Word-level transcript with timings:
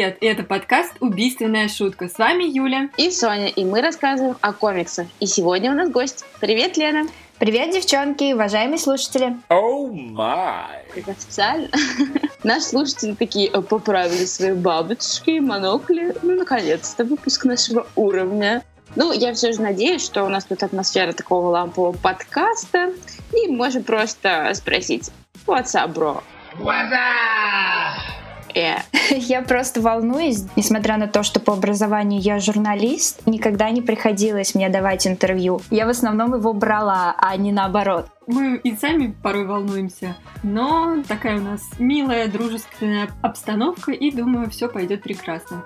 привет! 0.00 0.16
Это 0.22 0.44
подкаст 0.44 0.94
«Убийственная 1.00 1.68
шутка». 1.68 2.08
С 2.08 2.16
вами 2.16 2.44
Юля. 2.44 2.88
И 2.96 3.10
Соня, 3.10 3.48
и 3.48 3.66
мы 3.66 3.82
рассказываем 3.82 4.34
о 4.40 4.54
комиксах. 4.54 5.06
И 5.20 5.26
сегодня 5.26 5.70
у 5.70 5.74
нас 5.74 5.90
гость. 5.90 6.24
Привет, 6.40 6.78
Лена! 6.78 7.06
Привет, 7.38 7.74
девчонки, 7.74 8.32
уважаемые 8.32 8.78
слушатели. 8.78 9.36
Oh 9.50 9.92
май! 9.92 10.86
Как 10.94 11.08
официально. 11.08 11.68
Наши 12.44 12.62
слушатели 12.62 13.12
такие 13.12 13.50
э, 13.50 13.60
поправили 13.60 14.24
свои 14.24 14.52
бабочки, 14.52 15.38
монокли. 15.38 16.14
Ну, 16.22 16.34
наконец-то, 16.34 17.04
выпуск 17.04 17.44
нашего 17.44 17.86
уровня. 17.94 18.62
Ну, 18.96 19.12
я 19.12 19.34
все 19.34 19.52
же 19.52 19.60
надеюсь, 19.60 20.02
что 20.02 20.24
у 20.24 20.30
нас 20.30 20.46
тут 20.46 20.62
атмосфера 20.62 21.12
такого 21.12 21.48
лампового 21.48 21.92
подкаста, 21.92 22.94
и 23.34 23.48
можем 23.48 23.82
просто 23.82 24.50
спросить, 24.54 25.10
what's 25.46 25.74
up, 25.74 25.92
bro? 25.92 26.22
What's 26.58 26.90
up? 26.90 28.19
Yeah. 28.54 28.82
Я 29.10 29.42
просто 29.42 29.80
волнуюсь, 29.80 30.44
несмотря 30.56 30.96
на 30.96 31.06
то, 31.06 31.22
что 31.22 31.40
по 31.40 31.52
образованию 31.52 32.20
я 32.20 32.38
журналист, 32.38 33.26
никогда 33.26 33.70
не 33.70 33.82
приходилось 33.82 34.54
мне 34.54 34.68
давать 34.68 35.06
интервью. 35.06 35.60
Я 35.70 35.86
в 35.86 35.90
основном 35.90 36.34
его 36.34 36.52
брала, 36.52 37.14
а 37.18 37.36
не 37.36 37.52
наоборот. 37.52 38.06
Мы 38.26 38.56
и 38.56 38.76
сами 38.76 39.14
порой 39.22 39.46
волнуемся, 39.46 40.16
но 40.42 41.02
такая 41.08 41.38
у 41.38 41.42
нас 41.42 41.62
милая, 41.78 42.28
дружественная 42.28 43.08
обстановка, 43.22 43.92
и 43.92 44.10
думаю, 44.10 44.48
все 44.50 44.68
пойдет 44.68 45.02
прекрасно. 45.02 45.64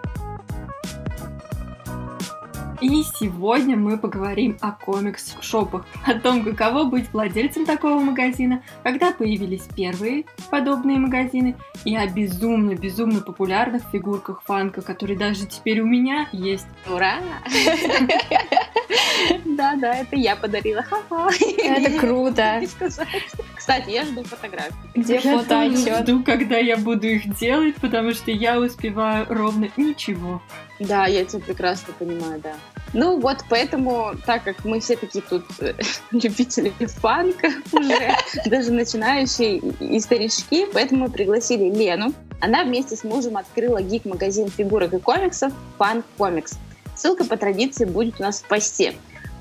И 2.81 3.03
сегодня 3.19 3.77
мы 3.77 3.99
поговорим 3.99 4.59
о 4.61 4.73
комикс-шопах, 4.73 5.87
о 6.05 6.15
том, 6.15 6.45
каково 6.45 6.85
быть 6.85 7.13
владельцем 7.13 7.65
такого 7.65 8.01
магазина, 8.01 8.63
когда 8.83 9.13
появились 9.13 9.67
первые 9.77 10.25
подобные 10.51 10.99
магазины, 10.99 11.57
и 11.85 11.97
о 11.97 12.07
безумно-безумно 12.07 13.21
популярных 13.21 13.83
фигурках 13.93 14.43
фанка, 14.43 14.83
которые 14.83 15.19
даже 15.19 15.47
теперь 15.47 15.81
у 15.81 15.87
меня 15.87 16.29
есть. 16.33 16.67
Ура! 16.87 17.19
Да, 19.45 19.75
да, 19.77 19.95
это 19.97 20.17
я 20.17 20.37
подарила. 20.37 20.85
Это 21.31 21.99
круто. 21.99 22.63
Кстати, 23.57 23.91
я 23.91 24.05
жду 24.05 24.25
фотографии. 24.25 24.75
Где 24.95 25.21
фото 25.21 25.63
Я 25.63 26.03
жду, 26.03 26.23
когда 26.23 26.59
я 26.59 26.77
буду 26.77 27.07
их 27.07 27.35
делать, 27.39 27.77
потому 27.77 28.13
что 28.13 28.31
я 28.31 28.59
успеваю 28.59 29.27
ровно 29.29 29.71
ничего. 29.77 30.43
Да, 30.81 31.07
я 31.07 31.25
тебя 31.25 31.41
прекрасно 31.41 31.95
понимаю, 31.99 32.41
да. 32.41 32.55
Ну 32.93 33.21
вот 33.21 33.45
поэтому, 33.49 34.13
так 34.27 34.45
как 34.45 34.65
мы 34.65 34.81
все 34.81 34.97
такие 34.97 35.23
тут 35.29 35.45
э, 35.61 35.75
любители 36.11 36.73
фанка 36.87 37.49
уже, 37.73 38.15
даже 38.47 38.73
начинающие 38.73 39.59
и 39.59 40.01
старички, 40.01 40.67
поэтому 40.73 41.05
мы 41.05 41.11
пригласили 41.11 41.71
Лену. 41.71 42.13
Она 42.41 42.65
вместе 42.65 42.97
с 42.97 43.05
мужем 43.05 43.37
открыла 43.37 43.81
гик-магазин 43.83 44.49
фигурок 44.49 44.95
и 44.95 44.99
комиксов 44.99 45.53
Fun 45.79 46.03
Comics. 46.19 46.57
Ссылка 46.97 47.25
по 47.25 47.37
традиции 47.37 47.85
будет 47.85 48.21
у 48.21 48.23
нас 48.23 48.41
в 48.41 48.49
посте. 48.49 48.95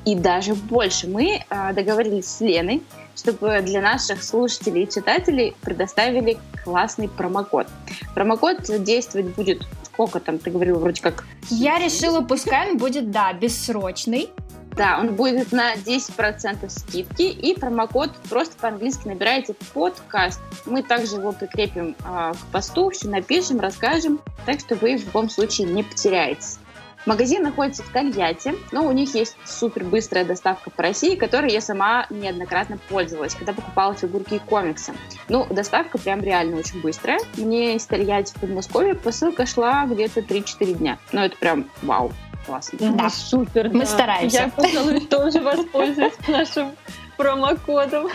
И 0.05 0.15
даже 0.15 0.55
больше 0.55 1.07
мы 1.07 1.43
э, 1.49 1.73
договорились 1.73 2.27
с 2.27 2.41
Леной, 2.41 2.83
чтобы 3.15 3.61
для 3.61 3.81
наших 3.81 4.23
слушателей 4.23 4.83
и 4.83 4.89
читателей 4.89 5.55
предоставили 5.61 6.37
классный 6.63 7.07
промокод. 7.07 7.67
Промокод 8.13 8.83
действовать 8.83 9.35
будет 9.35 9.65
сколько 9.93 10.19
там, 10.19 10.39
ты 10.39 10.49
говорила, 10.49 10.79
вроде 10.79 11.01
как... 11.01 11.25
Я 11.49 11.77
решила, 11.77 12.21
пускай 12.21 12.71
он 12.71 12.77
будет, 12.77 13.11
да, 13.11 13.31
бессрочный. 13.33 14.29
Да, 14.75 14.97
он 14.99 15.13
будет 15.13 15.51
на 15.51 15.75
10% 15.75 16.67
скидки, 16.67 17.21
и 17.21 17.53
промокод 17.53 18.09
просто 18.27 18.55
по-английски 18.59 19.07
набираете 19.07 19.53
подкаст. 19.71 20.41
Мы 20.65 20.81
также 20.81 21.17
его 21.17 21.31
прикрепим 21.31 21.95
э, 22.03 22.33
к 22.33 22.51
посту, 22.51 22.89
все 22.89 23.07
напишем, 23.07 23.59
расскажем, 23.59 24.19
так 24.47 24.59
что 24.59 24.73
вы 24.73 24.97
в 24.97 25.05
любом 25.05 25.29
случае 25.29 25.67
не 25.67 25.83
потеряетесь. 25.83 26.57
Магазин 27.05 27.43
находится 27.43 27.83
в 27.83 27.89
Тольятти, 27.89 28.55
но 28.71 28.85
у 28.85 28.91
них 28.91 29.13
есть 29.15 29.35
супер 29.45 29.83
быстрая 29.83 30.25
доставка 30.25 30.69
по 30.69 30.83
России, 30.83 31.15
которой 31.15 31.51
я 31.51 31.61
сама 31.61 32.05
неоднократно 32.09 32.77
пользовалась, 32.89 33.35
когда 33.35 33.53
покупала 33.53 33.93
фигурки 33.93 34.35
и 34.35 34.39
комиксы. 34.39 34.93
Ну, 35.27 35.45
доставка 35.49 35.97
прям 35.97 36.21
реально 36.21 36.57
очень 36.57 36.81
быстрая. 36.81 37.19
Мне 37.37 37.75
из 37.75 37.85
Тольятти 37.85 38.33
в 38.35 38.41
Подмосковье 38.41 38.95
посылка 38.95 39.45
шла 39.45 39.85
где-то 39.85 40.21
3-4 40.21 40.73
дня. 40.73 40.97
Ну, 41.11 41.21
это 41.21 41.35
прям 41.37 41.69
вау 41.81 42.11
классно. 42.45 42.77
Да, 42.79 43.09
супер. 43.09 43.69
Мы 43.69 43.81
да. 43.81 43.85
стараемся. 43.85 44.37
Я, 44.37 44.49
пожалуй, 44.49 44.99
тоже 45.01 45.39
воспользуюсь 45.39 46.13
нашим 46.27 46.71
промокодом. 47.17 48.09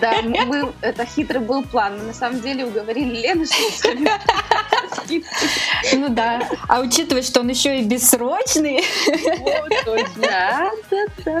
Да, 0.00 0.22
мы, 0.22 0.72
это 0.80 1.04
хитрый 1.04 1.40
был 1.40 1.62
план. 1.64 1.98
Мы 1.98 2.04
на 2.04 2.12
самом 2.14 2.40
деле 2.40 2.66
уговорили 2.66 3.20
Лену, 3.22 3.44
что 3.46 3.90
Ну 5.94 6.08
да. 6.08 6.48
А 6.68 6.80
учитывая, 6.80 7.22
что 7.22 7.40
он 7.40 7.48
еще 7.48 7.80
и 7.80 7.84
бессрочный. 7.84 8.82
Да, 10.16 10.70
да, 10.90 11.06
да. 11.24 11.40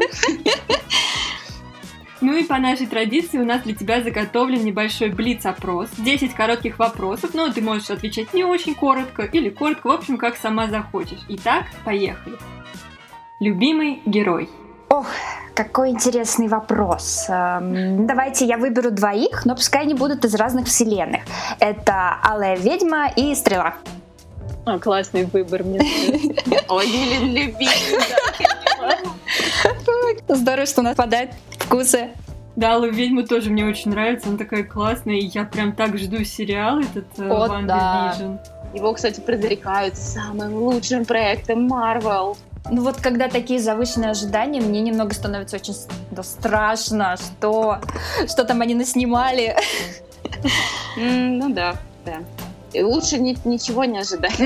Ну 2.20 2.36
и 2.36 2.42
по 2.42 2.58
нашей 2.58 2.86
традиции 2.86 3.38
у 3.38 3.44
нас 3.44 3.62
для 3.62 3.74
тебя 3.74 4.02
заготовлен 4.02 4.64
небольшой 4.64 5.10
блиц-опрос. 5.10 5.88
10 5.98 6.34
коротких 6.34 6.78
вопросов, 6.78 7.32
но 7.34 7.52
ты 7.52 7.60
можешь 7.60 7.90
отвечать 7.90 8.34
не 8.34 8.44
очень 8.44 8.74
коротко 8.74 9.22
или 9.22 9.50
коротко, 9.50 9.86
в 9.86 9.92
общем, 9.92 10.16
как 10.16 10.36
сама 10.36 10.66
захочешь. 10.66 11.20
Итак, 11.28 11.66
поехали. 11.84 12.36
Любимый 13.38 14.02
герой. 14.04 14.48
Ох, 14.88 15.06
какой 15.58 15.90
интересный 15.90 16.46
вопрос. 16.46 17.26
Эм, 17.28 18.06
давайте 18.06 18.46
я 18.46 18.58
выберу 18.58 18.92
двоих, 18.92 19.44
но 19.44 19.56
пускай 19.56 19.82
они 19.82 19.94
будут 19.94 20.24
из 20.24 20.36
разных 20.36 20.68
вселенных. 20.68 21.22
Это 21.58 22.14
Алая 22.22 22.56
ведьма 22.56 23.08
и 23.16 23.34
Стрела. 23.34 23.74
А, 24.64 24.78
классный 24.78 25.24
выбор, 25.24 25.64
мне 25.64 25.80
Ой, 26.68 26.86
Елен 26.86 27.34
любимый, 27.34 27.68
Здорово, 30.28 30.66
что 30.66 30.82
у 30.82 30.84
нас 30.84 30.94
падают 30.94 31.32
вкусы. 31.58 32.10
Да, 32.54 32.74
Алла 32.74 32.86
ведьма 32.86 33.26
тоже 33.26 33.50
мне 33.50 33.64
очень 33.64 33.90
нравится, 33.90 34.28
она 34.28 34.38
такая 34.38 34.62
классная, 34.62 35.16
и 35.16 35.26
я 35.26 35.44
прям 35.44 35.72
так 35.72 35.98
жду 35.98 36.22
сериал 36.22 36.78
этот 36.78 37.06
э, 37.18 37.28
О, 37.28 37.48
Ванда 37.48 37.66
да. 37.66 38.40
Его, 38.74 38.92
кстати, 38.92 39.20
предрекают 39.20 39.96
самым 39.96 40.54
лучшим 40.54 41.04
проектом 41.04 41.72
Marvel. 41.72 42.36
Ну 42.70 42.82
вот 42.82 43.00
когда 43.00 43.28
такие 43.28 43.60
завышенные 43.60 44.10
ожидания, 44.10 44.60
мне 44.60 44.80
немного 44.80 45.14
становится 45.14 45.56
очень 45.56 45.74
да, 46.10 46.22
страшно, 46.22 47.16
что, 47.16 47.78
что 48.26 48.44
там 48.44 48.60
они 48.60 48.74
наснимали. 48.74 49.56
ну 50.96 51.52
да, 51.52 51.76
да. 52.04 52.18
И 52.72 52.82
лучше 52.82 53.18
ни, 53.18 53.36
ничего 53.46 53.84
не 53.84 53.98
ожидать. 53.98 54.38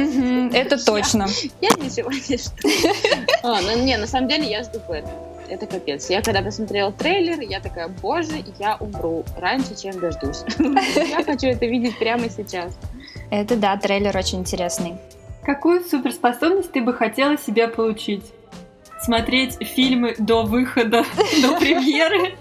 это 0.54 0.84
точно. 0.84 1.26
Я, 1.60 1.68
я 1.70 1.84
ничего 1.84 2.10
не 2.10 2.38
жду. 2.38 2.98
А, 3.42 3.60
ну, 3.60 3.84
не, 3.84 3.96
на 3.96 4.06
самом 4.06 4.28
деле 4.28 4.48
я 4.48 4.62
жду 4.62 4.78
Бэтмена. 4.86 5.32
Это 5.48 5.66
капец. 5.66 6.08
Я 6.08 6.22
когда 6.22 6.40
посмотрела 6.40 6.92
трейлер, 6.92 7.40
я 7.40 7.60
такая, 7.60 7.88
боже, 7.88 8.44
я 8.58 8.76
умру 8.76 9.24
раньше, 9.36 9.74
чем 9.74 9.98
дождусь. 10.00 10.44
Я 10.58 11.22
хочу 11.24 11.48
это 11.48 11.66
видеть 11.66 11.98
прямо 11.98 12.30
сейчас. 12.30 12.72
Это 13.30 13.56
да, 13.56 13.76
трейлер 13.76 14.16
очень 14.16 14.38
интересный. 14.38 14.94
Какую 15.44 15.84
суперспособность 15.84 16.72
ты 16.72 16.80
бы 16.80 16.92
хотела 16.92 17.36
себе 17.36 17.68
получить? 17.68 18.24
смотреть 19.02 19.56
фильмы 19.60 20.14
до 20.16 20.44
выхода, 20.44 21.04
до 21.42 21.58
премьеры. 21.58 22.36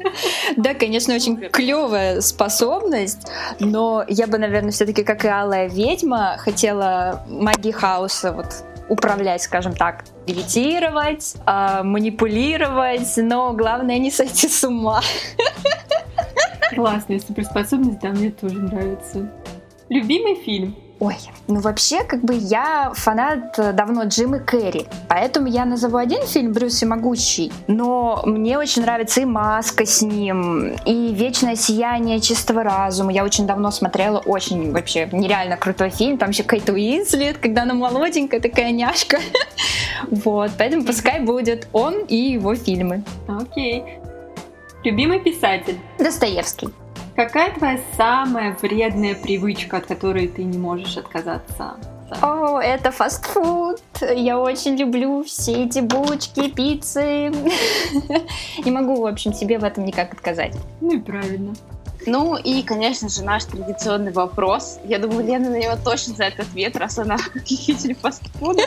Да, 0.58 0.76
конечно, 0.76 1.16
очень 1.16 1.38
клевая 1.38 2.22
способность, 2.22 3.28
но 3.60 4.06
я 4.08 4.28
бы, 4.28 4.38
наверное, 4.38 4.72
все-таки, 4.72 5.04
как 5.04 5.26
и 5.26 5.28
Алая 5.28 5.68
ведьма, 5.68 6.36
хотела 6.38 7.26
магии 7.28 7.72
хаоса 7.72 8.32
вот 8.32 8.64
управлять, 8.90 9.42
скажем 9.42 9.74
так, 9.74 10.04
левитировать, 10.28 11.36
э, 11.48 11.82
манипулировать, 11.82 13.12
но 13.18 13.54
главное 13.54 13.98
не 13.98 14.12
сойти 14.12 14.48
с 14.48 14.64
ума. 14.64 15.02
Классная 16.76 17.20
суперспособность, 17.20 18.00
да, 18.02 18.10
мне 18.10 18.32
тоже 18.32 18.60
нравится. 18.60 19.32
Любимый 19.90 20.36
фильм? 20.36 20.76
Ой, 21.02 21.16
ну 21.48 21.62
вообще, 21.62 22.04
как 22.04 22.22
бы 22.22 22.36
я 22.36 22.92
фанат 22.94 23.58
э, 23.58 23.74
давно 23.74 24.04
Джима 24.04 24.38
Керри, 24.38 24.86
поэтому 25.10 25.48
я 25.48 25.66
назову 25.66 25.98
один 25.98 26.28
фильм 26.28 26.54
«Брюс 26.54 26.84
и 26.84 26.86
могучий», 26.86 27.52
но 27.66 28.22
мне 28.24 28.60
очень 28.60 28.84
нравится 28.84 29.22
и 29.22 29.26
«Маска» 29.26 29.88
с 29.88 30.04
ним, 30.04 30.76
и 30.86 31.12
«Вечное 31.16 31.56
сияние 31.56 32.20
чистого 32.20 32.62
разума». 32.62 33.12
Я 33.12 33.24
очень 33.24 33.48
давно 33.48 33.72
смотрела, 33.72 34.20
очень 34.20 34.72
вообще 34.72 35.10
нереально 35.12 35.58
крутой 35.58 35.90
фильм, 35.90 36.20
там 36.20 36.30
еще 36.30 36.44
Кейт 36.44 36.70
Уинслет, 36.70 37.40
когда 37.40 37.64
она 37.64 37.74
молоденькая, 37.74 38.40
такая 38.40 38.72
няшка. 38.72 39.18
Вот, 40.10 40.52
поэтому 40.58 40.84
пускай 40.84 41.20
будет 41.20 41.68
он 41.74 42.06
и 42.06 42.16
его 42.16 42.54
фильмы. 42.56 43.04
Окей. 43.28 43.84
Любимый 44.84 45.20
писатель? 45.20 45.80
Достоевский. 46.00 46.70
Какая 47.22 47.54
твоя 47.54 47.80
самая 47.96 48.58
вредная 48.64 49.14
привычка, 49.14 49.78
от 49.78 49.86
которой 49.86 50.28
ты 50.28 50.44
не 50.44 50.58
можешь 50.58 50.98
отказаться? 50.98 51.76
О, 52.20 52.60
это 52.60 52.90
фастфуд. 52.90 53.80
Я 54.02 54.40
очень 54.40 54.76
люблю 54.76 55.24
все 55.24 55.66
эти 55.66 55.82
булочки, 55.82 56.50
пиццы. 56.50 57.30
Не 58.66 58.72
могу, 58.72 59.04
в 59.04 59.06
общем, 59.06 59.34
себе 59.34 59.60
в 59.60 59.64
этом 59.64 59.86
никак 59.86 60.14
отказать. 60.14 60.56
Ну 60.82 60.96
и 60.96 60.98
правильно. 60.98 61.54
Ну 62.08 62.38
и, 62.38 62.64
конечно 62.64 63.08
же, 63.08 63.24
наш 63.24 63.46
традиционный 63.46 64.12
вопрос. 64.12 64.80
Я 64.84 64.98
думаю, 64.98 65.24
Лена 65.24 65.52
на 65.52 65.60
него 65.60 65.76
точно 65.76 66.16
знает 66.16 66.40
ответ, 66.40 66.76
раз 66.76 66.98
она 66.98 67.18
любитель 67.36 67.94
фастфуда. 67.94 68.64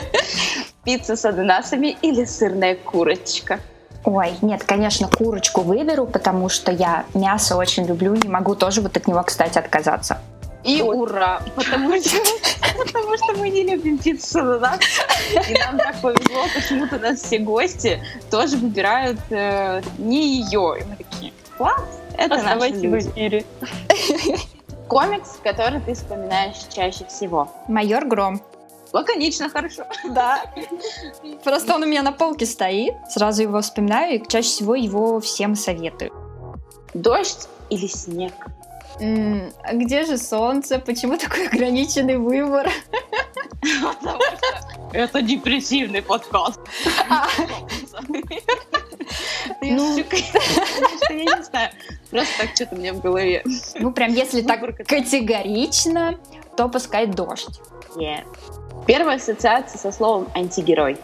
Пицца 0.85 1.17
с 1.17 1.25
ананасами 1.25 1.97
или 2.01 2.23
сырная 2.23 2.75
курочка? 2.75 3.59
Ой, 4.05 4.35
нет, 4.41 4.63
конечно, 4.63 5.07
курочку 5.07 5.61
выберу, 5.61 6.05
потому 6.05 6.47
что 6.47 6.71
я 6.71 7.05
мясо 7.15 7.57
очень 7.57 7.85
люблю, 7.85 8.13
не 8.13 8.29
могу 8.29 8.55
тоже 8.55 8.81
вот 8.81 8.95
от 8.95 9.07
него, 9.07 9.23
кстати, 9.23 9.57
отказаться. 9.57 10.19
И 10.63 10.81
вот. 10.81 10.95
ура! 10.95 11.41
Потому 11.55 11.95
что, 12.01 12.17
потому 12.77 13.17
что 13.17 13.33
мы 13.37 13.49
не 13.49 13.63
любим 13.63 13.97
пиццу 13.97 14.39
ананасом. 14.39 15.05
И 15.49 15.53
нам 15.59 15.77
так 15.77 15.95
повезло, 16.01 16.43
почему-то 16.53 16.99
нас 16.99 17.21
все 17.21 17.39
гости 17.39 18.01
тоже 18.29 18.57
выбирают 18.57 19.19
э, 19.29 19.81
не 19.97 20.41
ее. 20.41 20.77
И 20.79 20.83
мы 20.83 20.95
такие, 20.97 21.33
класс, 21.57 21.83
это 22.17 22.35
Оставайся 22.35 22.87
в 22.87 22.99
эфире. 22.99 23.43
Комикс, 24.87 25.39
который 25.43 25.79
ты 25.81 25.95
вспоминаешь 25.95 26.57
чаще 26.73 27.05
всего. 27.05 27.49
Майор 27.67 28.05
Гром. 28.05 28.41
Лаконично, 28.95 29.49
хорошо. 29.49 29.83
Да. 30.05 30.41
Просто 31.43 31.75
он 31.75 31.83
у 31.83 31.85
меня 31.85 32.01
на 32.01 32.13
полке 32.13 32.45
стоит. 32.45 32.93
Сразу 33.09 33.41
его 33.41 33.59
вспоминаю 33.59 34.15
и 34.15 34.25
чаще 34.25 34.47
всего 34.47 34.73
его 34.73 35.19
всем 35.19 35.55
советую. 35.55 36.13
Дождь 36.93 37.49
или 37.69 37.87
снег? 37.87 38.33
М-м, 39.01 39.51
а 39.63 39.73
где 39.73 40.05
же 40.05 40.17
солнце? 40.17 40.79
Почему 40.79 41.17
такой 41.17 41.47
ограниченный 41.47 42.15
выбор? 42.15 42.71
Это 44.93 45.21
депрессивный 45.21 46.01
подкаст. 46.01 46.61
А. 47.09 47.27
Ну, 49.61 49.97
я 49.97 50.03
не 51.09 51.43
знаю. 51.43 51.71
Просто 52.09 52.33
так 52.37 52.55
что-то 52.55 52.75
у 52.75 52.77
меня 52.77 52.93
в 52.93 53.01
голове. 53.01 53.43
Ну, 53.77 53.91
прям 53.91 54.13
если 54.13 54.41
так 54.41 54.61
категорично, 54.87 56.17
то 56.55 56.69
пускай 56.69 57.07
дождь. 57.07 57.59
Первая 58.85 59.17
ассоциация 59.17 59.79
со 59.79 59.91
словом 59.91 60.27
антигерой. 60.35 60.97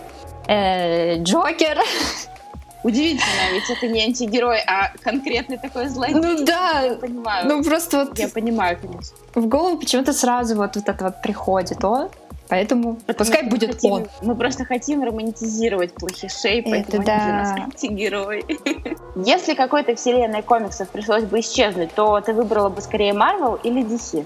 Э, 0.48 1.18
Джокер. 1.18 1.80
Удивительно, 2.83 3.51
ведь 3.54 3.69
это 3.69 3.88
не 3.88 4.04
антигерой, 4.04 4.60
а 4.66 4.92
конкретный 5.04 5.57
такой 5.57 5.88
злодей. 5.88 6.16
Ну 6.16 6.44
да, 6.44 6.81
я 6.81 6.95
понимаю. 6.95 7.48
Ну 7.48 7.63
просто 7.63 8.06
вот... 8.06 8.18
Я 8.18 8.28
понимаю, 8.28 8.78
конечно. 8.81 9.16
В 9.36 9.48
голову 9.48 9.78
почему-то 9.78 10.13
сразу 10.13 10.56
вот, 10.56 10.75
вот 10.75 10.89
это 10.89 11.04
вот 11.04 11.22
приходит, 11.22 11.83
о, 11.83 12.10
поэтому 12.50 12.95
Потому 12.95 13.18
пускай 13.18 13.44
будет 13.48 13.75
хотим, 13.75 13.92
он. 13.92 14.07
Мы 14.24 14.36
просто 14.36 14.66
хотим 14.66 15.04
романтизировать 15.04 15.94
плохишей, 15.94 16.63
поэтому 16.63 17.04
это 17.04 17.06
да. 17.06 17.27
нас 17.27 17.51
антигерой. 17.51 18.45
Если 19.16 19.54
какой-то 19.54 19.95
вселенной 19.95 20.42
комиксов 20.42 20.89
пришлось 20.89 21.24
бы 21.24 21.39
исчезнуть, 21.42 21.94
то 21.94 22.19
ты 22.22 22.34
выбрала 22.34 22.69
бы 22.69 22.81
скорее 22.81 23.13
Marvel 23.13 23.60
или 23.63 23.84
DC? 23.84 24.25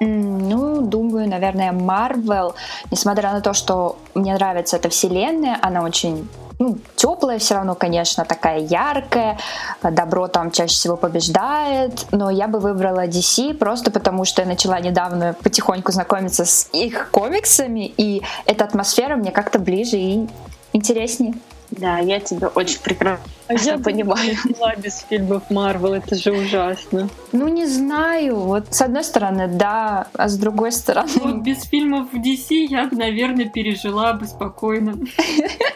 Ну, 0.00 0.80
думаю, 0.80 1.28
наверное, 1.28 1.72
Marvel, 1.72 2.54
несмотря 2.90 3.32
на 3.32 3.42
то, 3.42 3.52
что 3.52 3.98
мне 4.14 4.32
нравится 4.32 4.76
эта 4.76 4.88
вселенная, 4.88 5.58
она 5.60 5.82
очень 5.82 6.26
ну, 6.58 6.78
теплая 6.96 7.38
все 7.38 7.54
равно, 7.54 7.74
конечно, 7.74 8.24
такая 8.24 8.60
яркая, 8.60 9.38
добро 9.82 10.28
там 10.28 10.50
чаще 10.50 10.74
всего 10.74 10.96
побеждает, 10.96 12.06
но 12.12 12.30
я 12.30 12.48
бы 12.48 12.60
выбрала 12.60 13.06
DC 13.06 13.54
просто 13.54 13.90
потому, 13.90 14.24
что 14.24 14.42
я 14.42 14.48
начала 14.48 14.78
недавно 14.78 15.34
потихоньку 15.42 15.92
знакомиться 15.92 16.44
с 16.44 16.68
их 16.72 17.10
комиксами, 17.10 17.92
и 17.96 18.22
эта 18.44 18.64
атмосфера 18.64 19.16
мне 19.16 19.32
как-то 19.32 19.58
ближе 19.58 19.96
и 19.96 20.28
интереснее. 20.72 21.34
Да, 21.70 21.98
я 21.98 22.20
тебя 22.20 22.48
очень 22.48 22.80
прекрасно 22.80 23.26
а 23.50 23.54
я 23.54 23.78
понимаю. 23.78 24.36
была 24.44 24.76
без 24.76 25.04
фильмов 25.08 25.50
Марвел, 25.50 25.94
это 25.94 26.14
же 26.14 26.32
ужасно. 26.32 27.08
Ну, 27.32 27.48
не 27.48 27.66
знаю. 27.66 28.36
Вот 28.36 28.66
с 28.70 28.80
одной 28.80 29.02
стороны, 29.02 29.48
да, 29.48 30.06
а 30.12 30.28
с 30.28 30.36
другой 30.36 30.70
стороны... 30.70 31.10
Вот 31.16 31.36
без 31.42 31.64
фильмов 31.64 32.12
в 32.12 32.16
DC 32.16 32.66
я 32.66 32.86
бы, 32.86 32.96
наверное, 32.96 33.46
пережила 33.46 34.12
бы 34.12 34.26
спокойно. 34.26 34.94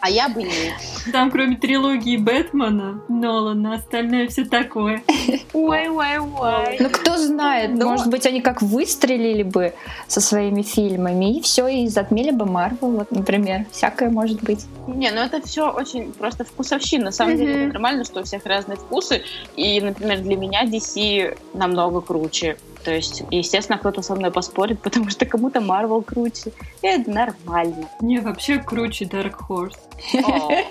А 0.00 0.10
я 0.10 0.28
бы 0.28 0.42
не. 0.42 0.74
Там, 1.12 1.30
кроме 1.30 1.56
трилогии 1.56 2.16
Бэтмена, 2.16 3.02
Нолана, 3.08 3.74
остальное 3.74 4.28
все 4.28 4.44
такое. 4.44 5.02
Ой, 5.52 5.88
ой, 5.88 6.18
ой. 6.18 6.76
Ну, 6.78 6.90
кто 6.90 7.16
знает, 7.16 7.70
Но... 7.74 7.90
может 7.90 8.08
быть, 8.08 8.26
они 8.26 8.40
как 8.40 8.62
выстрелили 8.62 9.42
бы 9.42 9.74
со 10.06 10.20
своими 10.20 10.62
фильмами, 10.62 11.38
и 11.38 11.40
все, 11.40 11.66
и 11.68 11.88
затмели 11.88 12.30
бы 12.30 12.46
Марвел, 12.46 12.90
вот, 12.90 13.10
например. 13.10 13.66
Всякое 13.72 14.10
может 14.10 14.42
быть. 14.42 14.66
Не, 14.86 15.10
ну 15.10 15.20
это 15.20 15.40
все 15.42 15.70
очень 15.70 16.12
просто 16.12 16.44
вкусовщина. 16.44 17.06
На 17.06 17.12
самом 17.12 17.34
mm-hmm. 17.34 17.38
деле 17.38 17.52
это 17.64 17.72
нормально, 17.72 18.04
что 18.04 18.20
у 18.20 18.24
всех 18.24 18.44
разные 18.46 18.76
вкусы. 18.76 19.22
И, 19.56 19.80
например, 19.80 20.20
для 20.20 20.36
меня 20.36 20.64
DC 20.64 21.36
намного 21.54 22.00
круче. 22.00 22.56
То 22.86 22.94
есть, 22.94 23.24
естественно, 23.32 23.78
кто-то 23.78 24.00
со 24.00 24.14
мной 24.14 24.30
поспорит, 24.30 24.80
потому 24.82 25.10
что 25.10 25.26
кому-то 25.26 25.60
Марвел 25.60 26.02
круче. 26.02 26.52
И 26.82 26.86
это 26.86 27.10
нормально. 27.10 27.88
Не, 28.00 28.20
вообще 28.20 28.58
круче 28.58 29.04
Dark 29.04 29.34
Horse. 29.48 29.76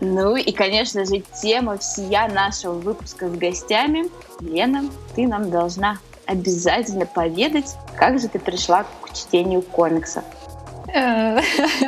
Ну 0.00 0.36
и, 0.36 0.52
конечно 0.52 1.04
же, 1.04 1.24
тема 1.42 1.76
всея 1.76 2.28
нашего 2.28 2.74
выпуска 2.74 3.28
с 3.28 3.32
гостями. 3.32 4.04
Лена, 4.38 4.84
ты 5.16 5.26
нам 5.26 5.50
должна 5.50 5.98
обязательно 6.24 7.04
поведать, 7.04 7.74
как 7.96 8.20
же 8.20 8.28
ты 8.28 8.38
пришла 8.38 8.84
к 8.84 9.12
чтению 9.12 9.60
комиксов. 9.60 10.22
Э, 10.94 11.40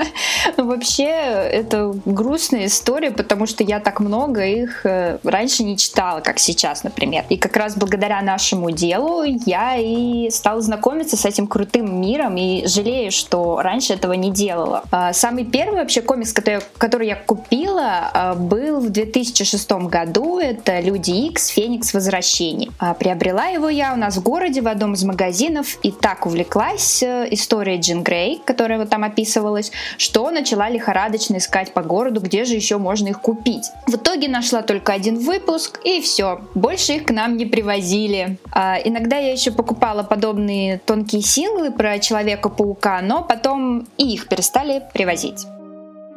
вообще, 0.56 1.04
это 1.04 1.94
грустная 2.04 2.66
история, 2.66 3.10
потому 3.10 3.46
что 3.46 3.64
я 3.64 3.80
так 3.80 4.00
много 4.00 4.44
их 4.44 4.84
э, 4.84 5.18
раньше 5.22 5.64
не 5.64 5.76
читала, 5.76 6.20
как 6.20 6.38
сейчас, 6.38 6.84
например. 6.84 7.24
И 7.28 7.36
как 7.36 7.56
раз 7.56 7.76
благодаря 7.76 8.20
нашему 8.22 8.70
делу 8.70 9.22
я 9.46 9.76
и 9.76 10.30
стала 10.30 10.60
знакомиться 10.60 11.16
с 11.16 11.24
этим 11.24 11.46
крутым 11.46 12.00
миром 12.00 12.36
и 12.36 12.66
жалею, 12.66 13.10
что 13.10 13.60
раньше 13.62 13.94
этого 13.94 14.12
не 14.12 14.30
делала. 14.30 14.84
А, 14.90 15.12
самый 15.12 15.44
первый 15.44 15.80
вообще 15.80 16.02
комикс, 16.02 16.32
который, 16.32 16.60
который 16.78 17.08
я 17.08 17.16
купила, 17.16 18.10
а, 18.12 18.34
был 18.34 18.80
в 18.80 18.90
2006 18.90 19.70
году. 19.88 20.38
Это 20.38 20.80
«Люди 20.80 21.10
Икс. 21.10 21.48
Феникс. 21.48 21.94
Возвращение». 21.94 22.70
А, 22.78 22.94
приобрела 22.94 23.46
его 23.46 23.68
я 23.68 23.92
у 23.92 23.96
нас 23.96 24.16
в 24.16 24.22
городе 24.22 24.60
в 24.60 24.68
одном 24.68 24.94
из 24.94 25.04
магазинов 25.04 25.78
и 25.82 25.90
так 25.90 26.26
увлеклась 26.26 27.02
э, 27.02 27.28
историей 27.30 27.80
Джин 27.80 28.02
Грей, 28.02 28.40
которая 28.44 28.78
вот 28.78 28.89
там 28.90 29.04
описывалось, 29.04 29.72
что 29.96 30.30
начала 30.30 30.68
лихорадочно 30.68 31.38
искать 31.38 31.72
по 31.72 31.82
городу, 31.82 32.20
где 32.20 32.44
же 32.44 32.54
еще 32.54 32.76
можно 32.76 33.08
их 33.08 33.20
купить. 33.20 33.70
В 33.86 33.94
итоге 33.94 34.28
нашла 34.28 34.62
только 34.62 34.92
один 34.92 35.18
выпуск, 35.18 35.80
и 35.84 36.00
все. 36.00 36.40
Больше 36.54 36.94
их 36.94 37.04
к 37.06 37.10
нам 37.10 37.36
не 37.36 37.46
привозили. 37.46 38.38
А, 38.52 38.76
иногда 38.84 39.16
я 39.16 39.32
еще 39.32 39.52
покупала 39.52 40.02
подобные 40.02 40.78
тонкие 40.84 41.22
синглы 41.22 41.70
про 41.70 41.98
Человека-паука, 41.98 43.00
но 43.02 43.22
потом 43.22 43.86
и 43.96 44.14
их 44.14 44.28
перестали 44.28 44.82
привозить. 44.92 45.46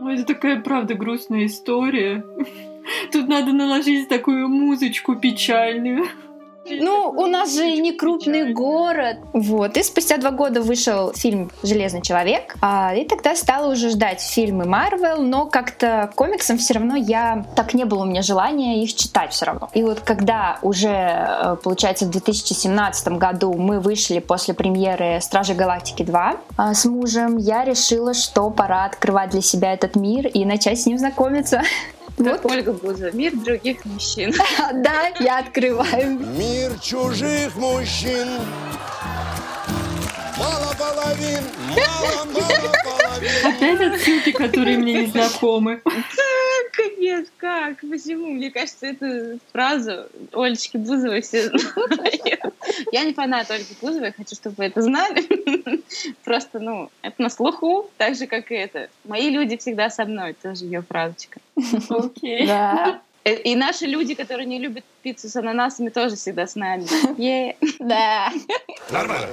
Ой, 0.01 0.15
это 0.15 0.25
такая, 0.25 0.59
правда, 0.59 0.95
грустная 0.95 1.45
история. 1.45 2.23
Тут 3.11 3.27
надо 3.27 3.53
наложить 3.53 4.09
такую 4.09 4.49
музычку 4.49 5.15
печальную. 5.15 6.07
Ну, 6.69 7.09
у 7.09 7.27
нас 7.27 7.55
же 7.55 7.71
не 7.77 7.91
крупный 7.91 8.53
город. 8.53 9.17
Вот. 9.33 9.77
И 9.77 9.83
спустя 9.83 10.17
два 10.17 10.31
года 10.31 10.61
вышел 10.61 11.13
фильм 11.13 11.51
«Железный 11.61 12.01
человек». 12.01 12.55
А, 12.61 12.93
и 12.95 13.05
тогда 13.05 13.35
стала 13.35 13.71
уже 13.71 13.89
ждать 13.89 14.21
фильмы 14.21 14.65
Марвел, 14.65 15.21
но 15.21 15.45
как-то 15.45 16.09
комиксам 16.15 16.57
все 16.57 16.75
равно 16.75 16.95
я... 16.95 17.45
Так 17.55 17.73
не 17.73 17.85
было 17.85 18.03
у 18.03 18.05
меня 18.05 18.21
желания 18.21 18.83
их 18.83 18.95
читать 18.95 19.33
все 19.33 19.45
равно. 19.45 19.69
И 19.73 19.83
вот 19.83 19.99
когда 20.01 20.59
уже, 20.61 20.87
э, 20.89 21.57
получается, 21.61 22.05
в 22.05 22.11
2017 22.11 23.07
году 23.17 23.53
мы 23.53 23.79
вышли 23.79 24.19
после 24.19 24.53
премьеры 24.53 25.19
«Стражи 25.21 25.53
Галактики 25.53 26.03
2» 26.03 26.37
а, 26.57 26.73
с 26.73 26.85
мужем, 26.85 27.37
я 27.37 27.65
решила, 27.65 28.13
что 28.13 28.49
пора 28.49 28.85
открывать 28.85 29.31
для 29.31 29.41
себя 29.41 29.73
этот 29.73 29.95
мир 29.95 30.27
и 30.27 30.45
начать 30.45 30.79
с 30.79 30.85
ним 30.85 30.97
знакомиться. 30.97 31.61
Как 32.17 32.43
вот. 32.43 32.51
Ольга 32.51 32.73
Буза. 32.73 33.11
Мир 33.11 33.35
других 33.35 33.83
мужчин. 33.85 34.33
Да, 34.73 35.11
я 35.19 35.39
открываю. 35.39 36.19
Мир 36.19 36.79
чужих 36.79 37.55
мужчин. 37.55 38.27
Мало 40.37 40.73
половин, 40.77 41.43
мало, 41.69 42.25
мало 42.25 42.33
половин. 42.33 42.72
Опять 43.43 43.81
отсылки, 43.81 44.31
которые 44.31 44.77
мне 44.77 44.93
не 44.93 45.05
знакомы. 45.07 45.81
Капец, 46.71 47.27
как? 47.37 47.81
Почему? 47.81 48.31
Мне 48.31 48.49
кажется, 48.49 48.87
эту 48.87 49.39
фразу 49.51 50.07
Олечки 50.31 50.77
Бузовой 50.77 51.21
все 51.21 51.49
знают. 51.49 52.55
Я 52.91 53.03
не 53.03 53.13
фанат 53.13 53.51
Ольги 53.51 53.75
Бузовой, 53.79 54.11
хочу, 54.11 54.35
чтобы 54.35 54.55
вы 54.57 54.65
это 54.65 54.81
знали. 54.81 55.23
Просто, 56.23 56.59
ну, 56.59 56.89
это 57.01 57.21
на 57.21 57.29
слуху, 57.29 57.89
так 57.97 58.15
же, 58.15 58.25
как 58.25 58.51
и 58.51 58.55
это. 58.55 58.89
Мои 59.05 59.29
люди 59.29 59.57
всегда 59.57 59.89
со 59.89 60.05
мной, 60.05 60.35
тоже 60.41 60.65
ее 60.65 60.81
фразочка. 60.81 61.39
Окей. 61.89 62.47
Да. 62.47 63.01
Э, 63.23 63.35
и 63.35 63.55
наши 63.55 63.85
люди, 63.85 64.15
которые 64.15 64.45
не 64.45 64.59
любят 64.59 64.83
пиццу 65.01 65.29
с 65.29 65.35
ананасами, 65.35 65.89
тоже 65.89 66.15
всегда 66.15 66.47
с 66.47 66.55
нами. 66.55 66.85
Да. 67.79 68.31
Нормально. 68.91 69.29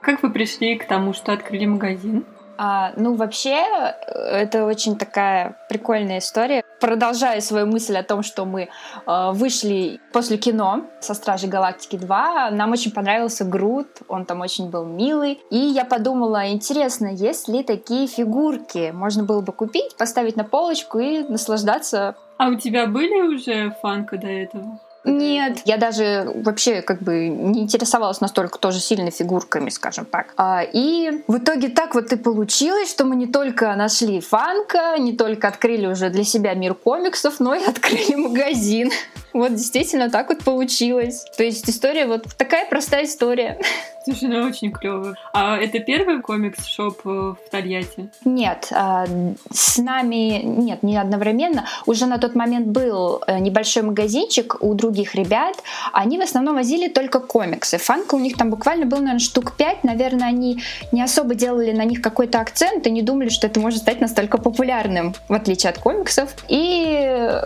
Как 0.00 0.22
вы 0.22 0.30
пришли 0.30 0.76
к 0.76 0.86
тому, 0.86 1.12
что 1.12 1.32
открыли 1.32 1.66
магазин? 1.66 2.24
А, 2.60 2.92
ну, 2.96 3.14
вообще, 3.14 3.64
это 4.08 4.64
очень 4.64 4.98
такая 4.98 5.56
прикольная 5.68 6.18
история. 6.18 6.64
продолжая 6.80 7.40
свою 7.40 7.66
мысль 7.66 7.96
о 7.96 8.02
том, 8.02 8.24
что 8.24 8.44
мы 8.44 8.68
э, 9.06 9.30
вышли 9.32 10.00
после 10.12 10.38
кино 10.38 10.84
со 11.00 11.14
Стражей 11.14 11.48
Галактики 11.48 11.96
2, 11.96 12.50
нам 12.50 12.72
очень 12.72 12.90
понравился 12.90 13.44
Грут, 13.44 14.02
он 14.08 14.24
там 14.24 14.40
очень 14.40 14.70
был 14.70 14.84
милый. 14.84 15.40
И 15.50 15.56
я 15.56 15.84
подумала, 15.84 16.50
интересно, 16.50 17.06
есть 17.06 17.48
ли 17.48 17.62
такие 17.62 18.08
фигурки? 18.08 18.90
Можно 18.92 19.22
было 19.22 19.40
бы 19.40 19.52
купить, 19.52 19.96
поставить 19.96 20.36
на 20.36 20.44
полочку 20.44 20.98
и 20.98 21.20
наслаждаться. 21.20 22.16
А 22.38 22.48
у 22.48 22.56
тебя 22.56 22.86
были 22.86 23.20
уже 23.20 23.76
фанка 23.82 24.18
до 24.18 24.26
этого? 24.26 24.80
Нет, 25.04 25.60
я 25.64 25.76
даже 25.76 26.30
вообще 26.34 26.82
как 26.82 27.02
бы 27.02 27.28
не 27.28 27.62
интересовалась 27.62 28.20
настолько 28.20 28.58
тоже 28.58 28.80
сильно 28.80 29.10
фигурками, 29.10 29.70
скажем 29.70 30.04
так. 30.04 30.34
А, 30.36 30.62
и 30.62 31.22
в 31.28 31.38
итоге 31.38 31.68
так 31.68 31.94
вот 31.94 32.12
и 32.12 32.16
получилось, 32.16 32.90
что 32.90 33.04
мы 33.04 33.16
не 33.16 33.26
только 33.26 33.74
нашли 33.76 34.20
фанка, 34.20 34.96
не 34.98 35.16
только 35.16 35.48
открыли 35.48 35.86
уже 35.86 36.10
для 36.10 36.24
себя 36.24 36.54
мир 36.54 36.74
комиксов, 36.74 37.40
но 37.40 37.54
и 37.54 37.64
открыли 37.64 38.14
магазин. 38.16 38.90
Вот 39.32 39.54
действительно 39.54 40.10
так 40.10 40.28
вот 40.28 40.44
получилось. 40.44 41.24
То 41.36 41.44
есть 41.44 41.68
история 41.68 42.06
вот 42.06 42.24
такая 42.36 42.66
простая 42.68 43.04
история. 43.04 43.58
Слушай, 44.04 44.28
ну 44.28 44.46
очень 44.46 44.72
клево. 44.72 45.14
А 45.34 45.58
это 45.58 45.80
первый 45.80 46.22
комикс-шоп 46.22 47.00
э, 47.04 47.08
в 47.08 47.50
Тольятти? 47.50 48.08
Нет, 48.24 48.68
а, 48.72 49.06
с 49.52 49.76
нами, 49.76 50.40
нет, 50.42 50.82
не 50.82 50.96
одновременно. 50.96 51.66
Уже 51.84 52.06
на 52.06 52.16
тот 52.16 52.34
момент 52.34 52.68
был 52.68 53.22
э, 53.26 53.38
небольшой 53.38 53.82
магазинчик 53.82 54.56
у 54.60 54.72
других 54.72 55.14
ребят. 55.14 55.56
Они 55.92 56.16
в 56.18 56.22
основном 56.22 56.54
возили 56.54 56.88
только 56.88 57.20
комиксы. 57.20 57.76
Фанка 57.76 58.14
у 58.14 58.18
них 58.18 58.38
там 58.38 58.48
буквально 58.48 58.86
был, 58.86 58.98
наверное, 58.98 59.18
штук 59.18 59.56
пять. 59.56 59.84
Наверное, 59.84 60.28
они 60.28 60.62
не 60.90 61.02
особо 61.02 61.34
делали 61.34 61.72
на 61.72 61.84
них 61.84 62.00
какой-то 62.00 62.40
акцент 62.40 62.86
и 62.86 62.90
не 62.90 63.02
думали, 63.02 63.28
что 63.28 63.46
это 63.46 63.60
может 63.60 63.80
стать 63.80 64.00
настолько 64.00 64.38
популярным, 64.38 65.14
в 65.28 65.34
отличие 65.34 65.68
от 65.68 65.78
комиксов. 65.78 66.34
И 66.48 67.38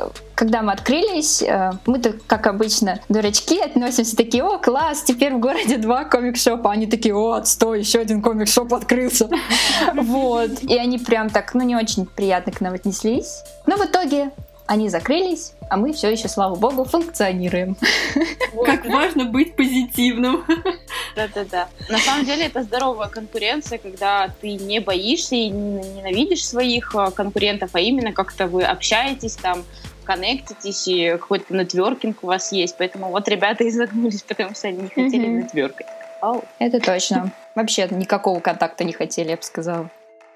когда 0.43 0.61
мы 0.63 0.73
открылись, 0.73 1.41
э, 1.41 1.71
мы-то, 1.87 2.15
как 2.27 2.49
обычно, 2.49 2.99
дурачки, 3.09 3.61
относимся 3.61 4.17
такие, 4.17 4.43
о, 4.43 4.59
класс, 4.59 5.05
теперь 5.05 5.35
в 5.35 5.39
городе 5.39 5.77
два 5.77 6.03
комик-шопа. 6.03 6.73
Они 6.73 6.89
такие, 6.89 7.15
о, 7.15 7.35
отстой, 7.35 7.79
еще 7.79 8.01
один 8.01 8.21
комик-шоп 8.21 8.75
открылся. 8.75 9.31
Вот. 9.95 10.51
И 10.65 10.77
они 10.77 10.99
прям 10.99 11.31
так, 11.31 11.55
ну, 11.55 11.63
не 11.63 11.77
очень 11.77 12.07
приятно 12.07 12.51
к 12.51 12.61
нам 12.61 12.75
отнеслись. 12.75 13.45
Но 13.67 13.77
в 13.77 13.87
итоге 13.87 14.33
они 14.67 14.89
закрылись, 14.89 15.53
а 15.71 15.77
мы 15.77 15.93
все 15.93 16.11
еще, 16.11 16.29
слава 16.29 16.55
богу, 16.57 16.85
функционируем. 16.85 17.77
Как 18.65 18.85
важно 18.87 19.27
быть 19.27 19.55
позитивным. 19.55 20.45
Да-да-да. 21.17 21.69
На 21.89 21.99
самом 21.99 22.25
деле 22.25 22.47
это 22.47 22.63
здоровая 22.63 23.09
конкуренция, 23.09 23.79
когда 23.79 24.29
ты 24.41 24.55
не 24.55 24.81
боишься 24.81 25.35
и 25.35 25.51
не 25.51 25.89
ненавидишь 25.89 26.45
своих 26.45 26.95
э, 26.95 27.11
конкурентов, 27.11 27.71
а 27.75 27.81
именно 27.81 28.13
как-то 28.13 28.47
вы 28.47 28.65
общаетесь 28.65 29.37
там, 29.37 29.65
коннектитесь, 30.05 30.87
и 30.89 31.11
какой-то 31.13 31.55
нетверкинг 31.55 32.23
у 32.23 32.27
вас 32.27 32.53
есть. 32.53 32.77
Поэтому 32.79 33.09
вот 33.09 33.29
ребята 33.29 33.69
изогнулись, 33.69 34.23
потому 34.23 34.55
что 34.55 34.69
они 34.69 34.83
не 34.83 34.89
хотели 34.89 35.27
mm-hmm. 35.27 35.43
нетверкать. 35.43 35.87
Oh. 36.23 36.45
Это 36.59 36.79
точно. 36.79 37.33
Вообще 37.55 37.89
никакого 37.91 38.41
контакта 38.41 38.85
не 38.85 38.93
хотели, 38.93 39.31
я 39.31 39.37
бы 39.37 39.43
сказала. 39.43 39.91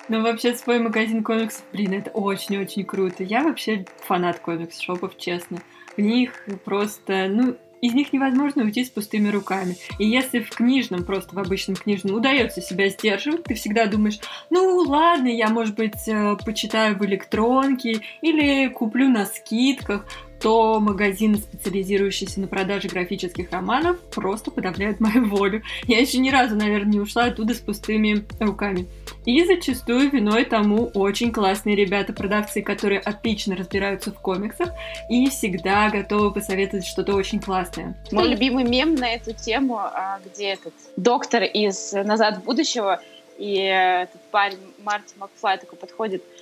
Ну, 0.09 0.23
вообще, 0.23 0.55
свой 0.55 0.79
магазин 0.79 1.25
комиксов, 1.25 1.65
блин, 1.73 1.95
это 1.95 2.11
очень-очень 2.11 2.85
круто. 2.85 3.25
Я 3.25 3.43
вообще 3.43 3.85
фанат 4.01 4.39
комикс-шопов, 4.39 5.17
честно. 5.17 5.59
В 5.97 6.01
них 6.01 6.45
просто, 6.65 7.27
ну, 7.29 7.57
из 7.81 7.95
них 7.95 8.13
невозможно 8.13 8.63
уйти 8.63 8.85
с 8.85 8.91
пустыми 8.91 9.29
руками. 9.29 9.77
И 9.99 10.07
если 10.07 10.41
в 10.41 10.51
книжном, 10.51 11.05
просто 11.05 11.35
в 11.35 11.39
обычном 11.39 11.77
книжном, 11.77 12.15
удается 12.17 12.61
себя 12.61 12.89
сдерживать, 12.89 13.45
ты 13.45 13.55
всегда 13.55 13.87
думаешь, 13.87 14.19
ну 14.51 14.77
ладно, 14.87 15.29
я, 15.29 15.49
может 15.49 15.75
быть, 15.75 16.09
э, 16.09 16.37
почитаю 16.45 16.97
в 16.97 17.05
электронке 17.05 18.01
или 18.23 18.69
куплю 18.69 19.09
на 19.09 19.27
скидках, 19.27 20.07
то 20.41 20.81
магазины, 20.81 21.39
специализирующиеся 21.39 22.41
на 22.41 22.47
продаже 22.47 22.89
графических 22.89 23.51
романов, 23.51 23.99
просто 24.11 24.51
подавляют 24.51 25.01
мою 25.01 25.27
волю. 25.29 25.63
Я 25.85 25.99
еще 25.99 26.19
ни 26.19 26.31
разу, 26.31 26.57
наверное, 26.57 26.93
не 26.93 27.01
ушла 27.01 27.25
оттуда 27.25 27.55
с 27.55 27.59
пустыми 27.59 28.25
руками. 28.41 28.87
И 29.25 29.45
зачастую 29.45 30.11
виной 30.11 30.45
тому 30.45 30.91
очень 30.95 31.33
классные 31.33 31.75
ребята-продавцы, 31.75 32.63
которые 32.63 33.01
отлично 33.01 33.57
разбираются 33.57 34.13
в 34.13 34.21
комиксах 34.21 34.71
и 35.11 35.29
всегда 35.29 35.91
готовы 35.91 36.33
посоветовать 36.33 36.87
что-то 36.87 37.15
очень 37.15 37.41
классное. 37.41 37.97
Мой 38.13 38.29
любимый 38.29 38.65
мем 38.65 38.95
на 38.95 39.15
эту 39.15 39.33
тему, 39.33 39.79
а, 39.79 40.21
где 40.25 40.51
этот 40.51 40.75
доктор 40.97 41.43
из 41.43 41.93
«Назад 41.93 42.39
в 42.39 42.45
будущего» 42.45 43.01
и 43.39 43.55
этот 43.55 44.21
парень 44.31 44.59
Марти 44.83 45.15
Макфлай 45.19 45.59
такой 45.59 45.79
подходит– 45.79 46.23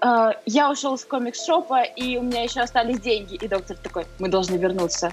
Uh, 0.00 0.32
я 0.46 0.70
ушел 0.70 0.96
с 0.96 1.04
комикс-шопа, 1.04 1.82
и 1.82 2.16
у 2.18 2.22
меня 2.22 2.44
еще 2.44 2.60
остались 2.60 3.00
деньги. 3.00 3.34
И 3.34 3.48
доктор 3.48 3.76
такой, 3.76 4.06
мы 4.20 4.28
должны 4.28 4.56
вернуться. 4.56 5.12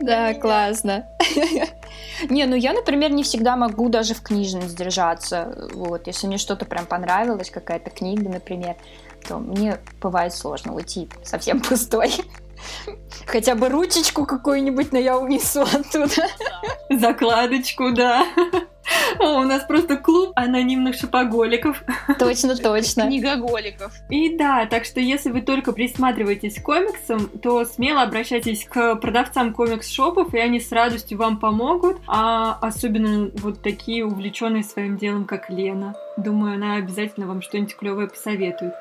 Да, 0.00 0.34
классно. 0.34 1.08
Не, 2.28 2.46
ну 2.46 2.54
я, 2.54 2.72
например, 2.72 3.10
не 3.10 3.24
всегда 3.24 3.56
могу 3.56 3.88
даже 3.88 4.14
в 4.14 4.22
книжном 4.22 4.62
сдержаться. 4.62 5.68
Вот, 5.72 6.06
если 6.06 6.28
мне 6.28 6.38
что-то 6.38 6.64
прям 6.64 6.86
понравилось, 6.86 7.50
какая-то 7.50 7.90
книга, 7.90 8.28
например, 8.28 8.76
то 9.26 9.38
мне 9.38 9.78
бывает 10.00 10.32
сложно 10.32 10.74
уйти 10.74 11.08
совсем 11.24 11.60
пустой. 11.68 12.12
Хотя 13.26 13.54
бы 13.54 13.68
ручечку 13.68 14.26
какую-нибудь, 14.26 14.92
но 14.92 14.98
я 14.98 15.18
унесу 15.18 15.62
оттуда. 15.62 16.28
Закладочку, 16.90 17.92
да. 17.92 18.26
О, 19.18 19.40
у 19.40 19.44
нас 19.44 19.64
просто 19.64 19.96
клуб 19.96 20.32
анонимных 20.36 20.94
шопоголиков. 20.94 21.82
Точно, 22.18 22.56
точно. 22.62 23.06
Книгоголиков. 23.06 23.92
И 24.08 24.36
да, 24.36 24.66
так 24.66 24.84
что 24.84 25.00
если 25.00 25.30
вы 25.30 25.42
только 25.42 25.72
присматриваетесь 25.72 26.60
к 26.60 26.62
комиксам, 26.62 27.28
то 27.42 27.64
смело 27.64 28.02
обращайтесь 28.02 28.64
к 28.64 28.96
продавцам 28.96 29.54
комикс-шопов, 29.54 30.34
и 30.34 30.38
они 30.38 30.60
с 30.60 30.70
радостью 30.72 31.18
вам 31.18 31.38
помогут. 31.38 31.98
А 32.06 32.58
особенно 32.60 33.30
вот 33.34 33.62
такие 33.62 34.04
увлеченные 34.04 34.64
своим 34.64 34.96
делом, 34.96 35.24
как 35.24 35.50
Лена. 35.50 35.94
Думаю, 36.16 36.54
она 36.54 36.76
обязательно 36.76 37.26
вам 37.26 37.42
что-нибудь 37.42 37.76
клевое 37.76 38.08
посоветует. 38.08 38.74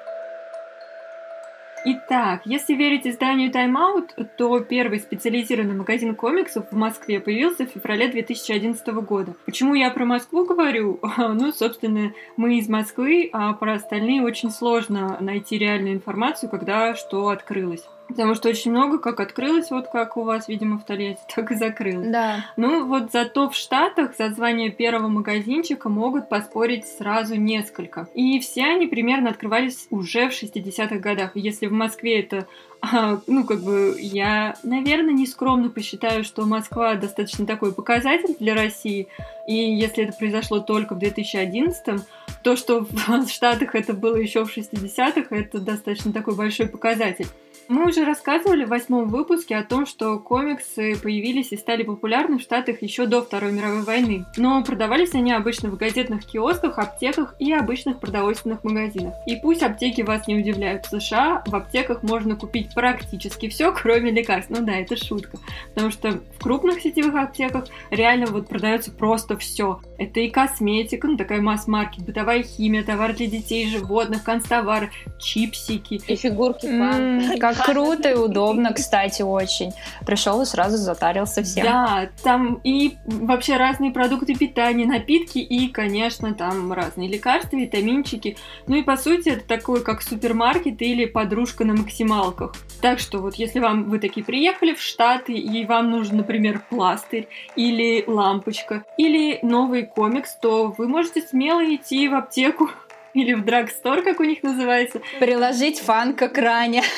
Итак, 1.89 2.41
если 2.43 2.73
верить 2.73 3.07
изданию 3.07 3.49
Time 3.49 3.77
Out, 3.77 4.25
то 4.37 4.59
первый 4.59 4.99
специализированный 4.99 5.73
магазин 5.73 6.15
комиксов 6.15 6.69
в 6.69 6.75
Москве 6.75 7.21
появился 7.21 7.65
в 7.65 7.69
феврале 7.69 8.09
2011 8.09 8.85
года. 8.87 9.35
Почему 9.45 9.73
я 9.73 9.89
про 9.89 10.03
Москву 10.03 10.43
говорю? 10.45 10.99
Ну, 11.17 11.53
собственно, 11.53 12.11
мы 12.35 12.57
из 12.57 12.67
Москвы, 12.67 13.29
а 13.31 13.53
про 13.53 13.75
остальные 13.75 14.21
очень 14.21 14.51
сложно 14.51 15.17
найти 15.21 15.57
реальную 15.57 15.95
информацию, 15.95 16.49
когда 16.49 16.93
что 16.93 17.29
открылось. 17.29 17.87
Потому 18.07 18.35
что 18.35 18.49
очень 18.49 18.71
много 18.71 18.99
как 18.99 19.19
открылось, 19.19 19.69
вот 19.69 19.89
как 19.89 20.17
у 20.17 20.23
вас, 20.23 20.47
видимо, 20.47 20.77
в 20.77 20.85
Тольятти, 20.85 21.21
так 21.35 21.51
и 21.51 21.55
закрылось. 21.55 22.07
Да. 22.07 22.45
Ну, 22.55 22.85
вот 22.85 23.11
зато 23.11 23.49
в 23.49 23.55
Штатах 23.55 24.15
за 24.17 24.29
звание 24.29 24.71
первого 24.71 25.07
магазинчика 25.07 25.89
могут 25.89 26.29
поспорить 26.29 26.87
сразу 26.87 27.35
несколько. 27.35 28.07
И 28.13 28.39
все 28.39 28.65
они 28.65 28.87
примерно 28.87 29.29
открывались 29.29 29.87
уже 29.89 30.29
в 30.29 30.33
60-х 30.33 30.97
годах. 30.97 31.31
Если 31.35 31.67
в 31.67 31.73
Москве 31.73 32.21
это 32.21 32.47
а, 32.81 33.19
ну, 33.27 33.43
как 33.43 33.61
бы, 33.61 33.95
я, 33.99 34.55
наверное, 34.63 35.13
не 35.13 35.25
скромно 35.25 35.69
посчитаю, 35.69 36.23
что 36.23 36.45
Москва 36.45 36.95
достаточно 36.95 37.45
такой 37.45 37.73
показатель 37.73 38.35
для 38.39 38.53
России. 38.53 39.07
И 39.47 39.53
если 39.53 40.03
это 40.03 40.13
произошло 40.13 40.59
только 40.59 40.93
в 40.93 40.99
2011, 40.99 42.01
то, 42.43 42.55
что 42.55 42.85
в 42.89 43.27
Штатах 43.29 43.73
это 43.75 43.93
было 43.93 44.15
еще 44.15 44.45
в 44.45 44.55
60-х, 44.55 45.35
это 45.35 45.59
достаточно 45.59 46.13
такой 46.13 46.35
большой 46.35 46.67
показатель. 46.67 47.27
Мы 47.69 47.87
уже 47.87 48.05
рассказывали 48.05 48.63
в 48.63 48.69
восьмом 48.69 49.09
выпуске 49.09 49.57
о 49.57 49.63
том, 49.63 49.85
что 49.85 50.17
комиксы 50.19 50.95
появились 50.95 51.51
и 51.51 51.57
стали 51.57 51.83
популярны 51.83 52.37
в 52.37 52.41
Штатах 52.41 52.81
еще 52.81 53.07
до 53.07 53.21
Второй 53.21 53.51
мировой 53.51 53.81
войны. 53.81 54.25
Но 54.37 54.63
продавались 54.63 55.13
они 55.13 55.33
обычно 55.33 55.69
в 55.69 55.75
газетных 55.75 56.25
киосках, 56.25 56.79
аптеках 56.79 57.35
и 57.39 57.51
обычных 57.51 57.99
продовольственных 57.99 58.63
магазинах. 58.63 59.15
И 59.25 59.35
пусть 59.35 59.63
аптеки 59.63 60.01
вас 60.01 60.27
не 60.27 60.37
удивляют, 60.37 60.85
в 60.85 60.89
США 60.89 61.43
в 61.45 61.53
аптеках 61.55 62.03
можно 62.03 62.37
купить 62.37 62.73
практически 62.73 63.49
все, 63.49 63.73
кроме 63.73 64.11
лекарств. 64.11 64.49
Ну 64.49 64.65
да, 64.65 64.77
это 64.77 64.95
шутка. 64.95 65.37
Потому 65.73 65.91
что 65.91 66.11
в 66.11 66.39
крупных 66.41 66.79
сетевых 66.79 67.15
аптеках 67.15 67.65
реально 67.91 68.27
вот 68.27 68.47
продается 68.47 68.91
просто 68.91 69.37
все. 69.37 69.81
Это 69.97 70.21
и 70.21 70.29
косметика, 70.29 71.07
ну 71.07 71.17
такая 71.17 71.41
масс-маркет, 71.41 72.05
бытовая 72.05 72.43
химия, 72.43 72.83
товар 72.83 73.13
для 73.13 73.27
детей, 73.27 73.67
животных, 73.67 74.23
констовары, 74.23 74.89
чипсики. 75.19 75.99
И 76.07 76.15
фигурки 76.15 76.65
mm, 76.65 77.39
Как 77.39 77.56
круто 77.57 78.09
и 78.09 78.15
удобно, 78.15 78.73
кстати, 78.73 79.21
очень. 79.21 79.73
Пришел 80.05 80.41
и 80.41 80.45
сразу 80.45 80.77
затарился 80.77 81.43
всем. 81.43 81.65
Да, 81.65 82.09
там 82.23 82.59
и 82.63 82.97
вообще 83.05 83.57
разные 83.57 83.91
продукты 83.91 84.35
питания, 84.35 84.85
напитки 84.85 85.39
и, 85.39 85.67
конечно, 85.69 86.33
там 86.33 86.71
разные 86.73 87.07
лекарства, 87.07 87.57
витаминчики. 87.57 88.37
Ну 88.67 88.75
и, 88.75 88.83
по 88.83 88.97
сути, 88.97 89.29
это 89.29 89.45
такой, 89.45 89.83
как 89.83 90.01
супермаркет 90.01 90.81
или 90.81 91.05
подружка 91.05 91.65
на 91.65 91.73
максималках. 91.73 92.53
Так 92.81 92.99
что 92.99 93.19
вот 93.19 93.35
если 93.35 93.59
вам 93.59 93.85
вы 93.85 93.99
такие 93.99 94.25
приехали 94.25 94.73
в 94.73 94.81
Штаты 94.81 95.33
и 95.33 95.65
вам 95.65 95.91
нужен, 95.91 96.17
например, 96.17 96.61
пластырь 96.69 97.27
или 97.55 98.03
лампочка 98.07 98.83
или 98.97 99.39
новый 99.41 99.85
комикс, 99.85 100.35
то 100.35 100.73
вы 100.77 100.87
можете 100.87 101.21
смело 101.21 101.63
идти 101.63 102.07
в 102.07 102.15
аптеку 102.15 102.69
или 103.13 103.33
в 103.33 103.43
драгстор, 103.43 104.01
как 104.01 104.19
у 104.19 104.23
них 104.23 104.43
называется. 104.43 105.01
Приложить 105.19 105.79
фан 105.79 106.13
к 106.13 106.23
экране. 106.23 106.83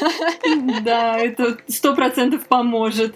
Да, 0.81 1.17
это 1.17 1.57
сто 1.67 1.95
процентов 1.95 2.47
поможет. 2.47 3.15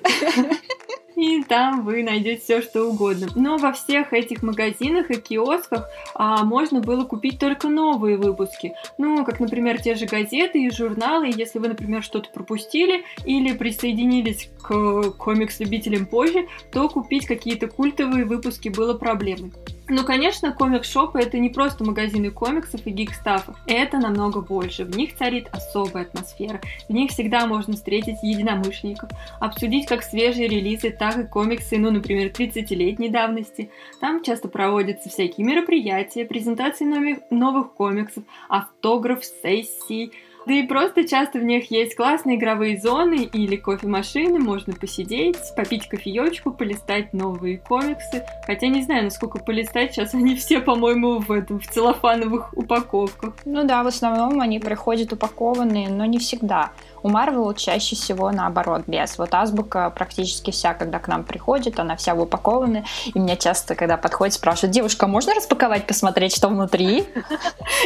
И 1.16 1.44
там 1.44 1.84
вы 1.86 2.04
найдете 2.04 2.42
все, 2.42 2.62
что 2.62 2.86
угодно. 2.86 3.28
Но 3.36 3.58
во 3.58 3.72
всех 3.72 4.14
этих 4.14 4.42
магазинах 4.42 5.12
и 5.12 5.20
киосках 5.20 5.88
а, 6.16 6.44
можно 6.44 6.80
было 6.80 7.06
купить 7.06 7.40
только 7.40 7.70
новые 7.70 8.18
выпуски. 8.18 8.74
Ну, 8.98 9.24
как, 9.24 9.40
например, 9.40 9.82
те 9.82 9.96
же 9.96 10.06
газеты 10.06 10.64
и 10.64 10.72
журналы. 10.72 11.32
Если 11.36 11.60
вы, 11.60 11.68
например, 11.68 12.04
что-то 12.04 12.30
пропустили 12.30 13.04
или 13.26 13.56
присоединились 13.56 14.50
к 14.62 15.12
комикс-любителям 15.12 16.06
позже, 16.06 16.48
то 16.72 16.90
купить 16.90 17.28
какие-то 17.28 17.68
культовые 17.68 18.26
выпуски 18.26 18.70
было 18.70 18.94
проблемой. 18.94 19.52
Ну, 19.96 20.04
конечно, 20.04 20.52
комикс-шопы 20.52 21.20
это 21.20 21.38
не 21.38 21.50
просто 21.50 21.84
магазины 21.84 22.32
комиксов 22.32 22.82
и 22.88 22.90
гикстафа. 22.90 23.54
Это 23.68 24.00
намного 24.00 24.42
больше. 24.42 24.86
В 24.86 24.98
них 24.98 25.16
царит 25.16 25.50
особая 25.52 26.06
атмосфера. 26.06 26.60
В 26.90 26.94
них 26.94 27.12
всегда 27.12 27.46
можно 27.46 27.76
встретить 27.76 28.18
единомышленников, 28.24 29.12
обсудить 29.40 29.86
как 29.86 30.02
свежие 30.02 30.48
релизы, 30.48 30.90
так 30.90 31.20
и 31.20 31.28
комиксы, 31.28 31.78
ну, 31.78 31.92
например, 31.92 32.32
30-летней 32.32 33.10
давности. 33.10 33.70
Там 34.00 34.24
часто 34.24 34.48
проводятся 34.48 35.10
всякие 35.10 35.46
мероприятия, 35.46 36.26
презентации 36.26 36.86
новых 37.30 37.74
комиксов, 37.74 38.24
автограф, 38.50 39.24
сессии, 39.24 40.12
да 40.46 40.54
и 40.54 40.64
просто 40.64 41.08
часто 41.08 41.40
в 41.40 41.44
них 41.44 41.72
есть 41.72 41.96
классные 41.96 42.38
игровые 42.38 42.78
зоны 42.78 43.24
или 43.24 43.56
кофемашины, 43.56 44.40
можно 44.40 44.74
посидеть, 44.74 45.38
попить 45.56 45.88
кофеечку, 45.88 46.52
полистать 46.52 47.14
новые 47.14 47.58
комиксы. 47.58 48.26
Хотя 48.46 48.68
не 48.68 48.82
знаю, 48.82 49.06
насколько 49.06 49.40
полистать, 49.40 49.94
сейчас 49.94 50.14
они 50.14 50.36
все, 50.38 50.60
по-моему, 50.60 51.20
в 51.20 51.32
этом, 51.32 51.60
в 51.60 51.68
целлофановых 51.68 52.58
упаковках. 52.58 53.36
Ну 53.46 53.64
да, 53.64 53.84
в 53.84 53.88
основном 53.88 54.42
они 54.42 54.60
приходят 54.60 55.14
упакованные, 55.14 55.90
но 55.90 56.06
не 56.06 56.20
всегда. 56.20 56.72
У 57.04 57.10
Marvel 57.10 57.54
чаще 57.56 57.96
всего 57.96 58.32
наоборот, 58.32 58.84
без. 58.88 59.18
Вот 59.18 59.34
азбука 59.34 59.90
практически 59.90 60.52
вся, 60.52 60.74
когда 60.74 61.00
к 61.00 61.08
нам 61.08 61.24
приходит, 61.24 61.80
она 61.80 61.98
вся 61.98 62.16
упакована. 62.16 62.86
И 63.14 63.20
меня 63.20 63.36
часто, 63.36 63.76
когда 63.76 63.98
подходит, 63.98 64.34
спрашивают, 64.36 64.74
девушка, 64.74 65.06
можно 65.06 65.34
распаковать, 65.36 65.86
посмотреть, 65.86 66.36
что 66.36 66.48
внутри? 66.48 67.06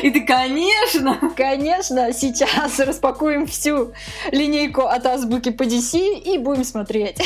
И 0.03 0.11
ты, 0.11 0.21
конечно! 0.21 1.17
Конечно, 1.35 2.13
сейчас 2.13 2.79
распакуем 2.79 3.47
всю 3.47 3.93
линейку 4.31 4.81
от 4.81 5.05
азбуки 5.05 5.49
по 5.49 5.63
DC 5.63 5.97
и 6.19 6.37
будем 6.37 6.63
смотреть. 6.63 7.17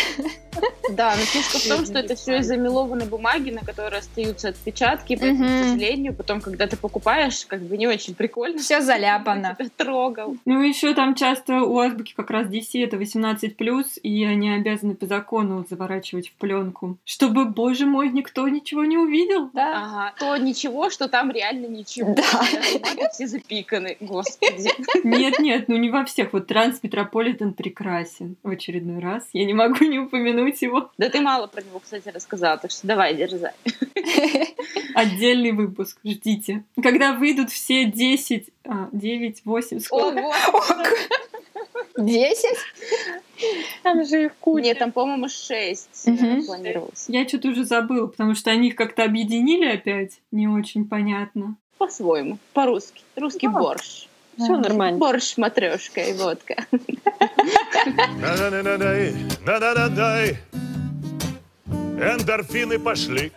Да, 0.92 1.16
но 1.16 1.22
фишка 1.22 1.58
в 1.58 1.68
том, 1.68 1.86
что 1.86 2.00
это 2.00 2.16
все 2.16 2.40
из 2.40 2.48
замелованной 2.48 3.06
бумаги, 3.06 3.52
на 3.52 3.62
которой 3.62 4.00
остаются 4.00 4.50
отпечатки, 4.50 5.16
поэтому, 5.16 5.46
к 5.46 5.64
сожалению, 5.64 6.14
потом, 6.14 6.42
когда 6.42 6.68
ты 6.68 6.76
покупаешь, 6.76 7.46
как 7.46 7.62
бы 7.62 7.78
не 7.78 7.88
очень 7.88 8.14
прикольно. 8.14 8.60
Все 8.60 8.82
заляпано. 8.82 9.58
Трогал. 9.78 10.36
Ну, 10.46 10.62
еще 10.62 10.94
там 10.94 11.16
часто 11.16 11.62
у 11.62 11.80
азбуки 11.80 12.14
как 12.16 12.30
раз 12.30 12.48
DC 12.48 12.84
это 12.84 12.98
18+, 12.98 14.00
и 14.04 14.26
они 14.26 14.52
обязаны 14.52 14.96
по 14.96 15.06
закону 15.06 15.66
заворачивать 15.70 16.30
в 16.30 16.34
пленку, 16.34 16.98
чтобы, 17.06 17.46
боже 17.46 17.86
мой, 17.86 18.10
никто 18.10 18.48
ничего 18.48 18.84
не 18.84 18.98
увидел. 18.98 19.50
Да. 19.54 19.72
Ага. 19.84 20.14
То 20.20 20.38
ничего, 20.38 20.90
что 20.90 21.08
там 21.08 21.32
реально 21.32 21.68
ничего. 21.68 22.16
Да. 22.16 23.10
Все 23.14 23.28
запиканы, 23.28 23.98
господи. 24.00 24.70
Нет, 25.04 25.40
нет, 25.40 25.68
ну 25.68 25.78
не 25.78 25.90
во 25.90 26.04
всех. 26.06 26.34
Вот 26.34 26.48
Транс 26.48 26.82
Метрополитен 26.84 27.54
прекрасен 27.54 28.36
в 28.44 28.50
очередной 28.50 29.00
раз. 29.00 29.28
Я 29.34 29.46
не 29.46 29.54
могу 29.54 29.86
не 29.86 30.00
упомянуть 30.00 30.41
его. 30.62 30.92
Да 30.98 31.10
ты 31.10 31.22
мало 31.22 31.48
про 31.48 31.62
него, 31.62 31.80
кстати, 31.80 32.10
рассказала, 32.10 32.58
так 32.58 32.72
что 32.72 32.88
давай, 32.88 33.16
дерзай. 33.16 33.54
Отдельный 34.96 35.52
выпуск, 35.52 36.00
ждите. 36.04 36.64
Когда 36.82 37.14
выйдут 37.14 37.52
все 37.52 37.86
10, 37.86 38.50
а, 38.66 38.90
9, 38.92 39.42
8, 39.46 39.80
сколько? 39.80 40.32
Десять? 41.98 42.58
Там 43.84 44.06
же 44.06 44.26
их 44.26 44.36
куча. 44.36 44.64
Нет, 44.64 44.80
там, 44.80 44.92
по-моему, 44.92 45.28
шесть 45.28 46.08
угу. 46.08 46.46
планировалось. 46.46 47.06
Я 47.08 47.28
что-то 47.28 47.50
уже 47.50 47.66
забыла, 47.66 48.08
потому 48.08 48.36
что 48.36 48.52
они 48.52 48.70
их 48.70 48.76
как-то 48.76 49.04
объединили 49.04 49.66
опять. 49.66 50.22
Не 50.32 50.48
очень 50.48 50.88
понятно. 50.88 51.56
По-своему, 51.78 52.38
по-русски. 52.54 53.02
Русский 53.16 53.48
да. 53.48 53.54
борщ. 53.54 54.08
Все 54.44 54.58
нормально. 54.58 54.98
Борщ, 54.98 55.38
матрешка 55.38 56.02
и 56.02 56.14
водка. 56.14 56.56
Эндорфины 62.00 62.80
пошли. 62.80 63.32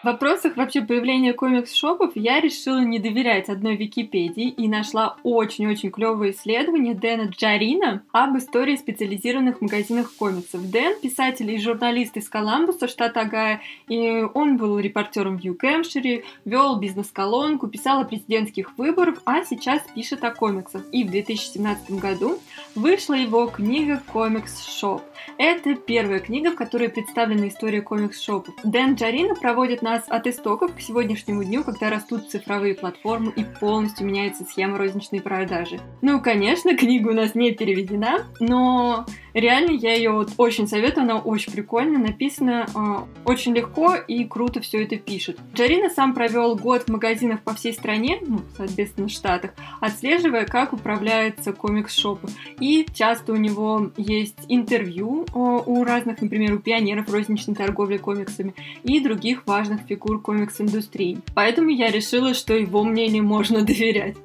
В 0.00 0.04
вопросах 0.06 0.56
вообще 0.56 0.80
появления 0.80 1.34
комикс-шопов 1.34 2.12
я 2.14 2.40
решила 2.40 2.80
не 2.80 2.98
доверять 2.98 3.50
одной 3.50 3.76
Википедии 3.76 4.48
и 4.48 4.66
нашла 4.66 5.18
очень-очень 5.24 5.90
клевое 5.90 6.32
исследование 6.32 6.94
Дэна 6.94 7.24
Джарина 7.24 8.02
об 8.10 8.38
истории 8.38 8.76
специализированных 8.76 9.60
магазинах 9.60 10.10
комиксов. 10.14 10.70
Дэн— 10.70 10.98
писатель 11.02 11.50
и 11.50 11.60
журналист 11.60 12.16
из 12.16 12.30
Коламбуса, 12.30 12.88
штата 12.88 13.20
Огайо, 13.20 13.58
и 13.88 14.26
он 14.32 14.56
был 14.56 14.78
репортером 14.78 15.36
в 15.36 15.44
Нью-Гэмпшире, 15.44 16.24
вел 16.46 16.76
бизнес-колонку, 16.78 17.68
писал 17.68 18.00
о 18.00 18.04
президентских 18.06 18.78
выборах, 18.78 19.20
а 19.26 19.44
сейчас 19.44 19.82
пишет 19.94 20.24
о 20.24 20.30
комиксах. 20.30 20.82
И 20.92 21.04
в 21.04 21.10
2017 21.10 21.90
году 22.00 22.38
вышла 22.74 23.12
его 23.12 23.48
книга 23.48 24.02
«Comic 24.10 24.66
Shop». 24.66 25.02
Это 25.36 25.74
первая 25.74 26.20
книга, 26.20 26.52
в 26.52 26.56
которой 26.56 26.88
представлена 26.88 27.48
история 27.48 27.82
комикс-шопов. 27.82 28.54
Дэн 28.64 28.94
Джарино 28.94 29.34
проводит 29.34 29.82
нас 29.90 30.04
от 30.08 30.26
истоков 30.28 30.76
к 30.76 30.80
сегодняшнему 30.80 31.42
дню, 31.42 31.64
когда 31.64 31.90
растут 31.90 32.30
цифровые 32.30 32.74
платформы 32.74 33.32
и 33.34 33.42
полностью 33.42 34.06
меняется 34.06 34.44
схема 34.44 34.78
розничной 34.78 35.20
продажи. 35.20 35.80
Ну, 36.00 36.20
конечно, 36.20 36.76
книга 36.78 37.08
у 37.08 37.12
нас 37.12 37.34
не 37.34 37.50
переведена, 37.52 38.26
но 38.38 39.04
реально 39.34 39.72
я 39.72 39.94
ее 39.94 40.10
вот 40.10 40.30
очень 40.36 40.66
советую, 40.66 41.04
она 41.04 41.18
очень 41.18 41.52
прикольно 41.52 41.98
написана, 41.98 43.06
очень 43.24 43.54
легко 43.54 43.94
и 43.94 44.24
круто 44.24 44.60
все 44.60 44.82
это 44.82 44.96
пишет. 44.96 45.38
Джарина 45.54 45.90
сам 45.90 46.14
провел 46.14 46.56
год 46.56 46.84
в 46.84 46.88
магазинах 46.88 47.42
по 47.42 47.54
всей 47.54 47.72
стране, 47.72 48.18
ну, 48.20 48.40
соответственно, 48.56 49.08
в 49.08 49.10
Штатах, 49.10 49.52
отслеживая, 49.80 50.44
как 50.44 50.72
управляется 50.72 51.52
комикс-шопы. 51.52 52.28
И 52.58 52.86
часто 52.94 53.32
у 53.32 53.36
него 53.36 53.90
есть 53.96 54.38
интервью 54.48 55.26
у 55.32 55.84
разных, 55.84 56.22
например, 56.22 56.54
у 56.54 56.58
пионеров 56.58 57.10
розничной 57.10 57.54
торговли 57.54 57.96
комиксами 57.96 58.54
и 58.82 59.00
других 59.00 59.46
важных 59.46 59.82
фигур 59.88 60.20
комикс-индустрии. 60.20 61.18
Поэтому 61.34 61.70
я 61.70 61.90
решила, 61.90 62.34
что 62.34 62.54
его 62.54 62.84
мнению 62.84 63.24
можно 63.24 63.64
доверять. 63.64 64.16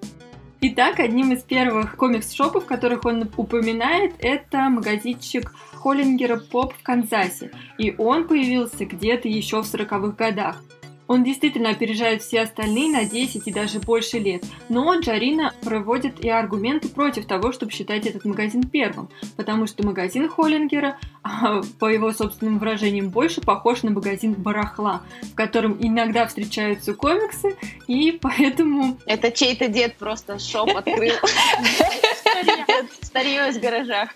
Итак, 0.61 0.99
одним 0.99 1.33
из 1.33 1.43
первых 1.43 1.97
комикс-шопов, 1.97 2.65
которых 2.65 3.05
он 3.05 3.29
упоминает, 3.35 4.13
это 4.19 4.69
магазинчик 4.69 5.51
Холлингера 5.73 6.37
Поп 6.37 6.73
в 6.73 6.81
Канзасе. 6.81 7.51
И 7.77 7.93
он 7.97 8.27
появился 8.27 8.85
где-то 8.85 9.27
еще 9.27 9.61
в 9.61 9.65
40-х 9.65 10.15
годах. 10.17 10.63
Он 11.07 11.23
действительно 11.23 11.69
опережает 11.69 12.21
все 12.21 12.41
остальные 12.41 12.89
на 12.89 13.05
10 13.05 13.47
и 13.47 13.51
даже 13.51 13.79
больше 13.79 14.19
лет. 14.19 14.43
Но 14.69 14.99
Джарина 14.99 15.53
проводит 15.61 16.23
и 16.23 16.29
аргументы 16.29 16.89
против 16.89 17.25
того, 17.25 17.51
чтобы 17.51 17.71
считать 17.71 18.05
этот 18.05 18.25
магазин 18.25 18.63
первым, 18.63 19.09
потому 19.35 19.67
что 19.67 19.85
магазин 19.85 20.27
Холлингера, 20.27 20.97
а, 21.23 21.61
по 21.79 21.85
его 21.85 22.11
собственным 22.11 22.59
выражениям, 22.59 23.09
больше 23.09 23.41
похож 23.41 23.83
на 23.83 23.91
магазин 23.91 24.33
барахла, 24.33 25.01
в 25.21 25.35
котором 25.35 25.77
иногда 25.79 26.25
встречаются 26.25 26.93
комиксы, 26.93 27.55
и 27.87 28.11
поэтому... 28.11 28.97
Это 29.05 29.31
чей-то 29.31 29.67
дед 29.67 29.95
просто 29.97 30.39
shop 30.39 30.69
открыл. 30.75 31.13
Старье 33.01 33.49
из 33.49 33.57
гаража. 33.59 34.09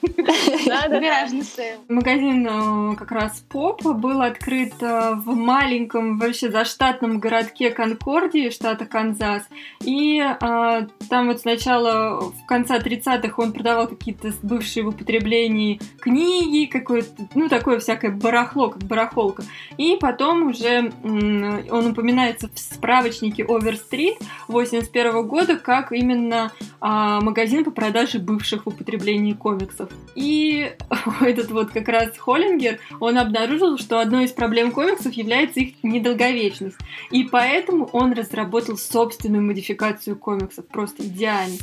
Гаражный 0.65 1.43
sale. 1.43 1.79
Магазин 1.87 2.47
э, 2.47 2.95
как 2.95 3.11
раз 3.11 3.43
Поп 3.49 3.83
был 3.83 4.21
открыт 4.21 4.73
э, 4.81 5.13
в 5.15 5.35
маленьком 5.35 6.17
вообще 6.17 6.49
заштатном 6.79 7.19
городке 7.19 7.71
Конкордии, 7.71 8.49
штата 8.49 8.85
Канзас. 8.85 9.43
И 9.83 10.19
э, 10.19 10.87
там 11.09 11.27
вот 11.27 11.41
сначала 11.41 12.21
в 12.21 12.45
конце 12.47 12.79
30-х 12.79 13.33
он 13.37 13.51
продавал 13.51 13.87
какие-то 13.87 14.31
бывшие 14.43 14.83
в 14.83 14.89
употреблении 14.89 15.81
книги, 15.99 16.69
какое-то, 16.69 17.09
ну, 17.35 17.49
такое 17.49 17.79
всякое 17.79 18.11
барахло, 18.11 18.69
как 18.69 18.83
барахолка. 18.83 19.43
И 19.77 19.97
потом 19.99 20.47
уже 20.47 20.93
он 21.03 21.87
упоминается 21.87 22.49
в 22.53 22.57
справочнике 22.57 23.43
Overstreet 23.43 24.15
81 24.47 25.27
года 25.27 25.57
как 25.57 25.91
именно 25.91 26.51
магазин 26.81 27.65
по 27.65 27.71
продаже 27.71 28.19
бывших 28.19 28.65
в 28.65 28.69
употреблении 28.69 29.33
комиксов. 29.33 29.89
И 30.15 30.71
этот 31.21 31.51
вот 31.51 31.71
как 31.71 31.89
раз 31.89 32.17
Холлингер, 32.17 32.79
он 33.01 33.17
обнаружил, 33.17 33.77
что 33.77 33.99
одной 33.99 34.25
из 34.25 34.31
проблем 34.31 34.71
комиксов 34.71 35.13
является 35.13 35.59
их 35.59 35.75
недолговечность. 35.83 36.68
И 37.11 37.23
поэтому 37.23 37.85
он 37.93 38.13
разработал 38.13 38.77
собственную 38.77 39.43
модификацию 39.43 40.15
комиксов, 40.17 40.65
просто 40.67 41.03
идеально. 41.05 41.57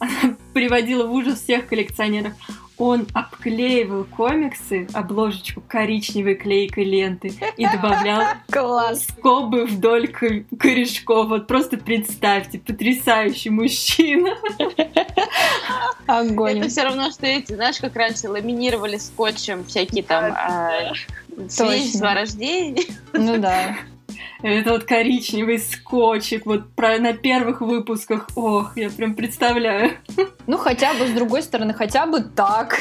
Она 0.00 0.36
приводила 0.54 1.06
в 1.06 1.12
ужас 1.12 1.40
всех 1.42 1.66
коллекционеров. 1.66 2.32
он 2.76 3.06
обклеивал 3.14 4.04
комиксы, 4.04 4.86
обложечку 4.92 5.60
коричневой 5.66 6.36
клейкой 6.36 6.84
ленты 6.84 7.32
и 7.56 7.66
добавлял 7.66 8.22
Класс. 8.50 9.04
скобы 9.18 9.64
вдоль 9.64 10.06
ко- 10.08 10.44
корешков. 10.56 11.28
Вот 11.28 11.46
просто 11.48 11.76
представьте, 11.78 12.58
потрясающий 12.60 13.50
мужчина. 13.50 14.36
Огонь. 16.06 16.60
Это 16.60 16.68
все 16.68 16.84
равно, 16.84 17.10
что 17.10 17.26
эти, 17.26 17.52
знаешь, 17.54 17.78
как 17.80 17.94
раньше 17.96 18.28
ламинировали 18.28 18.96
скотчем 18.96 19.64
всякие 19.64 20.02
там 20.02 20.32
а, 20.32 20.92
свидетельства 21.48 22.12
о 22.12 22.14
рождении. 22.14 22.86
Ну 23.12 23.38
да. 23.38 23.76
Это 24.42 24.70
вот 24.70 24.84
коричневый 24.84 25.58
скотчик, 25.58 26.46
вот 26.46 26.74
про, 26.74 26.98
на 26.98 27.12
первых 27.12 27.60
выпусках. 27.60 28.28
Ох, 28.34 28.76
я 28.76 28.90
прям 28.90 29.14
представляю. 29.14 29.92
Ну 30.46 30.56
хотя 30.56 30.94
бы 30.94 31.06
с 31.06 31.10
другой 31.10 31.42
стороны, 31.42 31.74
хотя 31.74 32.06
бы 32.06 32.20
так. 32.20 32.80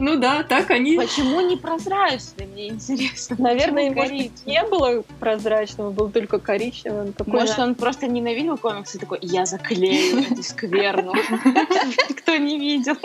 Ну 0.00 0.16
да, 0.16 0.44
так 0.44 0.70
они... 0.70 0.96
Почему 0.96 1.40
не 1.40 1.56
прозрачный, 1.56 2.46
мне 2.46 2.68
интересно. 2.68 3.36
Наверное, 3.38 3.90
может 3.90 4.46
не 4.46 4.62
было 4.64 5.02
прозрачного, 5.18 5.90
был 5.90 6.10
только 6.10 6.38
коричневый. 6.38 7.00
он 7.00 7.12
такой, 7.12 7.40
Может, 7.40 7.58
он 7.58 7.74
просто 7.74 8.06
ненавидел 8.06 8.56
комиксы 8.56 8.96
и 8.96 9.00
такой, 9.00 9.18
я 9.22 9.44
заклею 9.44 10.20
эту 10.30 10.42
скверну. 10.42 11.14
Никто 12.08 12.36
не 12.36 12.58
видел. 12.58 12.96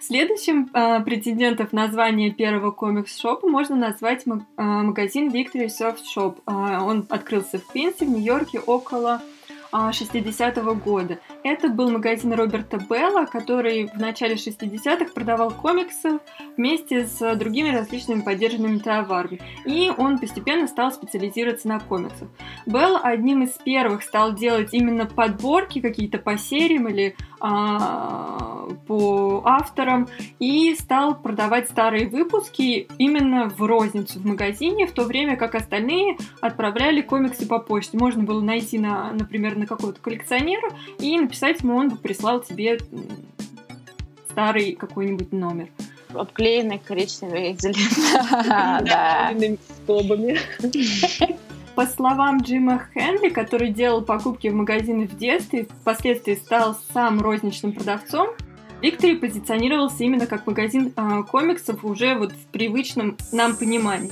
Следующим 0.00 0.70
а, 0.72 1.00
претендентом 1.00 1.66
в 1.66 1.72
название 1.72 2.30
первого 2.30 2.70
комикс-шопа 2.70 3.48
можно 3.48 3.76
назвать 3.76 4.24
а, 4.56 4.62
магазин 4.62 5.30
Victory 5.30 5.66
Soft 5.66 5.98
Shop. 6.16 6.36
А, 6.46 6.84
он 6.84 7.06
открылся 7.08 7.58
в 7.58 7.66
Квинсе, 7.66 8.06
в 8.06 8.10
Нью-Йорке 8.10 8.60
около 8.60 9.14
а, 9.14 9.20
60-го 9.72 10.74
года. 10.74 11.18
Это 11.42 11.68
был 11.68 11.90
магазин 11.90 12.32
Роберта 12.32 12.78
Белла, 12.78 13.26
который 13.26 13.86
в 13.86 13.98
начале 13.98 14.34
60-х 14.34 15.12
продавал 15.14 15.50
комиксы 15.50 16.18
вместе 16.56 17.06
с 17.06 17.34
другими 17.36 17.70
различными 17.70 18.22
поддержанными 18.22 18.78
товарами. 18.78 19.40
И 19.64 19.92
он 19.96 20.18
постепенно 20.18 20.66
стал 20.66 20.92
специализироваться 20.92 21.68
на 21.68 21.80
комиксах. 21.80 22.28
Белл 22.66 22.98
одним 23.02 23.42
из 23.42 23.50
первых 23.52 24.02
стал 24.02 24.34
делать 24.34 24.72
именно 24.72 25.06
подборки 25.06 25.80
какие-то 25.80 26.18
по 26.18 26.36
сериям 26.36 26.88
или 26.88 27.16
а, 27.37 27.37
по 27.38 29.42
авторам 29.44 30.08
и 30.38 30.74
стал 30.74 31.20
продавать 31.20 31.68
старые 31.68 32.08
выпуски 32.08 32.88
именно 32.98 33.48
в 33.48 33.62
розницу 33.62 34.18
в 34.18 34.26
магазине, 34.26 34.86
в 34.86 34.92
то 34.92 35.04
время 35.04 35.36
как 35.36 35.54
остальные 35.54 36.16
отправляли 36.40 37.00
комиксы 37.00 37.46
по 37.46 37.58
почте. 37.58 37.98
Можно 37.98 38.24
было 38.24 38.40
найти, 38.40 38.78
на, 38.78 39.12
например, 39.12 39.56
на 39.56 39.66
какого-то 39.66 40.00
коллекционера 40.00 40.70
и 40.98 41.18
написать 41.18 41.60
ему, 41.60 41.76
он 41.76 41.90
бы 41.90 41.96
прислал 41.96 42.40
тебе 42.40 42.78
старый 44.30 44.72
какой-нибудь 44.72 45.32
номер. 45.32 45.68
Обклеенный 46.14 46.78
коричневой 46.78 47.52
изолентой. 47.52 48.38
Да. 48.88 49.30
наполненными 49.30 49.58
скобами. 49.82 50.38
По 51.78 51.86
словам 51.86 52.38
Джима 52.38 52.82
Хенли, 52.92 53.28
который 53.28 53.70
делал 53.70 54.02
покупки 54.02 54.48
в 54.48 54.54
магазины 54.56 55.06
в 55.06 55.16
детстве, 55.16 55.68
впоследствии 55.82 56.34
стал 56.34 56.76
сам 56.92 57.20
розничным 57.20 57.70
продавцом, 57.70 58.30
Виктори 58.82 59.14
позиционировался 59.14 60.02
именно 60.02 60.26
как 60.26 60.44
магазин 60.48 60.92
а, 60.96 61.22
комиксов 61.22 61.84
уже 61.84 62.16
вот 62.16 62.32
в 62.32 62.46
привычном 62.46 63.16
нам 63.30 63.54
понимании. 63.54 64.10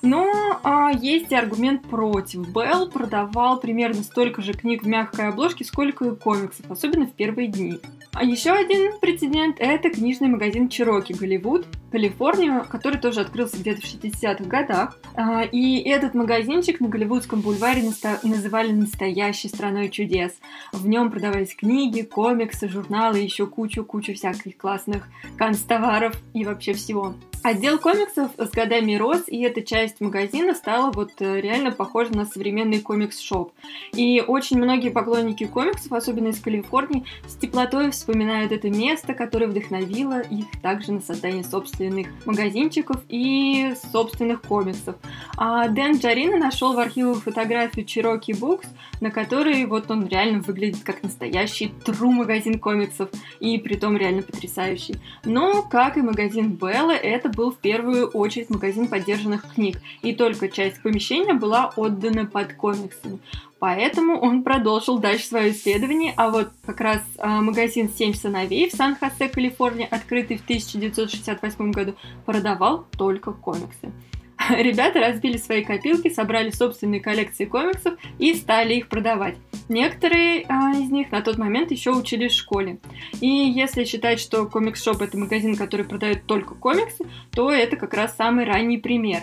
Но 0.00 0.26
а, 0.62 0.90
есть 0.90 1.30
и 1.32 1.34
аргумент 1.34 1.82
против. 1.82 2.48
Белл 2.48 2.88
продавал 2.88 3.60
примерно 3.60 4.02
столько 4.04 4.40
же 4.40 4.54
книг 4.54 4.82
в 4.82 4.86
мягкой 4.86 5.28
обложке, 5.28 5.66
сколько 5.66 6.06
и 6.06 6.16
комиксов, 6.16 6.70
особенно 6.70 7.04
в 7.06 7.12
первые 7.12 7.48
дни. 7.48 7.78
А 8.14 8.24
еще 8.24 8.52
один 8.52 8.98
прецедент– 9.00 9.56
это 9.58 9.90
книжный 9.90 10.28
магазин 10.28 10.70
Чироки 10.70 11.12
Голливуд, 11.12 11.66
Калифорния, 11.92 12.60
который 12.64 12.98
тоже 12.98 13.20
открылся 13.20 13.58
где-то 13.58 13.82
в 13.82 13.84
60-х 13.84 14.44
годах. 14.44 14.98
А, 15.14 15.42
И 15.42 15.78
этот 15.82 16.14
магазинчик 16.14 16.80
на 16.80 16.88
Голливудском 16.88 17.42
бульваре 17.42 17.82
наста- 17.82 18.18
называли 18.22 18.72
настоящей 18.72 19.48
страной 19.48 19.90
чудес. 19.90 20.32
В 20.72 20.88
нем 20.88 21.10
продавались 21.10 21.54
книги, 21.54 22.00
комиксы, 22.00 22.68
журналы, 22.68 23.18
еще 23.18 23.46
кучу-кучу 23.46 24.14
всяких 24.14 24.56
классных 24.56 25.06
канцтоваров 25.36 26.14
и 26.32 26.44
вообще 26.44 26.72
всего. 26.72 27.14
Отдел 27.44 27.78
комиксов 27.80 28.30
с 28.38 28.50
годами 28.50 28.94
рос, 28.94 29.24
и 29.26 29.42
эта 29.42 29.62
часть 29.62 30.00
магазина 30.00 30.54
стала 30.54 30.92
вот 30.92 31.10
э, 31.18 31.40
реально 31.40 31.72
похожа 31.72 32.14
на 32.16 32.24
современный 32.24 32.78
комикс-шоп. 32.80 33.52
И 33.94 34.20
очень 34.24 34.58
многие 34.58 34.90
поклонники 34.90 35.44
комиксов, 35.46 35.90
особенно 35.92 36.28
из 36.28 36.40
Калифорнии, 36.40 37.04
с 37.26 37.34
теплотой 37.34 37.90
вспоминают 37.90 38.52
это 38.52 38.70
место, 38.70 39.12
которое 39.14 39.48
вдохновило 39.48 40.20
их 40.20 40.46
также 40.62 40.92
на 40.92 41.00
создание 41.00 41.42
собственных 41.82 42.08
магазинчиков 42.26 42.96
и 43.08 43.74
собственных 43.92 44.42
комиксов. 44.42 44.96
А 45.36 45.68
Дэн 45.68 45.96
Джарина 45.96 46.38
нашел 46.38 46.74
в 46.74 46.78
архивах 46.78 47.22
фотографию 47.22 47.84
Cherokee 47.84 48.38
Books, 48.38 48.66
на 49.02 49.10
которой 49.10 49.66
вот 49.66 49.90
он 49.90 50.06
реально 50.06 50.38
выглядит 50.38 50.84
как 50.84 51.02
настоящий 51.02 51.74
true 51.84 52.12
магазин 52.12 52.60
комиксов, 52.60 53.10
и 53.40 53.58
притом 53.58 53.96
реально 53.96 54.22
потрясающий. 54.22 54.94
Но, 55.24 55.62
как 55.62 55.96
и 55.96 56.02
магазин 56.02 56.52
Белла, 56.52 56.92
это 56.92 57.28
был 57.28 57.50
в 57.50 57.58
первую 57.58 58.06
очередь 58.06 58.48
магазин 58.48 58.86
поддержанных 58.86 59.54
книг, 59.54 59.78
и 60.02 60.14
только 60.14 60.48
часть 60.48 60.80
помещения 60.82 61.34
была 61.34 61.72
отдана 61.74 62.26
под 62.26 62.54
комиксами. 62.54 63.18
Поэтому 63.58 64.20
он 64.20 64.44
продолжил 64.44 64.98
дальше 64.98 65.26
свое 65.26 65.50
исследование, 65.50 66.14
а 66.16 66.30
вот 66.30 66.50
как 66.64 66.80
раз 66.80 67.02
а, 67.18 67.40
магазин 67.40 67.90
«Семь 67.90 68.14
сыновей» 68.14 68.68
в 68.68 68.72
Сан-Хосе, 68.72 69.28
Калифорния, 69.28 69.86
открытый 69.86 70.36
в 70.36 70.42
1968 70.44 71.72
году, 71.72 71.94
продавал 72.24 72.86
только 72.96 73.32
комиксы. 73.32 73.92
Ребята 74.50 75.00
разбили 75.00 75.36
свои 75.36 75.64
копилки, 75.64 76.08
собрали 76.08 76.50
собственные 76.50 77.00
коллекции 77.00 77.44
комиксов 77.44 77.94
и 78.18 78.34
стали 78.34 78.74
их 78.74 78.88
продавать. 78.88 79.36
Некоторые 79.68 80.44
а, 80.48 80.72
из 80.72 80.90
них 80.90 81.10
на 81.12 81.22
тот 81.22 81.38
момент 81.38 81.70
еще 81.70 81.92
учились 81.92 82.32
в 82.32 82.38
школе. 82.38 82.78
И 83.20 83.26
если 83.26 83.84
считать, 83.84 84.20
что 84.20 84.46
комикс-шоп 84.46 85.02
это 85.02 85.16
магазин, 85.16 85.56
который 85.56 85.86
продает 85.86 86.26
только 86.26 86.54
комиксы, 86.54 87.06
то 87.30 87.50
это 87.50 87.76
как 87.76 87.94
раз 87.94 88.16
самый 88.16 88.44
ранний 88.44 88.78
пример. 88.78 89.22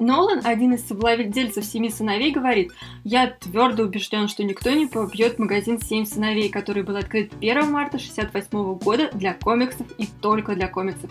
Нолан, 0.00 0.40
один 0.44 0.72
из 0.72 0.88
совладельцев 0.88 1.64
«Семи 1.64 1.90
сыновей», 1.90 2.32
говорит, 2.32 2.72
«Я 3.04 3.26
твердо 3.26 3.84
убежден, 3.84 4.28
что 4.28 4.42
никто 4.42 4.70
не 4.70 4.86
побьет 4.86 5.38
магазин 5.38 5.78
«Семь 5.80 6.06
сыновей», 6.06 6.48
который 6.48 6.82
был 6.82 6.96
открыт 6.96 7.32
1 7.40 7.70
марта 7.70 7.98
1968 7.98 8.78
года 8.78 9.10
для 9.12 9.34
комиксов 9.34 9.86
и 9.98 10.06
только 10.06 10.54
для 10.54 10.68
комиксов. 10.68 11.10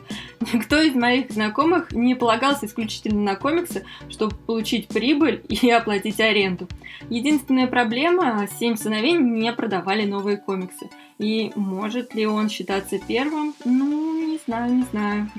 Никто 0.53 0.81
из 0.81 0.95
моих 0.95 1.31
знакомых 1.31 1.91
не 1.91 2.15
полагался 2.15 2.65
исключительно 2.65 3.21
на 3.21 3.35
комиксы, 3.35 3.85
чтобы 4.09 4.35
получить 4.35 4.87
прибыль 4.87 5.43
и 5.47 5.69
оплатить 5.69 6.19
аренду. 6.19 6.67
Единственная 7.09 7.67
проблема– 7.67 8.47
«Семь 8.59 8.75
сыновей» 8.75 9.13
не 9.13 9.53
продавали 9.53 10.05
новые 10.05 10.37
комиксы. 10.37 10.89
И 11.19 11.51
может 11.55 12.15
ли 12.15 12.25
он 12.25 12.49
считаться 12.49 12.97
первым? 13.07 13.53
Ну, 13.65 14.25
не 14.25 14.39
знаю, 14.45 14.73
не 14.73 14.83
знаю. 14.91 15.29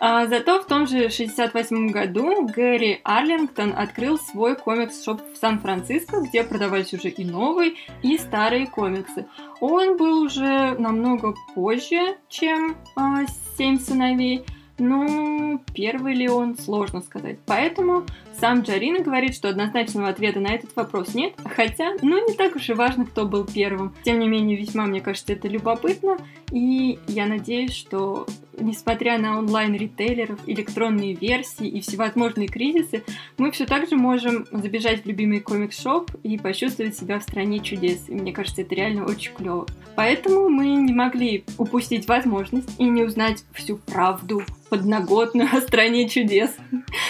А, 0.00 0.26
зато 0.26 0.60
в 0.60 0.66
том 0.66 0.86
же 0.86 1.08
68 1.08 1.90
году 1.90 2.46
Гэри 2.46 3.00
Арлингтон 3.04 3.72
открыл 3.76 4.18
свой 4.18 4.56
комикс-шоп 4.56 5.20
в 5.32 5.36
Сан-Франциско, 5.36 6.20
где 6.20 6.44
продавались 6.44 6.92
уже 6.92 7.08
и 7.08 7.24
новые, 7.24 7.74
и 8.02 8.18
старые 8.18 8.66
комиксы. 8.66 9.26
Он 9.60 9.96
был 9.96 10.22
уже 10.22 10.76
намного 10.78 11.34
позже, 11.54 12.16
чем 12.28 12.76
а, 12.94 13.24
«Семь 13.56 13.78
сыновей», 13.78 14.44
но 14.78 15.60
первый 15.74 16.14
ли 16.14 16.28
он, 16.28 16.56
сложно 16.58 17.00
сказать. 17.00 17.38
Поэтому 17.46 18.04
сам 18.38 18.60
Джарина 18.60 19.00
говорит, 19.00 19.34
что 19.34 19.48
однозначного 19.48 20.08
ответа 20.08 20.40
на 20.40 20.48
этот 20.48 20.76
вопрос 20.76 21.14
нет, 21.14 21.34
хотя, 21.44 21.94
ну, 22.02 22.28
не 22.28 22.34
так 22.34 22.56
уж 22.56 22.68
и 22.68 22.74
важно, 22.74 23.06
кто 23.06 23.26
был 23.26 23.44
первым. 23.44 23.94
Тем 24.04 24.18
не 24.18 24.28
менее, 24.28 24.56
весьма, 24.56 24.84
мне 24.84 25.00
кажется, 25.00 25.32
это 25.32 25.48
любопытно, 25.48 26.18
и 26.52 26.98
я 27.08 27.26
надеюсь, 27.26 27.74
что 27.74 28.26
несмотря 28.58 29.18
на 29.18 29.38
онлайн-ритейлеров, 29.38 30.40
электронные 30.46 31.14
версии 31.14 31.66
и 31.66 31.80
всевозможные 31.80 32.48
кризисы, 32.48 33.02
мы 33.38 33.50
все 33.50 33.66
так 33.66 33.88
же 33.88 33.96
можем 33.96 34.46
забежать 34.50 35.04
в 35.04 35.06
любимый 35.06 35.40
комикс-шоп 35.40 36.10
и 36.22 36.38
почувствовать 36.38 36.96
себя 36.96 37.18
в 37.18 37.22
стране 37.22 37.60
чудес. 37.60 38.08
И 38.08 38.14
мне 38.14 38.32
кажется, 38.32 38.62
это 38.62 38.74
реально 38.74 39.06
очень 39.06 39.32
клево. 39.32 39.66
Поэтому 39.94 40.48
мы 40.48 40.66
не 40.66 40.92
могли 40.92 41.44
упустить 41.58 42.08
возможность 42.08 42.68
и 42.78 42.84
не 42.84 43.02
узнать 43.02 43.44
всю 43.52 43.76
правду 43.76 44.42
подноготную 44.68 45.48
о 45.52 45.60
стране 45.60 46.08
чудес. 46.08 46.50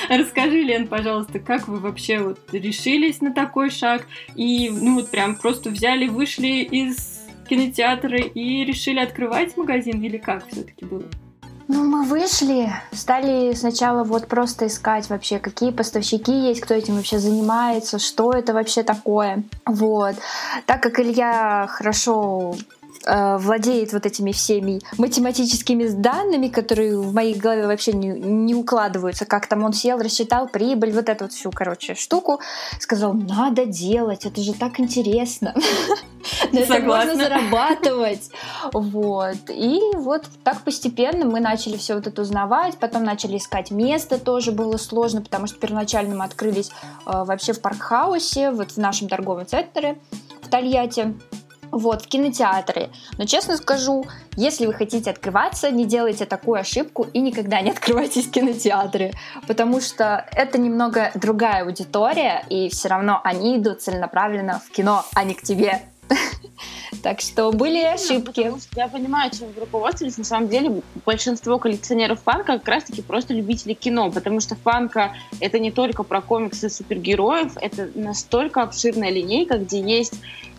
Расскажи, 0.09 0.63
Лен, 0.63 0.87
пожалуйста, 0.89 1.39
как 1.39 1.69
вы 1.69 1.79
вообще 1.79 2.19
вот 2.21 2.39
решились 2.53 3.21
на 3.21 3.33
такой 3.33 3.71
шаг 3.71 4.07
и, 4.35 4.71
ну, 4.71 4.97
вот 4.97 5.11
прям 5.11 5.37
просто 5.37 5.71
взяли, 5.71 6.07
вышли 6.07 6.63
из 6.63 7.23
кинотеатра 7.49 8.19
и 8.19 8.65
решили 8.65 8.99
открывать 8.99 9.57
магазин 9.57 10.03
или 10.03 10.19
как 10.19 10.47
все-таки 10.49 10.85
было? 10.85 11.05
Ну, 11.69 11.83
мы 11.85 12.05
вышли, 12.05 12.73
стали 12.93 13.53
сначала 13.55 14.05
вот 14.05 14.29
просто 14.29 14.69
искать 14.69 15.11
вообще, 15.11 15.41
какие 15.41 15.73
поставщики 15.73 16.33
есть, 16.33 16.61
кто 16.61 16.75
этим 16.75 16.95
вообще 16.95 17.19
занимается, 17.19 17.99
что 17.99 18.31
это 18.31 18.53
вообще 18.53 18.85
такое. 18.85 19.43
Вот. 19.65 20.15
Так 20.67 20.81
как 20.81 21.01
Илья 21.01 21.67
хорошо 21.69 22.55
э, 23.05 23.37
владеет 23.39 23.93
вот 23.93 24.07
этими 24.07 24.33
всеми 24.33 24.81
математическими 24.99 25.87
данными, 25.89 26.49
которые 26.49 26.99
в 26.99 27.13
моей 27.13 27.35
голове 27.35 27.67
вообще 27.67 27.93
не, 27.93 28.09
не 28.09 28.55
укладываются. 28.55 29.27
Как 29.27 29.47
там 29.47 29.65
он 29.65 29.73
сел, 29.73 29.99
рассчитал 29.99 30.49
прибыль, 30.49 30.93
вот 30.93 31.09
эту 31.09 31.25
вот 31.25 31.33
всю, 31.33 31.51
короче, 31.51 31.95
штуку. 31.95 32.41
Сказал, 32.81 33.15
надо 33.15 33.67
делать, 33.67 34.27
это 34.27 34.41
же 34.41 34.55
так 34.55 34.81
интересно. 34.81 35.55
На 36.53 36.59
это 36.59 36.81
можно 36.81 37.15
зарабатывать. 37.15 38.31
Вот. 38.73 39.51
И 39.51 39.81
вот 39.95 40.25
так 40.43 40.63
постепенно 40.63 41.25
мы 41.25 41.41
начали 41.41 41.77
все 41.77 41.95
вот 41.95 42.07
это 42.07 42.23
узнавать, 42.23 42.79
потом 42.79 43.05
начали 43.05 43.37
искать 43.37 43.71
место, 43.71 44.19
тоже 44.19 44.53
было 44.53 44.77
сложно, 44.77 45.23
потому 45.23 45.47
что 45.47 45.59
первоначально 45.59 46.17
мы 46.17 46.25
открылись 46.25 46.71
э, 46.71 47.25
вообще 47.25 47.53
в 47.53 47.61
Паркхаусе, 47.61 48.51
вот 48.51 48.73
в 48.73 48.77
нашем 48.79 49.09
торговом 49.09 49.47
центре 49.47 49.99
в 50.43 50.49
Тольятти. 50.49 51.15
Вот, 51.71 52.03
в 52.03 52.07
кинотеатры. 52.09 52.91
Но 53.19 53.25
честно 53.25 53.57
скажу, 53.57 54.07
если 54.37 54.67
вы 54.67 54.73
хотите 54.73 55.11
открываться, 55.11 55.71
не 55.71 55.85
делайте 55.85 56.27
такую 56.27 56.61
ошибку 56.61 57.07
и 57.13 57.21
никогда 57.21 57.61
не 57.61 57.71
открывайтесь 57.77 58.27
в 58.27 58.31
кинотеатры, 58.31 59.13
потому 59.47 59.81
что 59.81 60.27
это 60.33 60.59
немного 60.59 61.11
другая 61.15 61.65
аудитория, 61.65 62.45
и 62.49 62.69
все 62.69 62.89
равно 62.89 63.21
они 63.25 63.57
идут 63.57 63.83
целенаправленно 63.83 64.61
в 64.67 64.71
кино, 64.71 65.05
а 65.15 65.25
не 65.25 65.35
к 65.35 65.43
тебе. 65.43 65.83
Так 67.03 67.21
что 67.21 67.53
были 67.53 67.83
ошибки. 67.83 68.53
Я 68.75 68.89
понимаю, 68.89 69.31
чем 69.31 69.49
вы 69.53 69.61
руководствовались. 69.61 70.19
На 70.19 70.25
самом 70.25 70.49
деле 70.49 70.83
большинство 71.05 71.59
коллекционеров 71.59 72.21
фанка 72.23 72.59
как 72.59 72.69
раз-таки 72.69 73.03
просто 73.03 73.35
любители 73.35 73.75
кино, 73.75 74.11
потому 74.11 74.41
что 74.41 74.57
фанка— 74.57 75.13
это 75.41 75.59
не 75.59 75.71
только 75.71 76.03
про 76.03 76.21
комиксы 76.21 76.69
супергероев, 76.69 77.57
это 77.61 77.91
настолько 77.95 78.63
обширная 78.63 79.11
линейка, 79.11 79.59
где 79.59 79.81
есть 79.81 80.15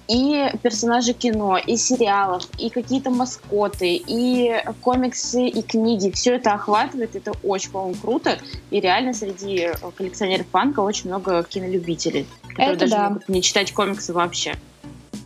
и 0.08 0.52
персонажи 0.64 1.14
кино, 1.14 1.58
и 1.58 1.76
сериалов, 1.76 2.48
и 2.58 2.70
какие-то 2.70 3.10
маскоты, 3.10 4.02
и 4.08 4.62
комиксы, 4.82 5.48
и 5.48 5.62
книги. 5.62 6.12
Все 6.12 6.36
это 6.36 6.54
охватывает, 6.54 7.16
это 7.16 7.34
очень, 7.44 7.72
по-моему, 7.72 7.96
круто. 8.02 8.38
И 8.72 8.80
реально 8.80 9.14
среди 9.14 9.70
коллекционеров 9.96 10.48
Funko 10.52 10.80
очень 10.80 11.10
много 11.10 11.44
кинолюбителей, 11.44 12.26
которые 12.50 12.72
Это 12.72 12.80
даже 12.80 12.92
да. 12.92 13.10
могут 13.10 13.30
не 13.30 13.42
читать 13.42 13.74
комиксы 13.74 14.14
вообще. 14.14 14.56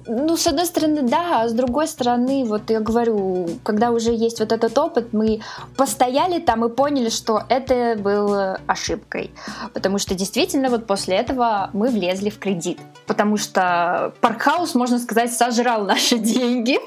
Ну, 0.07 0.37
с 0.37 0.47
одной 0.47 0.65
стороны, 0.65 1.01
да, 1.01 1.41
а 1.41 1.47
с 1.47 1.53
другой 1.53 1.87
стороны, 1.87 2.45
вот 2.45 2.69
я 2.69 2.79
говорю, 2.79 3.47
когда 3.63 3.91
уже 3.91 4.11
есть 4.13 4.39
вот 4.39 4.51
этот 4.51 4.77
опыт, 4.77 5.13
мы 5.13 5.41
постояли 5.77 6.39
там 6.39 6.65
и 6.65 6.69
поняли, 6.69 7.09
что 7.09 7.43
это 7.49 7.95
было 7.97 8.59
ошибкой. 8.67 9.31
Потому 9.73 9.97
что 9.97 10.15
действительно 10.15 10.69
вот 10.69 10.87
после 10.87 11.15
этого 11.15 11.69
мы 11.73 11.89
влезли 11.89 12.29
в 12.29 12.39
кредит. 12.39 12.79
Потому 13.07 13.37
что 13.37 14.13
Паркхаус, 14.21 14.75
можно 14.75 14.99
сказать, 14.99 15.33
сожрал 15.33 15.83
наши 15.85 16.17
деньги, 16.19 16.79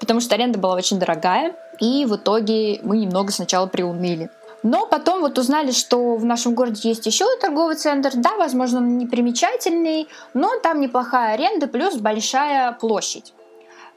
потому 0.00 0.20
что 0.20 0.34
аренда 0.34 0.58
была 0.58 0.74
очень 0.74 0.98
дорогая. 0.98 1.54
И 1.80 2.04
в 2.06 2.16
итоге 2.16 2.80
мы 2.82 2.98
немного 2.98 3.30
сначала 3.30 3.66
приуныли. 3.66 4.30
Но 4.62 4.86
потом 4.86 5.20
вот 5.20 5.38
узнали, 5.38 5.70
что 5.70 6.16
в 6.16 6.24
нашем 6.24 6.54
городе 6.54 6.88
есть 6.88 7.06
еще 7.06 7.24
торговый 7.40 7.76
центр. 7.76 8.10
Да, 8.14 8.36
возможно, 8.36 8.78
он 8.78 8.98
не 8.98 9.06
примечательный, 9.06 10.08
но 10.34 10.58
там 10.60 10.80
неплохая 10.80 11.34
аренда 11.34 11.68
плюс 11.68 11.96
большая 11.96 12.72
площадь 12.72 13.34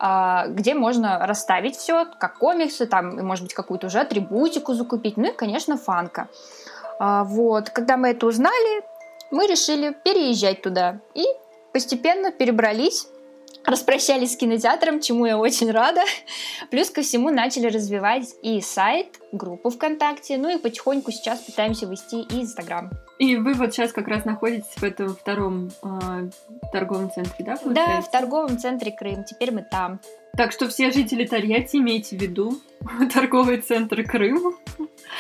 а, 0.04 0.48
где 0.48 0.74
можно 0.74 1.20
расставить 1.28 1.76
все, 1.76 2.08
как 2.18 2.40
комиксы, 2.40 2.88
там, 2.88 3.24
может 3.24 3.46
быть, 3.46 3.54
какую-то 3.54 3.86
уже 3.88 4.00
атрибутику 4.00 4.74
закупить, 4.74 5.16
ну 5.16 5.28
и, 5.28 5.32
конечно, 5.32 5.78
фанка. 5.78 6.28
А, 7.00 7.24
Вот, 7.24 7.70
когда 7.70 7.98
мы 7.98 8.10
это 8.10 8.26
узнали, 8.26 8.84
мы 9.30 9.46
решили 9.46 9.96
переезжать 10.04 10.64
туда 10.64 11.00
и 11.14 11.24
постепенно 11.72 12.32
перебрались, 12.32 13.08
распрощались 13.66 14.34
с 14.34 14.38
кинотеатром, 14.38 15.00
чему 15.00 15.26
я 15.26 15.38
очень 15.38 15.72
рада. 15.72 16.02
Плюс 16.70 16.90
ко 16.90 17.02
всему 17.02 17.30
начали 17.30 17.68
развивать 17.68 18.28
и 18.42 18.60
сайт, 18.62 19.20
группу 19.32 19.70
ВКонтакте, 19.70 20.38
ну 20.38 20.50
и 20.50 20.58
потихоньку 20.58 21.12
сейчас 21.12 21.40
пытаемся 21.40 21.86
вести 21.86 22.22
и 22.22 22.42
Инстаграм. 22.42 22.90
И 23.20 23.36
вы 23.36 23.54
вот 23.54 23.72
сейчас 23.74 23.92
как 23.94 24.08
раз 24.08 24.26
находитесь 24.26 24.74
в 24.76 24.84
этом 24.84 25.16
втором 25.16 25.70
а, 25.84 26.28
торговом 26.72 27.12
центре, 27.12 27.46
да, 27.46 27.56
Да, 27.56 27.62
получается? 27.62 28.02
в 28.10 28.12
торговом 28.12 28.58
центре 28.58 28.92
Крым, 28.92 29.24
теперь 29.24 29.52
мы 29.52 29.62
там. 29.70 30.00
Так 30.36 30.52
что 30.52 30.68
все 30.68 30.92
жители 30.92 31.26
Тольятти 31.26 31.78
имейте 31.78 32.18
в 32.18 32.22
виду 32.22 32.58
торговый 33.14 33.62
центр 33.62 34.04
Крым. 34.04 34.56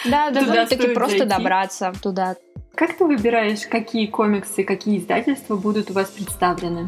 Да, 0.05 0.31
довольно-таки 0.31 0.87
просто 0.93 1.19
зайти. 1.19 1.35
добраться 1.35 1.93
туда. 2.01 2.35
Как 2.73 2.97
ты 2.97 3.05
выбираешь, 3.05 3.67
какие 3.67 4.07
комиксы, 4.07 4.63
какие 4.63 4.97
издательства 4.97 5.55
будут 5.57 5.91
у 5.91 5.93
вас 5.93 6.09
представлены? 6.09 6.87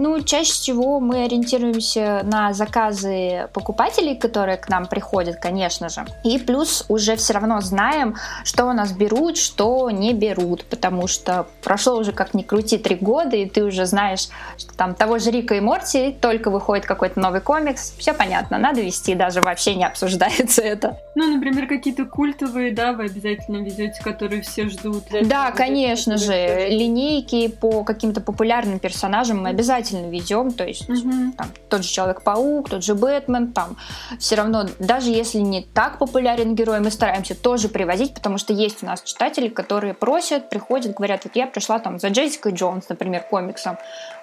Ну, 0.00 0.22
чаще 0.22 0.52
всего 0.52 1.00
мы 1.00 1.24
ориентируемся 1.24 2.20
на 2.22 2.52
заказы 2.52 3.48
покупателей, 3.52 4.14
которые 4.14 4.56
к 4.56 4.68
нам 4.68 4.86
приходят, 4.86 5.38
конечно 5.40 5.88
же. 5.88 6.06
И 6.22 6.38
плюс 6.38 6.84
уже 6.88 7.16
все 7.16 7.32
равно 7.32 7.60
знаем, 7.60 8.14
что 8.44 8.66
у 8.66 8.72
нас 8.72 8.92
берут, 8.92 9.36
что 9.36 9.90
не 9.90 10.12
берут, 10.12 10.64
потому 10.66 11.08
что 11.08 11.48
прошло 11.64 11.96
уже 11.96 12.12
как 12.12 12.32
ни 12.32 12.42
крути 12.42 12.78
три 12.78 12.94
года, 12.94 13.34
и 13.34 13.48
ты 13.48 13.64
уже 13.64 13.86
знаешь, 13.86 14.28
что 14.56 14.72
там 14.76 14.94
того 14.94 15.18
же 15.18 15.32
Рика 15.32 15.56
и 15.56 15.60
Морти 15.60 16.16
только 16.20 16.50
выходит 16.50 16.86
какой-то 16.86 17.18
новый 17.18 17.40
комикс. 17.40 17.92
Все 17.98 18.12
понятно, 18.12 18.56
надо 18.56 18.80
вести, 18.80 19.16
даже 19.16 19.40
вообще 19.40 19.74
не 19.74 19.84
обсуждается 19.84 20.62
это. 20.62 20.96
Ну, 21.16 21.34
например, 21.34 21.66
какие-то 21.66 22.04
культовые, 22.04 22.70
да, 22.70 22.92
вы 22.92 23.06
обязательно 23.06 23.64
везете, 23.64 24.00
которые 24.04 24.42
все 24.42 24.68
ждут. 24.68 25.06
Да, 25.24 25.50
конечно 25.50 26.18
же, 26.18 26.68
линейки 26.68 27.48
по 27.48 27.82
каким-то 27.82 28.20
популярным 28.20 28.78
персонажам 28.78 29.42
мы 29.42 29.48
обязательно 29.48 29.87
ведем, 29.96 30.52
то 30.52 30.64
есть 30.64 30.88
Мгм. 30.88 31.32
там, 31.32 31.48
тот 31.68 31.82
же 31.82 31.88
Человек-паук, 31.88 32.68
тот 32.70 32.84
же 32.84 32.94
Бэтмен, 32.94 33.52
там 33.52 33.76
все 34.18 34.36
равно, 34.36 34.66
даже 34.78 35.10
если 35.10 35.38
не 35.38 35.62
так 35.62 35.98
популярен 35.98 36.54
герой, 36.54 36.80
мы 36.80 36.90
стараемся 36.90 37.34
тоже 37.34 37.68
привозить, 37.68 38.14
потому 38.14 38.38
что 38.38 38.52
есть 38.52 38.82
у 38.82 38.86
нас 38.86 39.02
читатели, 39.02 39.48
которые 39.48 39.94
просят, 39.94 40.50
приходят, 40.50 40.94
говорят, 40.94 41.24
вот 41.24 41.36
я 41.36 41.46
пришла 41.46 41.78
там 41.78 41.98
за 41.98 42.08
Джессикой 42.08 42.52
Джонс, 42.52 42.88
например, 42.88 43.22
комиксом, 43.30 43.78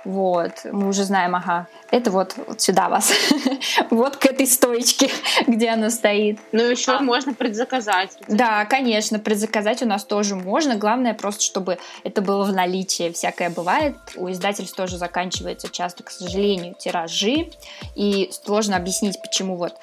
вот, 0.06 0.66
мы 0.72 0.88
уже 0.88 1.04
знаем, 1.04 1.36
ага, 1.36 1.68
это 1.90 2.12
вот, 2.12 2.36
вот 2.46 2.62
сюда 2.62 2.90
вас, 2.90 3.12
вот 3.90 4.18
к 4.18 4.28
этой 4.28 4.46
стоечке, 4.46 5.10
где 5.48 5.70
она 5.70 5.90
стоит. 5.90 6.40
Ну, 6.52 6.62
еще 6.62 7.00
можно 7.00 7.34
предзаказать. 7.34 8.12
Да, 8.28 8.66
конечно, 8.66 9.18
предзаказать 9.18 9.82
у 9.82 9.88
нас 9.88 10.06
тоже 10.06 10.36
можно. 10.36 10.76
Главное 10.76 11.16
просто, 11.16 11.44
чтобы 11.44 11.80
это 12.04 12.22
было 12.22 12.44
в 12.44 12.54
наличии. 12.54 13.12
Всякое 13.12 13.50
бывает. 13.50 13.96
У 14.16 14.30
издательств 14.30 14.76
тоже 14.76 14.98
заканчивается 14.98 15.70
часто, 15.70 16.04
к 16.04 16.12
сожалению, 16.12 16.76
тиражи. 16.76 17.50
И 17.96 18.30
сложно 18.32 18.78
объяснить, 18.78 19.20
почему 19.20 19.58
вот 19.58 19.74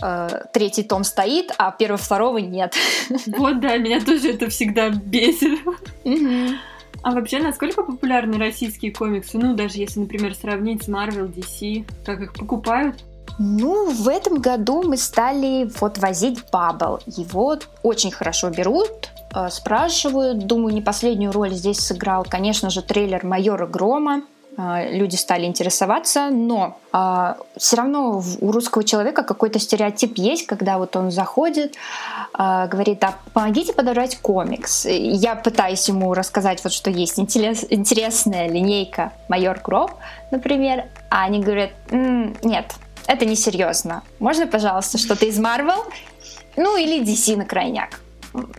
э, 0.00 0.28
третий 0.52 0.84
том 0.84 1.02
стоит, 1.02 1.52
а 1.58 1.72
первого 1.72 1.98
второго 1.98 2.38
нет. 2.38 2.74
Вот, 3.26 3.60
да, 3.60 3.76
меня 3.76 4.00
тоже 4.00 4.34
это 4.34 4.48
всегда 4.48 4.90
бесит. 4.90 5.58
Мгм. 6.04 6.58
А 7.04 7.10
вообще, 7.10 7.38
насколько 7.38 7.82
популярны 7.82 8.38
российские 8.38 8.90
комиксы? 8.90 9.36
Ну, 9.36 9.54
даже 9.54 9.76
если, 9.76 10.00
например, 10.00 10.34
сравнить 10.34 10.84
с 10.84 10.88
Marvel, 10.88 11.30
DC, 11.30 11.84
как 12.02 12.22
их 12.22 12.32
покупают? 12.32 13.04
Ну, 13.38 13.90
в 13.90 14.08
этом 14.08 14.40
году 14.40 14.82
мы 14.82 14.96
стали 14.96 15.68
вот 15.80 15.98
возить 15.98 16.42
Бабл. 16.50 17.00
Его 17.06 17.58
очень 17.82 18.10
хорошо 18.10 18.48
берут, 18.48 19.10
э, 19.34 19.50
спрашивают. 19.50 20.46
Думаю, 20.46 20.72
не 20.72 20.80
последнюю 20.80 21.32
роль 21.32 21.52
здесь 21.52 21.80
сыграл, 21.80 22.24
конечно 22.24 22.70
же, 22.70 22.80
трейлер 22.80 23.22
«Майора 23.22 23.66
Грома». 23.66 24.22
Э, 24.56 24.96
Люди 24.96 25.16
стали 25.16 25.46
интересоваться, 25.46 26.30
но 26.30 26.78
все 27.56 27.76
равно 27.76 28.22
у 28.40 28.52
русского 28.52 28.84
человека 28.84 29.22
какой-то 29.24 29.58
стереотип 29.58 30.16
есть, 30.16 30.46
когда 30.46 30.78
вот 30.78 30.94
он 30.96 31.10
заходит, 31.10 31.74
э, 32.38 32.68
говорит, 32.68 33.02
а 33.02 33.14
помогите 33.32 33.72
подобрать 33.72 34.16
комикс. 34.18 34.84
Я 34.86 35.34
пытаюсь 35.34 35.88
ему 35.88 36.14
рассказать, 36.14 36.62
вот 36.62 36.72
что 36.72 36.90
есть 36.90 37.18
интерес- 37.18 37.66
интересная 37.68 38.48
линейка 38.48 39.12
«Майор 39.28 39.58
Гром», 39.64 39.90
например, 40.30 40.84
а 41.10 41.24
они 41.24 41.40
говорят, 41.40 41.70
«М, 41.90 42.36
нет, 42.42 42.74
это 43.06 43.26
несерьезно. 43.26 44.02
Можно, 44.20 44.46
пожалуйста, 44.46 44.98
что-то 44.98 45.26
из 45.26 45.38
Marvel? 45.38 45.82
Ну, 46.56 46.76
или 46.76 47.02
DC 47.02 47.36
на 47.36 47.44
крайняк. 47.44 48.00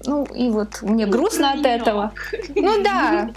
Ну, 0.05 0.23
и 0.25 0.49
вот 0.49 0.81
мне 0.81 1.05
грустно 1.05 1.51
от 1.53 1.65
этого. 1.65 2.11
Ну 2.55 2.83
да. 2.83 3.29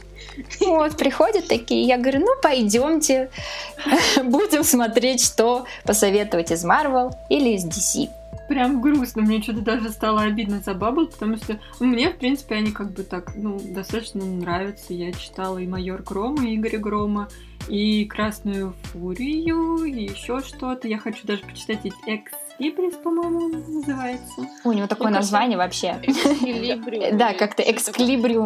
Вот, 0.61 0.96
приходят 0.96 1.48
такие, 1.48 1.83
я 1.83 1.98
говорю, 1.98 2.20
ну, 2.20 2.33
пойдемте, 2.42 3.31
будем 4.24 4.64
смотреть, 4.64 5.24
что 5.24 5.66
посоветовать 5.85 6.51
из 6.51 6.64
Marvel 6.64 7.12
или 7.29 7.51
из 7.51 7.66
DC. 7.66 8.11
Прям 8.48 8.81
грустно, 8.81 9.22
мне 9.22 9.42
что-то 9.42 9.61
даже 9.61 9.90
стало 9.90 10.22
обидно 10.22 10.61
за 10.61 10.72
Бабл, 10.72 11.07
потому 11.07 11.37
что 11.37 11.59
мне, 11.81 12.11
в 12.11 12.16
принципе, 12.16 12.55
они 12.55 12.72
как 12.72 12.92
бы 12.92 13.03
так, 13.03 13.35
ну, 13.37 13.61
достаточно 13.62 14.24
нравятся. 14.24 14.94
Я 14.94 15.12
читала 15.12 15.59
и 15.59 15.66
Майор 15.66 16.03
Грома, 16.03 16.46
и 16.46 16.57
Игоря 16.57 16.79
Грома, 16.79 17.29
и 17.68 18.07
Красную 18.07 18.74
Фурию, 18.85 19.85
и 19.85 20.05
еще 20.05 20.40
что-то. 20.40 20.88
Я 20.88 20.98
хочу 20.98 21.27
даже 21.27 21.42
почитать 21.42 21.81
эти 21.85 21.94
Экслибрис, 22.59 22.94
по-моему, 22.97 23.49
называется. 23.68 24.33
У 24.64 24.73
него 24.73 24.88
такое 24.88 25.11
название 25.11 25.57
вообще. 25.57 25.97
Экслибриум 26.03 27.16
Да, 27.16 27.33
как-то 27.33 27.62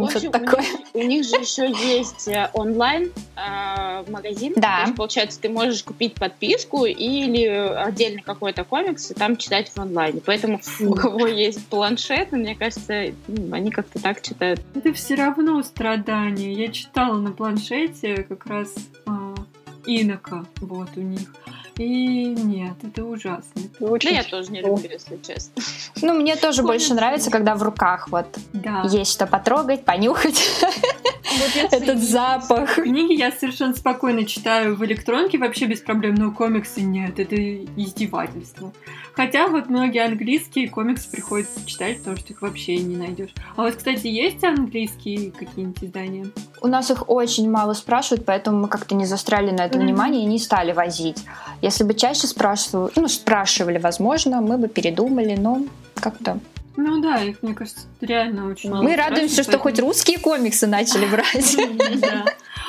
общем, 0.05 0.19
что-то 0.31 0.39
у 0.39 0.45
такое. 0.45 0.61
них- 0.63 0.81
У 0.95 0.99
них 1.03 1.25
же 1.25 1.37
еще 1.37 1.71
есть 1.71 2.29
э, 2.29 2.51
онлайн 2.53 3.11
э, 3.37 4.05
магазин. 4.11 4.53
Да. 4.57 4.85
Получается, 4.95 5.41
ты 5.41 5.49
можешь 5.49 5.83
купить 5.83 6.15
подписку 6.15 6.85
или 6.85 7.47
отдельно 7.47 8.21
какой-то 8.23 8.65
комикс 8.65 9.11
и 9.11 9.15
там 9.15 9.39
читать 9.39 9.71
в 9.71 9.79
онлайне. 9.79 10.21
Поэтому 10.25 10.61
у 10.81 10.95
кого 10.95 11.27
есть 11.27 11.67
планшет, 11.69 12.33
мне 12.33 12.55
кажется, 12.55 13.15
ну, 13.29 13.55
они 13.55 13.71
как-то 13.71 13.99
так 14.01 14.21
читают. 14.21 14.61
Это 14.75 14.93
все 14.93 15.15
равно 15.15 15.63
страдание. 15.63 16.53
Я 16.53 16.69
читала 16.71 17.17
на 17.17 17.33
планшете 17.33 18.25
как 18.29 18.45
раз 18.45 18.75
а, 19.07 19.35
Инока, 19.87 20.45
вот 20.61 20.91
у 20.97 21.01
них. 21.01 21.35
И 21.79 22.27
нет, 22.27 22.75
это 22.83 23.05
ужасно. 23.05 23.63
Да 23.81 23.87
Очень 23.87 24.15
я 24.15 24.23
тоже 24.25 24.51
не 24.53 24.61
люблю, 24.61 24.89
если 24.91 25.19
честно. 25.27 25.63
Ну, 26.03 26.15
мне 26.15 26.37
тоже 26.37 26.63
больше 26.63 26.95
нравится, 26.95 27.31
когда 27.31 27.55
в 27.55 27.63
руках 27.63 28.09
вот 28.09 28.27
Да. 28.53 28.83
есть 28.91 29.13
что 29.13 29.27
потрогать, 29.27 29.85
понюхать 29.85 30.43
этот 31.71 32.03
запах. 32.03 32.75
Книги 32.75 33.15
я 33.15 33.33
совершенно 33.33 33.75
спокойно 33.75 34.25
читаю 34.27 34.77
в 34.77 34.85
электронке, 34.85 35.39
вообще 35.39 35.67
без 35.67 35.81
проблем, 35.81 36.15
но 36.15 36.31
комиксы 36.33 36.83
нет, 36.83 37.19
это 37.19 37.37
издевательство. 37.77 38.73
Хотя 39.15 39.47
вот 39.49 39.69
многие 39.69 40.05
английские 40.05 40.69
комиксы 40.71 41.11
приходится 41.11 41.65
читать, 41.67 41.99
потому 41.99 42.17
что 42.17 42.33
их 42.33 42.41
вообще 42.43 42.79
не 42.79 42.97
найдешь. 42.97 43.31
А 43.57 43.63
вот, 43.63 43.75
кстати, 43.75 44.07
есть 44.07 44.43
английские 44.43 45.33
какие-нибудь 45.33 45.85
издания? 45.85 46.27
У 46.63 46.67
нас 46.67 46.91
их 46.91 47.09
очень 47.11 47.51
мало 47.51 47.75
спрашивают, 47.75 48.25
поэтому 48.25 48.61
мы 48.63 48.69
как-то 48.69 48.95
не 48.95 49.05
застряли 49.05 49.51
на 49.51 49.67
это 49.67 49.77
Мгм. 49.77 49.87
внимание 49.87 50.23
и 50.23 50.27
не 50.27 50.39
стали 50.39 50.73
возить. 50.73 51.25
Если 51.61 51.85
бы 51.85 51.95
чаще 51.95 52.27
спрашивали, 52.27 52.93
ну, 52.97 53.09
спрашивали, 53.09 53.79
возможно, 53.79 54.41
мы 54.41 54.57
бы 54.57 54.69
передумали, 54.69 55.37
но 55.37 55.63
как-то... 55.95 56.39
Ну 56.77 57.03
да, 57.03 57.19
их, 57.23 57.43
мне 57.43 57.53
кажется, 57.55 57.83
реально 58.01 58.49
очень 58.49 58.71
мало 58.71 58.83
Мы 58.83 58.97
радуемся, 58.97 59.35
спрашивают, 59.35 59.47
что 59.47 59.59
хоть 59.59 59.73
поэтому- 59.75 59.89
русские 59.89 60.19
комиксы 60.19 60.67
начали 60.67 61.05
брать. 61.05 61.57
Да. 62.01 62.25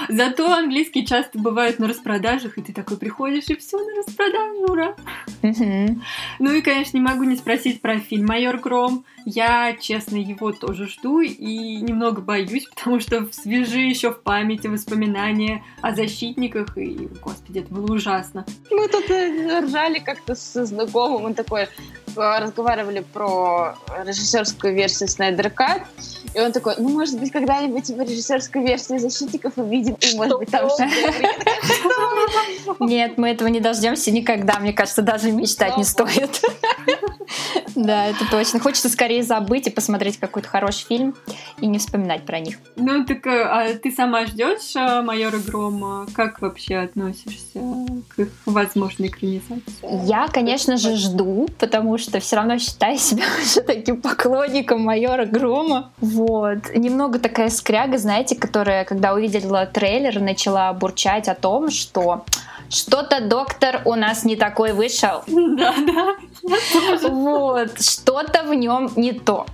Зато 0.09 0.51
английские 0.53 1.05
часто 1.05 1.39
бывают 1.39 1.79
на 1.79 1.87
распродажах, 1.87 2.57
и 2.57 2.61
ты 2.61 2.73
такой 2.73 2.97
приходишь, 2.97 3.47
и 3.47 3.55
все 3.55 3.77
на 3.77 3.95
распродаже, 3.95 4.65
ура! 4.69 4.95
Ну 6.39 6.51
и, 6.51 6.61
конечно, 6.61 6.97
не 6.97 7.03
могу 7.03 7.23
не 7.23 7.35
спросить 7.35 7.81
про 7.81 7.99
фильм 7.99 8.25
«Майор 8.25 8.57
Гром». 8.57 9.05
Я, 9.25 9.75
честно, 9.79 10.17
его 10.17 10.51
тоже 10.51 10.87
жду 10.87 11.21
и 11.21 11.77
немного 11.81 12.21
боюсь, 12.21 12.65
потому 12.75 12.99
что 12.99 13.27
свежи 13.31 13.79
еще 13.79 14.11
в 14.11 14.21
памяти 14.21 14.67
воспоминания 14.67 15.63
о 15.81 15.93
защитниках, 15.93 16.77
и, 16.77 17.09
господи, 17.21 17.59
это 17.59 17.73
было 17.73 17.93
ужасно. 17.93 18.45
Мы 18.69 18.87
тут 18.87 19.09
э, 19.09 19.61
ржали 19.61 19.99
как-то 19.99 20.35
со 20.35 20.65
знакомым, 20.65 21.25
он 21.25 21.33
такой, 21.33 21.67
разговаривали 22.15 23.05
про 23.13 23.75
режиссерскую 24.05 24.73
версию 24.73 25.09
Снайдер 25.09 25.49
Кат, 25.49 25.81
и 26.33 26.39
он 26.39 26.51
такой, 26.51 26.73
ну, 26.77 26.89
может 26.89 27.19
быть, 27.19 27.31
когда-нибудь 27.31 27.89
мы 27.89 28.05
режиссерскую 28.05 28.65
версию 28.65 28.99
«Защитников» 28.99 29.53
увидим, 29.57 29.95
и, 29.99 30.15
может 30.15 30.39
быть, 30.39 30.49
там. 30.49 30.67
Нет, 32.79 33.17
мы 33.17 33.29
этого 33.29 33.49
не 33.49 33.59
дождемся 33.59 34.11
никогда. 34.11 34.59
Мне 34.59 34.73
кажется, 34.73 35.03
даже 35.03 35.31
мечтать 35.31 35.77
не 35.77 35.83
стоит. 35.83 36.41
Да, 37.75 38.07
это 38.07 38.29
точно. 38.29 38.59
Хочется 38.59 38.89
скорее 38.89 39.23
забыть 39.23 39.67
и 39.67 39.71
посмотреть 39.71 40.17
какой-то 40.17 40.47
хороший 40.47 40.85
фильм 40.85 41.15
и 41.59 41.67
не 41.67 41.79
вспоминать 41.79 42.23
про 42.23 42.39
них. 42.39 42.57
Ну, 42.75 43.03
так 43.05 43.25
э, 43.25 43.41
а 43.43 43.73
ты 43.75 43.91
сама 43.91 44.25
ждешь 44.25 44.75
э, 44.75 45.01
«Майора 45.01 45.37
Грома»? 45.37 46.05
Как 46.13 46.41
вообще 46.41 46.77
относишься 46.77 47.59
к 48.09 48.19
их 48.19 48.29
возможной 48.45 49.07
экранизации? 49.07 49.63
Я, 50.05 50.27
конечно 50.27 50.77
же, 50.77 50.95
жду, 50.95 51.47
потому 51.57 51.97
что 51.97 52.02
все 52.19 52.35
равно 52.35 52.57
считаю 52.57 52.97
себя 52.97 53.23
уже 53.41 53.61
таким 53.61 54.01
поклонником 54.01 54.81
майора 54.81 55.25
Грома. 55.25 55.91
Вот. 55.99 56.73
Немного 56.75 57.19
такая 57.19 57.49
скряга, 57.49 57.97
знаете, 57.97 58.35
которая, 58.35 58.85
когда 58.85 59.13
увидела 59.13 59.65
трейлер, 59.65 60.19
начала 60.19 60.71
бурчать 60.73 61.27
о 61.27 61.35
том, 61.35 61.69
что 61.69 62.25
что-то 62.69 63.21
доктор 63.21 63.81
у 63.85 63.95
нас 63.95 64.25
не 64.25 64.35
такой 64.35 64.73
вышел. 64.73 65.23
Да, 65.27 65.73
да. 65.77 66.15
Вот, 67.09 67.81
что-то 67.81 68.43
в 68.43 68.53
нем 68.53 68.91
не 68.95 69.13
то. 69.13 69.45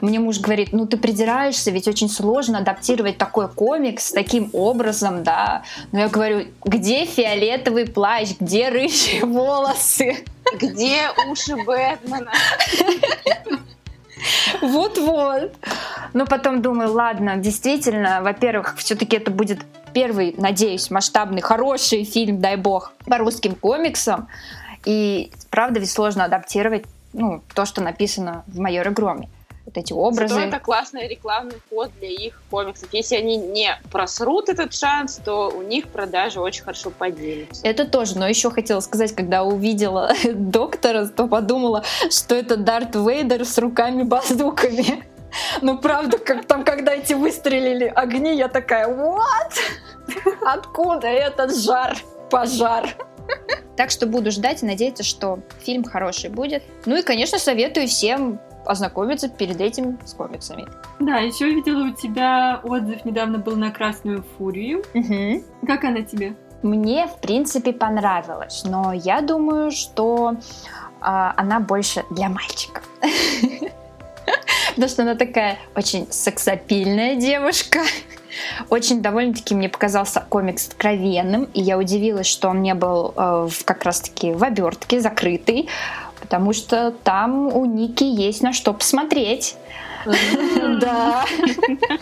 Мне 0.00 0.18
муж 0.18 0.38
говорит, 0.40 0.72
ну 0.72 0.86
ты 0.86 0.96
придираешься, 0.96 1.70
ведь 1.70 1.88
очень 1.88 2.08
сложно 2.08 2.58
адаптировать 2.58 3.18
такой 3.18 3.48
комикс 3.48 4.12
таким 4.12 4.50
образом, 4.52 5.22
да. 5.22 5.62
Но 5.92 6.00
я 6.00 6.08
говорю, 6.08 6.46
где 6.64 7.04
фиолетовый 7.04 7.86
плащ, 7.86 8.30
где 8.38 8.68
рыжие 8.68 9.24
волосы? 9.24 10.24
Где 10.60 11.10
уши 11.28 11.56
Бэтмена? 11.56 12.32
Вот-вот. 14.60 15.54
Но 16.12 16.26
потом 16.26 16.62
думаю, 16.62 16.92
ладно, 16.92 17.36
действительно, 17.36 18.20
во-первых, 18.22 18.76
все-таки 18.76 19.16
это 19.16 19.30
будет 19.30 19.60
первый, 19.92 20.34
надеюсь, 20.36 20.90
масштабный, 20.90 21.40
хороший 21.40 22.04
фильм, 22.04 22.40
дай 22.40 22.56
бог, 22.56 22.92
по 23.06 23.18
русским 23.18 23.54
комиксам. 23.54 24.28
И 24.84 25.30
правда 25.50 25.80
ведь 25.80 25.90
сложно 25.90 26.24
адаптировать 26.24 26.84
ну, 27.12 27.42
то, 27.54 27.64
что 27.64 27.82
написано 27.82 28.44
в 28.46 28.58
«Майоре 28.58 28.90
Громе». 28.90 29.28
Вот 29.74 29.82
эти 29.82 29.92
образы. 29.94 30.34
Зато 30.34 30.46
это 30.48 30.58
классный 30.58 31.08
рекламный 31.08 31.56
ход 31.70 31.90
для 31.98 32.08
их 32.08 32.42
комиксов. 32.50 32.88
Если 32.92 33.16
они 33.16 33.38
не 33.38 33.74
просрут 33.90 34.50
этот 34.50 34.74
шанс, 34.74 35.18
то 35.24 35.48
у 35.48 35.62
них 35.62 35.88
продажи 35.88 36.40
очень 36.40 36.62
хорошо 36.62 36.90
поднимутся. 36.90 37.66
Это 37.66 37.86
тоже, 37.86 38.18
но 38.18 38.28
еще 38.28 38.50
хотела 38.50 38.80
сказать, 38.80 39.14
когда 39.14 39.44
увидела 39.44 40.12
доктора, 40.34 41.06
то 41.06 41.26
подумала, 41.26 41.84
что 42.10 42.34
это 42.34 42.56
Дарт 42.56 42.94
Вейдер 42.96 43.44
с 43.44 43.56
руками-базуками. 43.58 45.04
Ну, 45.62 45.78
правда, 45.78 46.18
как 46.18 46.44
там, 46.44 46.62
когда 46.62 46.92
эти 46.92 47.14
выстрелили 47.14 47.86
огни, 47.86 48.36
я 48.36 48.48
такая, 48.48 48.86
what? 48.86 49.54
Откуда 50.44 51.06
этот 51.06 51.56
жар, 51.56 51.96
пожар? 52.30 52.94
Так 53.76 53.90
что 53.90 54.06
буду 54.06 54.30
ждать 54.30 54.62
и 54.62 54.66
надеяться, 54.66 55.02
что 55.02 55.40
фильм 55.60 55.84
хороший 55.84 56.30
будет. 56.30 56.62
Ну 56.84 56.96
и, 56.96 57.02
конечно, 57.02 57.38
советую 57.38 57.88
всем 57.88 58.38
ознакомиться 58.64 59.28
перед 59.28 59.60
этим 59.60 59.98
с 60.04 60.14
комиксами. 60.14 60.66
Да, 61.00 61.18
еще 61.18 61.50
видела 61.50 61.88
у 61.88 61.92
тебя 61.92 62.60
отзыв 62.62 63.04
недавно 63.04 63.38
был 63.38 63.56
на 63.56 63.70
Красную 63.70 64.24
Фурию. 64.36 64.84
Мгм. 64.94 65.42
Как 65.66 65.84
она 65.84 66.02
тебе? 66.02 66.34
Мне, 66.62 67.08
в 67.08 67.18
принципе, 67.18 67.72
понравилось, 67.72 68.62
но 68.64 68.92
я 68.92 69.20
думаю, 69.20 69.72
что 69.72 70.36
а, 71.00 71.34
она 71.36 71.58
больше 71.58 72.04
для 72.10 72.28
мальчиков. 72.28 72.84
Потому 74.70 74.88
что 74.88 75.02
она 75.02 75.16
такая 75.16 75.58
очень 75.74 76.06
сексапильная 76.10 77.16
девушка. 77.16 77.80
Очень 78.68 79.02
довольно-таки 79.02 79.54
мне 79.54 79.68
показался 79.68 80.24
комикс 80.28 80.68
откровенным, 80.68 81.44
и 81.54 81.60
я 81.60 81.78
удивилась, 81.78 82.26
что 82.26 82.48
он 82.48 82.62
не 82.62 82.74
был 82.74 83.12
э, 83.16 83.48
как 83.64 83.84
раз-таки 83.84 84.32
в 84.32 84.42
обертке, 84.42 85.00
закрытый, 85.00 85.68
потому 86.20 86.52
что 86.52 86.92
там 87.04 87.54
у 87.54 87.64
Ники 87.64 88.04
есть 88.04 88.42
на 88.42 88.52
что 88.52 88.72
посмотреть. 88.72 89.56
Да. 90.80 91.24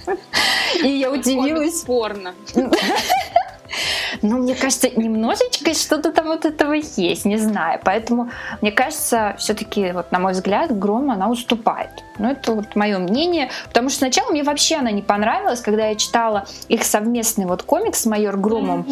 И 0.82 0.88
я 0.88 1.10
удивилась. 1.10 1.82
Порно. 1.82 2.34
Ну, 4.22 4.38
мне 4.38 4.54
кажется, 4.54 4.88
немножечко 4.90 5.74
что-то 5.74 6.12
там 6.12 6.26
вот 6.26 6.44
этого 6.44 6.72
есть, 6.72 7.24
не 7.24 7.36
знаю. 7.36 7.80
Поэтому, 7.84 8.30
мне 8.60 8.72
кажется, 8.72 9.34
все-таки, 9.38 9.92
вот, 9.92 10.12
на 10.12 10.18
мой 10.18 10.32
взгляд, 10.32 10.76
Гром 10.78 11.10
она 11.10 11.28
уступает. 11.28 11.90
Ну, 12.18 12.30
это 12.30 12.52
вот 12.52 12.76
мое 12.76 12.98
мнение. 12.98 13.50
Потому 13.68 13.88
что 13.88 13.98
сначала 13.98 14.30
мне 14.30 14.42
вообще 14.42 14.76
она 14.76 14.90
не 14.90 15.02
понравилась, 15.02 15.60
когда 15.60 15.86
я 15.86 15.94
читала 15.94 16.46
их 16.68 16.84
совместный 16.84 17.46
вот 17.46 17.62
комикс 17.62 18.00
с 18.00 18.06
майор 18.06 18.36
Громом. 18.36 18.86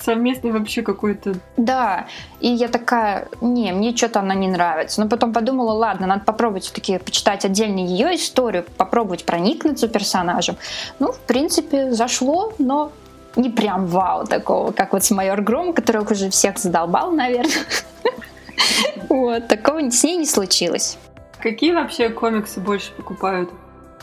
Совместный 0.00 0.50
вообще 0.50 0.82
какой-то... 0.82 1.34
Да, 1.56 2.06
и 2.40 2.48
я 2.48 2.66
такая, 2.68 3.28
не, 3.40 3.72
мне 3.72 3.96
что-то 3.96 4.18
она 4.18 4.34
не 4.34 4.48
нравится. 4.48 5.00
Но 5.00 5.08
потом 5.08 5.32
подумала, 5.32 5.72
ладно, 5.72 6.06
надо 6.08 6.24
попробовать 6.24 6.64
все-таки 6.64 6.98
почитать 6.98 7.44
отдельно 7.44 7.78
ее 7.78 8.16
историю, 8.16 8.64
попробовать 8.76 9.24
проникнуться 9.24 9.86
персонажем. 9.86 10.56
Ну, 10.98 11.12
в 11.12 11.20
принципе, 11.20 11.92
зашло, 11.92 12.52
но 12.58 12.90
не 13.36 13.50
прям 13.50 13.86
вау 13.86 14.26
такого, 14.26 14.72
как 14.72 14.92
вот 14.92 15.04
с 15.04 15.10
майор 15.10 15.40
Гром, 15.42 15.72
которых 15.72 16.10
уже 16.10 16.30
всех 16.30 16.58
задолбал, 16.58 17.10
наверное. 17.10 17.52
Вот, 19.08 19.48
такого 19.48 19.90
с 19.90 20.04
ней 20.04 20.16
не 20.16 20.26
случилось. 20.26 20.98
Какие 21.40 21.72
вообще 21.72 22.08
комиксы 22.08 22.60
больше 22.60 22.92
покупают? 22.92 23.50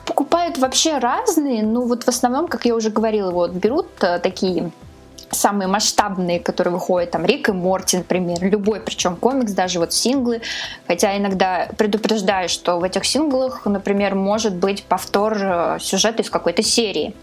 Покупают 0.06 0.58
вообще 0.58 0.98
разные, 0.98 1.64
ну 1.64 1.86
вот 1.86 2.04
в 2.04 2.08
основном, 2.08 2.48
как 2.48 2.66
я 2.66 2.76
уже 2.76 2.90
говорила, 2.90 3.32
вот 3.32 3.52
берут 3.52 3.88
э, 4.02 4.20
такие 4.20 4.72
самые 5.32 5.68
масштабные, 5.68 6.40
которые 6.40 6.74
выходят, 6.74 7.12
там 7.12 7.26
Рик 7.26 7.50
и 7.50 7.52
Морти, 7.52 7.98
например, 7.98 8.40
любой, 8.42 8.80
причем 8.82 9.16
комикс, 9.16 9.52
даже 9.52 9.80
вот 9.80 9.94
синглы, 9.94 10.42
хотя 10.88 11.18
иногда 11.18 11.70
предупреждаю, 11.78 12.50
что 12.50 12.80
в 12.80 12.84
этих 12.84 13.06
синглах, 13.06 13.66
например, 13.66 14.16
может 14.16 14.56
быть 14.56 14.84
повтор 14.84 15.38
э, 15.40 15.78
сюжета 15.80 16.24
из 16.24 16.30
какой-то 16.30 16.64
серии. 16.64 17.14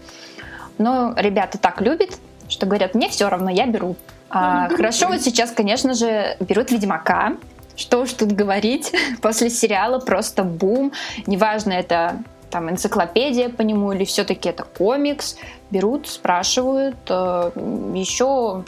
Но 0.77 1.13
ребята 1.15 1.57
так 1.57 1.81
любят, 1.81 2.19
что 2.49 2.65
говорят, 2.65 2.95
мне 2.95 3.09
все 3.09 3.29
равно, 3.29 3.49
я 3.49 3.65
беру. 3.65 3.95
А, 4.29 4.69
хорошо, 4.69 5.07
вот 5.07 5.21
сейчас, 5.21 5.51
конечно 5.51 5.93
же, 5.93 6.35
берут 6.39 6.71
Ведьмака, 6.71 7.37
Что 7.75 8.01
уж 8.01 8.13
тут 8.13 8.31
говорить, 8.31 8.93
после 9.21 9.49
сериала 9.49 9.99
просто 9.99 10.43
бум. 10.43 10.91
Неважно, 11.25 11.73
это 11.73 12.19
там 12.49 12.69
энциклопедия 12.69 13.49
по 13.49 13.61
нему 13.61 13.91
или 13.91 14.05
все-таки 14.05 14.49
это 14.49 14.63
комикс. 14.63 15.37
Берут, 15.69 16.07
спрашивают. 16.07 16.97
Э, 17.09 17.51
Еще 17.93 18.63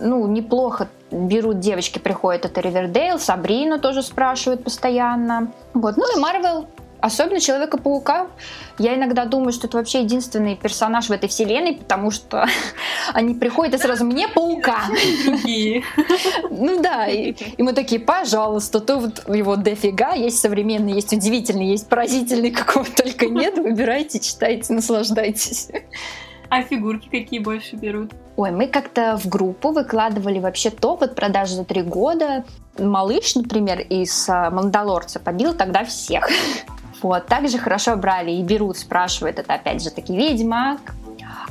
ну, 0.00 0.26
неплохо 0.26 0.88
берут 1.10 1.60
девочки, 1.60 1.98
приходят, 1.98 2.44
это 2.44 2.60
Ривердейл, 2.60 3.18
Сабрину 3.18 3.78
тоже 3.78 4.02
спрашивают 4.02 4.64
постоянно. 4.64 5.52
Вот. 5.72 5.96
Ну 5.96 6.16
и 6.16 6.20
Марвел 6.20 6.66
Особенно 7.00 7.40
Человека-паука. 7.40 8.26
Я 8.78 8.94
иногда 8.94 9.24
думаю, 9.24 9.52
что 9.52 9.66
это 9.66 9.78
вообще 9.78 10.02
единственный 10.02 10.54
персонаж 10.56 11.08
в 11.08 11.12
этой 11.12 11.28
вселенной, 11.28 11.74
потому 11.74 12.10
что 12.10 12.46
они 13.14 13.34
приходят 13.34 13.74
и 13.74 13.78
сразу 13.78 14.04
«мне 14.04 14.28
паука». 14.28 14.84
Ну 16.50 16.80
да, 16.82 17.06
и, 17.06 17.34
мы 17.58 17.72
такие, 17.72 18.00
пожалуйста, 18.00 18.80
то 18.80 18.96
вот 18.96 19.28
его 19.28 19.56
дофига, 19.56 20.12
есть 20.12 20.38
современный, 20.38 20.92
есть 20.92 21.12
удивительный, 21.12 21.66
есть 21.66 21.88
поразительный, 21.88 22.50
какого 22.50 22.84
только 22.86 23.26
нет, 23.26 23.58
выбирайте, 23.58 24.20
читайте, 24.20 24.72
наслаждайтесь. 24.72 25.68
А 26.48 26.62
фигурки 26.62 27.08
какие 27.08 27.40
больше 27.40 27.76
берут? 27.76 28.12
Ой, 28.36 28.50
мы 28.50 28.68
как-то 28.68 29.16
в 29.16 29.26
группу 29.28 29.72
выкладывали 29.72 30.38
вообще 30.38 30.70
топ 30.70 31.02
от 31.02 31.14
продажи 31.14 31.54
за 31.54 31.64
три 31.64 31.82
года. 31.82 32.44
Малыш, 32.78 33.34
например, 33.34 33.80
из 33.80 34.28
а, 34.28 34.50
Мандалорца 34.50 35.18
побил 35.18 35.54
тогда 35.54 35.84
всех. 35.84 36.28
Вот, 37.02 37.26
также 37.26 37.58
хорошо 37.58 37.96
брали 37.96 38.30
и 38.30 38.42
берут, 38.42 38.78
спрашивают, 38.78 39.38
это 39.38 39.54
опять 39.54 39.82
же 39.82 39.90
таки 39.90 40.16
Ведьмак, 40.16 40.80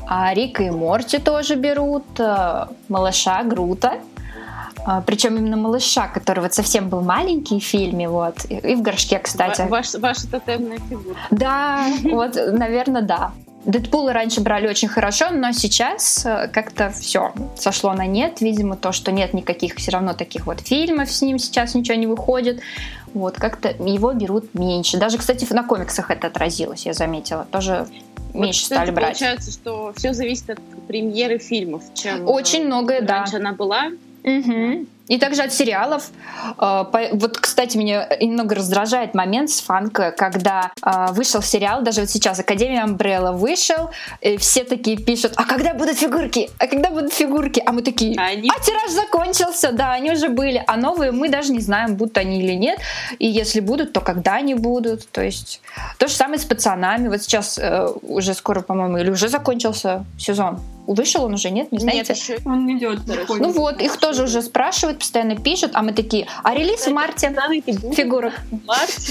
а 0.08 0.34
Рика 0.34 0.64
и 0.64 0.70
Морти 0.72 1.18
тоже 1.20 1.56
берут, 1.56 2.06
э, 2.20 2.66
малыша 2.89 3.43
Грута, 3.43 3.93
а, 4.88 5.02
причем 5.02 5.36
именно 5.38 5.58
малыша, 5.58 6.08
который 6.08 6.41
вот 6.41 6.54
совсем 6.54 6.89
был 6.89 7.02
маленький 7.02 7.60
в 7.60 7.64
фильме, 7.64 8.08
вот, 8.10 8.46
и 8.46 8.76
в 8.76 8.82
горшке, 8.82 9.20
кстати. 9.20 9.62
Ва- 9.62 9.68
Ваш, 9.68 9.93
ваша 9.96 10.28
тотемная 10.30 10.78
фигура. 10.89 11.16
Да, 11.32 11.86
вот, 12.04 12.36
наверное, 12.36 13.02
да. 13.02 13.32
Дэдпула 13.66 14.13
раньше 14.13 14.41
брали 14.41 14.68
очень 14.68 14.88
хорошо, 14.88 15.32
но 15.32 15.51
сейчас 15.51 16.24
э, 16.26 16.47
как-то 16.53 16.91
все 16.91 17.34
сошло 17.57 17.93
на 17.93 18.05
нет. 18.05 18.39
Видимо, 18.41 18.76
то, 18.76 18.91
что 18.91 19.11
нет 19.11 19.34
никаких 19.34 19.76
все 19.76 19.91
равно 19.91 20.13
таких 20.13 20.45
вот 20.45 20.59
фильмов 20.59 21.11
с 21.11 21.22
ним 21.22 21.39
сейчас 21.39 21.74
ничего 21.74 21.97
не 21.97 22.05
выходит. 22.05 22.61
Вот, 23.13 23.38
как-то 23.38 23.70
его 23.70 24.13
берут 24.13 24.53
меньше. 24.53 24.97
Даже, 24.97 25.18
кстати, 25.18 25.51
на 25.51 25.63
комиксах 25.63 26.11
это 26.11 26.28
отразилось, 26.28 26.86
я 26.86 26.93
заметила. 26.93 27.47
Тоже 27.51 27.88
меньше 28.34 28.61
Вот, 28.61 28.76
стали 28.76 28.91
брать. 28.91 29.18
Получается, 29.18 29.51
что 29.51 29.93
все 29.95 30.13
зависит 30.13 30.51
от 30.51 30.59
премьеры 30.88 31.39
фильмов, 31.39 31.84
чем 31.95 32.28
Очень 32.28 32.63
э, 32.63 32.66
многое, 32.66 33.01
да. 33.01 33.20
раньше 33.20 33.38
она 33.38 33.53
была. 33.53 33.89
Мгм. 34.24 34.88
И 35.08 35.18
также 35.20 35.43
от 35.43 35.53
сериалов. 35.53 36.10
Э, 36.60 36.84
Вот, 37.14 37.38
кстати, 37.38 37.78
меня 37.78 38.08
немного 38.20 38.56
раздражает 38.56 39.14
момент 39.14 39.49
с 39.49 39.62
фанка, 39.62 40.12
когда 40.12 40.72
э, 40.82 41.12
вышел 41.12 41.41
сериал, 41.41 41.82
даже 41.84 42.01
вот 42.01 42.10
сейчас 42.10 42.39
Академия 42.39 42.84
Амбрелла 42.84 43.32
вышел, 43.32 43.91
и 44.22 44.38
все 44.38 44.64
такие 44.64 44.97
пишут, 44.97 45.34
а 45.36 45.43
когда 45.43 45.74
будут 45.74 45.97
фигурки? 45.97 46.49
А 46.60 46.68
когда 46.68 46.89
будут 46.89 47.14
фигурки? 47.14 47.62
А 47.66 47.72
мы 47.72 47.82
такие, 47.82 48.16
А 48.20 48.28
они 48.28 48.49
а 48.49 48.60
тираж 48.60 48.91
закончился, 48.91 49.72
да, 49.72 49.93
они 49.93 50.12
уже 50.12 50.30
были, 50.30 50.64
а 50.68 50.78
новые 50.78 51.12
мы 51.12 51.30
даже 51.30 51.51
не 51.51 51.62
знаем, 51.62 51.95
будут 51.95 52.18
они 52.18 52.39
или 52.39 52.53
нет, 52.53 52.80
и 53.20 53.28
если 53.28 53.60
будут, 53.60 53.93
то 53.93 54.01
когда 54.01 54.36
они 54.36 54.56
будут, 54.56 55.10
то 55.12 55.22
есть 55.22 55.62
то 55.97 56.08
же 56.08 56.14
самое 56.14 56.39
с 56.39 56.45
пацанами, 56.45 57.10
вот 57.10 57.22
сейчас 57.22 57.60
э, 57.60 57.88
уже 58.01 58.34
скоро, 58.34 58.62
по-моему, 58.62 58.97
или 58.97 59.12
уже 59.12 59.30
закончился 59.30 60.06
сезон, 60.18 60.60
вышел 60.88 61.25
он 61.25 61.33
уже, 61.33 61.49
нет, 61.49 61.71
не 61.71 61.79
знаете? 61.79 62.13
Нет, 62.13 62.17
еще 62.17 62.38
Он 62.45 62.77
идет, 62.77 62.99
выходит. 62.99 63.45
Ну 63.45 63.51
вот, 63.51 63.81
их 63.81 63.97
тоже 63.97 64.23
уже 64.23 64.41
спрашивают, 64.41 64.99
постоянно 64.99 65.36
пишут, 65.36 65.71
а 65.73 65.81
мы 65.81 65.93
такие, 65.93 66.27
а 66.43 66.53
релиз 66.53 66.88
в 66.88 66.91
марте 66.91 67.36
фигурок. 67.95 68.33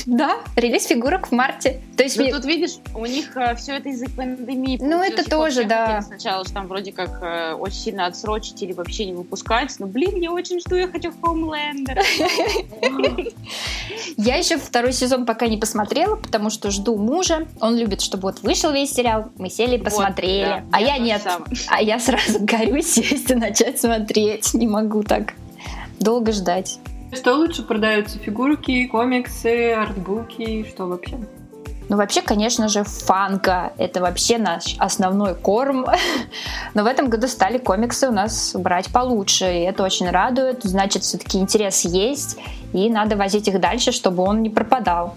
Да, 0.06 0.36
релиз 0.56 0.86
фигурок 0.86 1.28
в 1.28 1.32
марте. 1.32 1.80
То 1.96 2.02
есть 2.02 2.18
Ну 2.18 2.30
тут 2.30 2.44
видишь, 2.44 2.76
у 2.94 3.06
них 3.06 3.36
все 3.56 3.76
это 3.76 3.88
из-за 3.90 4.10
пандемии. 4.10 4.78
Ну, 4.80 5.02
это 5.02 5.22
Их 5.22 5.28
тоже, 5.28 5.64
да. 5.64 6.02
Сначала 6.02 6.44
что 6.44 6.54
там 6.54 6.68
вроде 6.68 6.92
как 6.92 7.22
э, 7.22 7.54
очень 7.54 7.78
сильно 7.78 8.06
отсрочить 8.06 8.62
или 8.62 8.72
вообще 8.72 9.06
не 9.06 9.12
выпускать. 9.12 9.74
Но, 9.78 9.86
блин, 9.86 10.20
я 10.20 10.32
очень 10.32 10.60
жду, 10.60 10.76
я 10.76 10.88
хочу 10.88 11.10
Homelander. 11.10 12.02
я 14.16 14.36
еще 14.36 14.58
второй 14.58 14.92
сезон 14.92 15.26
пока 15.26 15.46
не 15.46 15.56
посмотрела, 15.56 16.16
потому 16.16 16.50
что 16.50 16.70
жду 16.70 16.96
мужа. 16.96 17.46
Он 17.60 17.76
любит, 17.76 18.00
чтобы 18.00 18.22
вот 18.22 18.40
вышел 18.42 18.72
весь 18.72 18.92
сериал, 18.92 19.30
мы 19.36 19.50
сели 19.50 19.76
и 19.76 19.78
посмотрели. 19.78 20.64
а 20.70 20.80
я 20.80 20.96
же 20.96 21.02
нет. 21.02 21.22
А 21.68 21.82
я 21.82 21.98
сразу 21.98 22.38
горю 22.40 22.82
сесть 22.82 23.30
и 23.30 23.34
начать 23.34 23.80
смотреть. 23.80 24.54
Не 24.54 24.66
могу 24.66 25.02
так 25.02 25.34
долго 26.00 26.32
ждать. 26.32 26.78
Что 27.12 27.34
лучше 27.34 27.62
продаются? 27.62 28.18
Фигурки, 28.18 28.86
комиксы, 28.86 29.72
артбуки? 29.72 30.66
Что 30.68 30.86
вообще? 30.86 31.18
Ну, 31.88 31.96
вообще, 31.96 32.22
конечно 32.22 32.68
же, 32.68 32.82
фанка. 32.82 33.72
Это 33.76 34.00
вообще 34.00 34.38
наш 34.38 34.76
основной 34.78 35.34
корм. 35.34 35.86
Но 36.74 36.82
в 36.82 36.86
этом 36.86 37.08
году 37.08 37.28
стали 37.28 37.58
комиксы 37.58 38.08
у 38.08 38.12
нас 38.12 38.54
брать 38.54 38.90
получше. 38.90 39.44
И 39.44 39.60
это 39.60 39.82
очень 39.82 40.10
радует. 40.10 40.64
Значит, 40.64 41.02
все-таки 41.02 41.38
интерес 41.38 41.84
есть. 41.84 42.38
И 42.72 42.88
надо 42.90 43.16
возить 43.16 43.48
их 43.48 43.60
дальше, 43.60 43.92
чтобы 43.92 44.22
он 44.22 44.42
не 44.42 44.50
пропадал. 44.50 45.14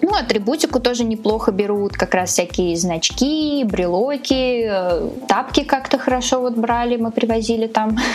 Ну, 0.00 0.14
атрибутику 0.14 0.80
тоже 0.80 1.04
неплохо 1.04 1.52
берут, 1.52 1.92
как 1.92 2.14
раз 2.14 2.30
всякие 2.30 2.76
значки, 2.76 3.64
брелоки, 3.64 4.68
э, 4.70 5.10
тапки 5.28 5.64
как-то 5.64 5.98
хорошо 5.98 6.40
вот 6.40 6.54
брали, 6.54 6.96
мы 6.96 7.10
привозили 7.10 7.66
там. 7.66 7.96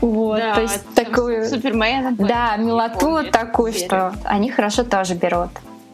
Вот, 0.00 0.38
Да, 0.38 0.54
то 0.54 0.60
есть 0.60 0.84
такую, 0.94 1.48
Супермена. 1.48 2.14
да, 2.16 2.56
милоту 2.56 3.24
такую, 3.32 3.72
что 3.72 4.14
они 4.24 4.50
хорошо 4.50 4.84
тоже 4.84 5.14
берут. 5.14 5.50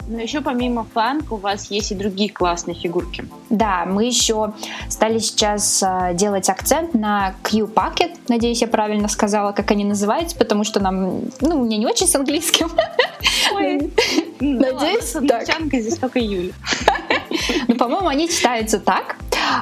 Но 0.08 0.18
еще 0.20 0.40
помимо 0.40 0.86
фанка 0.94 1.34
у 1.34 1.36
вас 1.36 1.70
есть 1.70 1.92
и 1.92 1.94
другие 1.94 2.30
классные 2.30 2.74
фигурки. 2.74 3.24
Да, 3.50 3.84
мы 3.84 4.06
еще 4.06 4.54
стали 4.88 5.18
сейчас 5.18 5.82
э, 5.82 6.14
делать 6.14 6.48
акцент 6.48 6.94
на 6.94 7.34
Q-Packet. 7.42 8.16
Надеюсь, 8.28 8.62
я 8.62 8.68
правильно 8.68 9.08
сказала, 9.08 9.52
как 9.52 9.70
они 9.70 9.84
называются, 9.84 10.34
потому 10.36 10.64
что 10.64 10.80
нам, 10.80 11.24
ну, 11.42 11.60
у 11.60 11.64
меня 11.64 11.76
не 11.76 11.86
очень 11.86 12.06
с 12.06 12.14
английским. 12.14 12.70
Ну, 14.40 14.60
Надеюсь, 14.60 15.04
с 15.04 15.26
так. 15.26 15.64
здесь 15.66 15.98
только 15.98 16.20
Юля. 16.20 16.52
Ну, 17.66 17.74
по-моему, 17.74 18.06
они 18.06 18.28
читаются 18.28 18.78
так. 18.78 19.16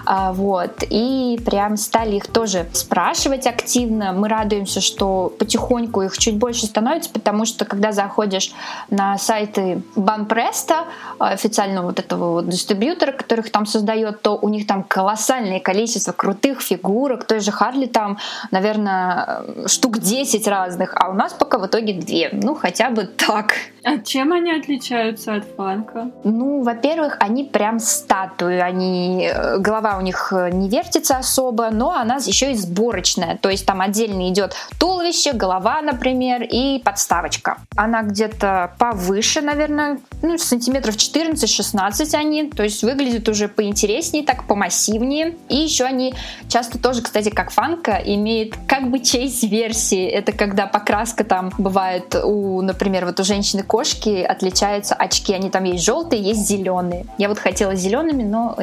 А, 0.05 0.32
вот. 0.32 0.82
И 0.91 1.41
прям 1.45 1.76
стали 1.76 2.16
их 2.16 2.26
тоже 2.26 2.66
спрашивать 2.72 3.47
активно. 3.47 4.12
Мы 4.12 4.28
радуемся, 4.28 4.80
что 4.80 5.32
потихоньку 5.39 6.03
их 6.03 6.18
чуть 6.18 6.37
больше 6.37 6.66
становится, 6.66 7.11
потому 7.11 7.45
что 7.45 7.64
когда 7.64 7.93
заходишь 7.93 8.53
на 8.91 9.18
сайты 9.18 9.82
Банпреста, 9.95 10.84
официального 11.18 11.87
вот 11.87 11.99
этого 11.99 12.32
вот 12.32 12.49
дистрибьютора, 12.49 13.12
которых 13.12 13.51
там 13.51 13.66
создает, 13.66 14.22
то 14.22 14.37
у 14.37 14.49
них 14.49 14.66
там 14.66 14.82
колоссальное 14.82 15.61
количество 15.61 16.12
крутых 16.12 16.61
фигурок. 16.61 17.24
Той 17.24 17.41
же 17.41 17.53
Харли 17.53 17.87
там, 17.87 18.18
наверное, 18.51 19.43
штук 19.66 19.99
10 19.99 20.47
разных, 20.49 20.93
а 20.95 21.11
у 21.11 21.14
нас 21.14 21.32
пока 21.32 21.59
в 21.59 21.66
итоге 21.66 21.95
две. 21.95 22.30
Ну, 22.32 22.55
хотя 22.55 22.91
бы 22.91 23.05
так. 23.05 23.55
А 23.84 23.99
чем 23.99 24.32
они 24.32 24.53
отличаются 24.53 25.34
от 25.34 25.45
фанка? 25.45 26.11
Ну, 26.24 26.62
во-первых, 26.62 27.16
они 27.20 27.45
прям 27.45 27.78
статуи, 27.78 28.57
они 28.57 29.30
э, 29.32 29.59
голова 29.77 29.99
у 29.99 30.01
них 30.01 30.33
э, 30.33 30.51
не 30.51 30.68
вертится 30.68 31.18
особо, 31.18 31.70
но 31.70 31.91
она 31.91 32.16
еще 32.16 32.53
и 32.53 32.55
сборочная, 32.55 33.37
то 33.37 33.51
есть 33.51 33.66
там 33.66 33.81
отдельно 33.81 34.31
идет 34.31 34.55
туловище, 34.79 35.33
голова, 35.33 35.83
например, 35.83 36.43
и 36.43 36.79
подставочка. 36.79 37.59
Она 37.77 38.03
где-то 38.03 38.72
повыше, 38.79 39.43
наверное, 39.43 39.99
ну, 40.22 40.39
сантиметров 40.39 40.97
14-16 40.97 42.14
они, 42.14 42.51
то 42.51 42.62
есть 42.62 42.83
выглядит 42.83 43.29
уже 43.29 43.49
поинтереснее, 43.49 44.24
так 44.24 44.47
помассивнее. 44.47 45.37
И 45.49 45.57
еще 45.57 45.85
они 45.85 46.14
часто 46.49 46.79
тоже, 46.79 47.03
кстати, 47.03 47.29
как 47.29 47.51
фанка, 47.51 48.01
имеет 48.05 48.55
как 48.66 48.91
бы 48.91 48.99
чейз-версии. 49.01 50.07
Это 50.07 50.33
когда 50.33 50.66
покраска 50.66 51.24
там 51.24 51.53
бывает 51.59 52.14
у, 52.14 52.62
например, 52.62 53.05
вот 53.05 53.20
у 53.20 53.24
женщины-кошки 53.24 54.22
отличаются 54.22 54.95
очки. 54.95 55.35
Они 55.35 55.51
там 55.51 55.64
есть 55.64 55.85
желтые, 55.85 56.22
есть 56.22 56.47
зеленые. 56.47 57.07
Я 57.18 57.29
вот 57.29 57.39
хотела 57.39 57.74
зелеными, 57.74 58.22
но 58.22 58.57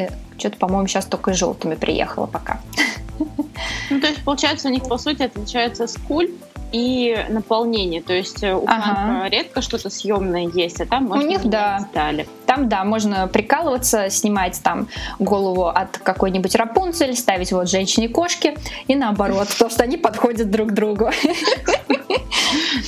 что-то, 0.43 0.57
по-моему, 0.57 0.87
сейчас 0.87 1.05
только 1.05 1.33
желтыми 1.33 1.75
приехала 1.75 2.25
пока. 2.25 2.59
Ну, 3.89 4.01
то 4.01 4.07
есть, 4.07 4.23
получается, 4.23 4.67
у 4.67 4.71
них, 4.71 4.83
по 4.83 4.97
сути, 4.97 5.23
отличается 5.23 5.87
скульп 5.87 6.31
и 6.73 7.15
наполнение. 7.29 8.01
То 8.01 8.13
есть 8.13 8.43
э, 8.43 8.53
у 8.53 8.65
Ага. 8.67 9.29
редко 9.29 9.61
что-то 9.61 9.89
съемное 9.89 10.49
есть, 10.53 10.81
а 10.81 10.85
там 10.85 11.05
можно 11.05 11.27
них, 11.27 11.39
менять 11.39 11.49
да. 11.51 11.79
детали. 11.79 12.27
Там, 12.45 12.67
да, 12.67 12.83
можно 12.83 13.27
прикалываться, 13.27 14.09
снимать 14.09 14.59
там 14.63 14.87
голову 15.19 15.67
от 15.67 15.99
какой-нибудь 15.99 16.55
Рапунцель, 16.55 17.15
ставить 17.15 17.51
вот 17.51 17.69
женщине-кошки 17.69 18.57
и 18.87 18.95
наоборот, 18.95 19.47
потому 19.49 19.71
что 19.71 19.83
они 19.83 19.97
подходят 19.97 20.49
друг 20.49 20.69
к 20.69 20.73
другу. 20.73 21.11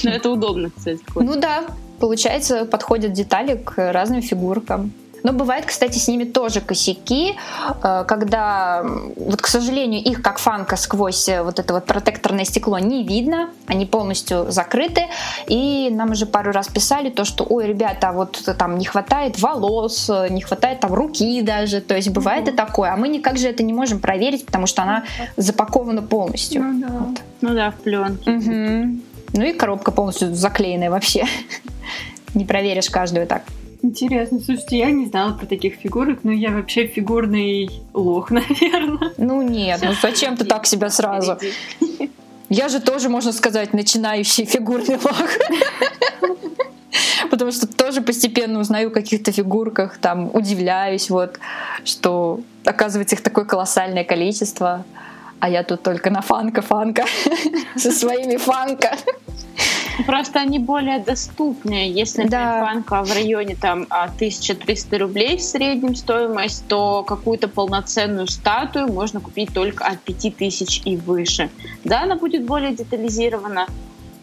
Но 0.04 0.10
это 0.10 0.30
удобно, 0.32 0.72
кстати. 0.76 1.00
Ну 1.14 1.40
да, 1.40 1.64
получается, 2.00 2.66
подходят 2.66 3.14
детали 3.14 3.56
к 3.56 3.94
разным 3.94 4.22
фигуркам. 4.22 4.92
Но 5.26 5.34
бывает, 5.34 5.66
кстати, 5.66 5.98
с 5.98 6.08
ними 6.08 6.24
тоже 6.24 6.62
косяки, 6.62 7.34
э, 7.84 8.04
когда, 8.08 8.84
вот, 9.16 9.42
к 9.42 9.48
сожалению, 9.48 10.04
их 10.04 10.22
как 10.22 10.38
фанка 10.38 10.76
сквозь 10.76 11.28
э, 11.28 11.42
вот 11.42 11.58
это 11.58 11.74
вот 11.74 11.86
протекторное 11.86 12.46
стекло 12.46 12.78
не 12.78 13.04
видно, 13.04 13.50
они 13.66 13.88
полностью 13.88 14.52
закрыты, 14.52 15.08
и 15.48 15.90
нам 15.90 16.12
уже 16.12 16.28
пару 16.28 16.52
раз 16.52 16.68
писали 16.68 17.10
то, 17.10 17.26
что, 17.26 17.44
ой, 17.44 17.66
ребята, 17.66 18.12
вот 18.12 18.40
там 18.60 18.78
не 18.78 18.86
хватает 18.86 19.42
волос, 19.42 20.12
не 20.30 20.42
хватает 20.42 20.82
там 20.82 20.94
руки 20.94 21.42
даже, 21.42 21.82
то 21.82 21.96
есть 21.96 22.10
бывает 22.10 22.48
mm-hmm. 22.48 22.54
и 22.54 22.56
такое, 22.56 22.94
а 22.94 22.96
мы 22.96 23.08
никак 23.08 23.40
же 23.40 23.48
это 23.48 23.64
не 23.64 23.74
можем 23.74 24.00
проверить, 24.00 24.46
потому 24.46 24.68
что 24.68 24.84
она 24.84 25.06
запакована 25.38 26.04
полностью. 26.04 26.62
Ну 26.62 26.82
да, 26.82 26.94
вот. 27.00 27.18
ну, 27.42 27.56
да 27.56 27.72
в 27.72 27.76
пленке. 27.78 28.30
Угу. 28.30 29.00
Ну 29.34 29.44
и 29.44 29.54
коробка 29.54 29.90
полностью 29.90 30.36
заклеенная 30.36 30.92
вообще. 30.92 31.26
Не 32.36 32.46
проверишь 32.46 32.92
каждую 32.92 33.26
так. 33.26 33.42
Интересно, 33.86 34.40
слушайте, 34.40 34.80
я 34.80 34.90
не 34.90 35.06
знала 35.06 35.34
про 35.34 35.46
таких 35.46 35.76
фигурок, 35.76 36.24
но 36.24 36.32
я 36.32 36.50
вообще 36.50 36.88
фигурный 36.88 37.70
лох, 37.94 38.32
наверное. 38.32 39.14
Ну 39.18 39.44
нет, 39.44 39.80
ну 39.84 39.92
зачем 40.02 40.36
ты 40.36 40.44
так 40.44 40.66
себя 40.66 40.90
сразу? 40.90 41.38
Я 42.50 42.68
же 42.70 42.80
тоже, 42.80 43.10
можно 43.10 43.32
сказать, 43.32 43.74
начинающий 43.74 44.46
фигурный 44.46 44.98
лох. 44.98 45.30
Потому 47.30 47.52
что 47.52 47.68
тоже 47.68 48.02
постепенно 48.02 48.60
узнаю 48.60 48.88
о 48.90 48.92
каких-то 48.92 49.32
фигурках, 49.32 50.00
там 50.00 50.32
удивляюсь, 50.34 51.12
вот, 51.12 51.38
что 51.84 52.40
оказывается 52.64 53.16
их 53.16 53.22
такое 53.22 53.46
колоссальное 53.46 54.04
количество 54.04 54.84
а 55.40 55.50
я 55.50 55.64
тут 55.64 55.84
только 55.84 56.10
на 56.10 56.22
фанка-фанка 56.22 57.06
со 57.76 57.92
своими 57.92 58.38
фанка. 58.38 58.98
Просто 60.06 60.40
они 60.40 60.60
более 60.60 61.00
доступны. 61.00 61.90
Если 61.90 62.28
да. 62.28 62.66
фанка 62.66 63.04
в 63.04 63.14
районе 63.14 63.56
там 63.56 63.88
1300 63.90 64.96
а, 64.96 65.00
рублей 65.00 65.38
в 65.38 65.42
среднем 65.42 65.96
стоимость, 65.96 66.68
то 66.68 67.04
какую-то 67.04 67.48
полноценную 67.48 68.28
статую 68.28 68.92
можно 68.92 69.20
купить 69.20 69.54
только 69.54 69.86
от 69.86 70.00
5000 70.02 70.82
и 70.86 70.98
выше. 70.98 71.50
Да, 71.84 72.04
она 72.04 72.16
будет 72.16 72.46
более 72.46 72.76
детализирована, 72.76 73.68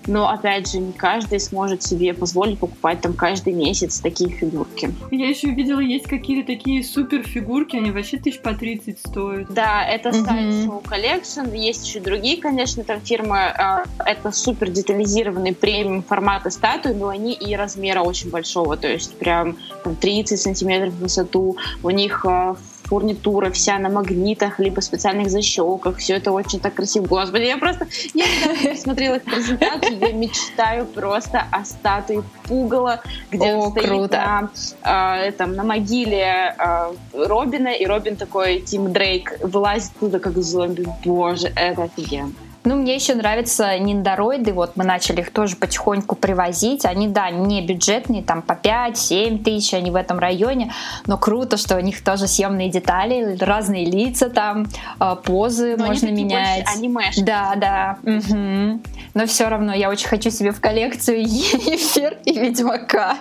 но, 0.07 0.29
опять 0.29 0.71
же, 0.71 0.79
не 0.79 0.93
каждый 0.93 1.41
сможет 1.41 1.83
себе 1.83 2.15
позволить 2.15 2.59
покупать 2.59 3.01
там 3.01 3.15
каждый 3.15 3.53
месяц 3.53 4.01
такие 4.01 4.31
фигурки. 4.31 4.93
Я 5.11 5.29
еще 5.29 5.49
видела, 5.49 5.81
есть 5.81 6.07
какие-то 6.07 6.47
такие 6.47 6.83
супер 6.83 7.23
фигурки, 7.23 7.77
они 7.77 7.91
вообще 7.91 8.19
тысяч 8.19 8.41
по 8.41 8.55
30 8.55 8.99
стоят. 8.99 9.53
Да, 9.53 9.85
это 9.85 10.11
Show 10.11 10.83
Collection. 10.83 11.57
Есть 11.57 11.87
еще 11.87 12.01
другие, 12.01 12.37
конечно, 12.41 12.85
там 12.85 13.01
фирмы. 13.01 13.39
А, 13.39 13.85
это 14.05 14.33
супер 14.33 14.71
детализированные 14.71 15.55
премиум 15.55 16.03
форматы 16.03 16.51
статуи, 16.51 16.93
но 16.93 17.09
они 17.09 17.33
и 17.33 17.55
размера 17.55 18.01
очень 18.01 18.31
большого, 18.31 18.77
то 18.77 18.89
есть 18.89 19.17
прям 19.17 19.57
там, 19.85 19.97
30 19.97 20.41
сантиметров 20.41 20.95
в 20.95 20.99
высоту. 21.01 21.57
У 21.83 21.91
них 21.91 22.25
а, 22.27 22.57
фурнитура 22.93 23.51
вся 23.51 23.79
на 23.79 23.89
магнитах, 23.89 24.59
либо 24.59 24.81
специальных 24.81 25.31
защелках. 25.31 25.97
Все 25.97 26.17
это 26.17 26.31
очень 26.31 26.61
так 26.61 26.75
красиво. 26.75 27.07
Господи, 27.07 27.45
я 27.45 27.57
просто... 27.57 27.87
Я 28.13 28.27
недавно 28.27 28.77
смотрела 28.77 29.15
их 29.15 29.23
презентацию, 29.25 29.99
я 29.99 30.13
мечтаю 30.13 30.85
просто 30.85 31.43
о 31.51 31.65
статуе 31.65 32.23
Пугала, 32.43 33.01
где 33.31 33.53
О, 33.53 33.57
он 33.57 33.71
стоит 33.71 33.87
круто. 33.87 34.51
на, 34.85 35.27
э, 35.29 35.33
там, 35.33 35.55
на 35.55 35.65
могиле 35.65 36.55
э, 36.59 36.93
Робина, 37.15 37.69
и 37.69 37.87
Робин 37.87 38.17
такой, 38.17 38.61
Тим 38.61 38.93
Дрейк, 38.93 39.39
вылазит 39.43 39.93
туда 39.99 40.19
как 40.19 40.37
зомби. 40.37 40.87
Боже, 41.03 41.51
это 41.57 41.85
офигенно. 41.85 42.35
Ну, 42.65 42.77
мне 42.77 42.95
еще 42.95 43.15
нравятся 43.15 43.77
ниндороиды, 43.79 44.53
вот 44.53 44.77
мы 44.77 44.85
начали 44.85 45.21
их 45.21 45.31
тоже 45.31 45.57
потихоньку 45.57 46.15
привозить. 46.15 46.85
Они, 46.85 47.09
да, 47.09 47.31
не 47.31 47.67
бюджетные, 47.67 48.23
там 48.23 48.41
по 48.41 48.53
5-7 48.53 49.43
тысяч, 49.43 49.75
они 49.75 49.91
в 49.91 49.97
этом 49.97 50.19
районе, 50.19 50.73
но 51.07 51.19
круто, 51.19 51.57
что 51.57 51.77
у 51.77 51.81
них 51.81 52.05
тоже 52.05 52.29
съемные 52.29 52.71
детали, 52.71 53.37
разные 53.41 53.85
лица 53.85 54.31
там, 54.31 54.67
а, 54.99 55.17
позы 55.17 55.77
но 55.77 55.87
можно 55.87 56.09
они 56.09 56.25
менять. 56.25 56.65
Анимешные. 56.77 57.27
Да, 57.27 57.55
да. 57.57 57.99
Угу. 58.03 58.81
Но 59.15 59.27
все 59.27 59.49
равно 59.49 59.75
я 59.75 59.91
очень 59.91 60.09
хочу 60.09 60.31
себе 60.31 60.53
в 60.53 60.61
коллекцию 60.61 61.23
Ефер 61.23 62.19
и 62.25 62.39
Ведьмака. 62.39 63.17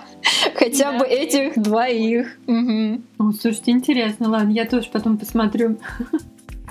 Хотя 0.54 0.92
да, 0.92 0.98
бы 0.98 1.04
этих 1.04 1.60
двоих. 1.60 2.38
Угу. 2.46 3.00
О, 3.18 3.32
слушайте, 3.32 3.72
интересно, 3.72 4.28
ладно, 4.28 4.52
я 4.52 4.66
тоже 4.66 4.88
потом 4.92 5.18
посмотрю. 5.18 5.78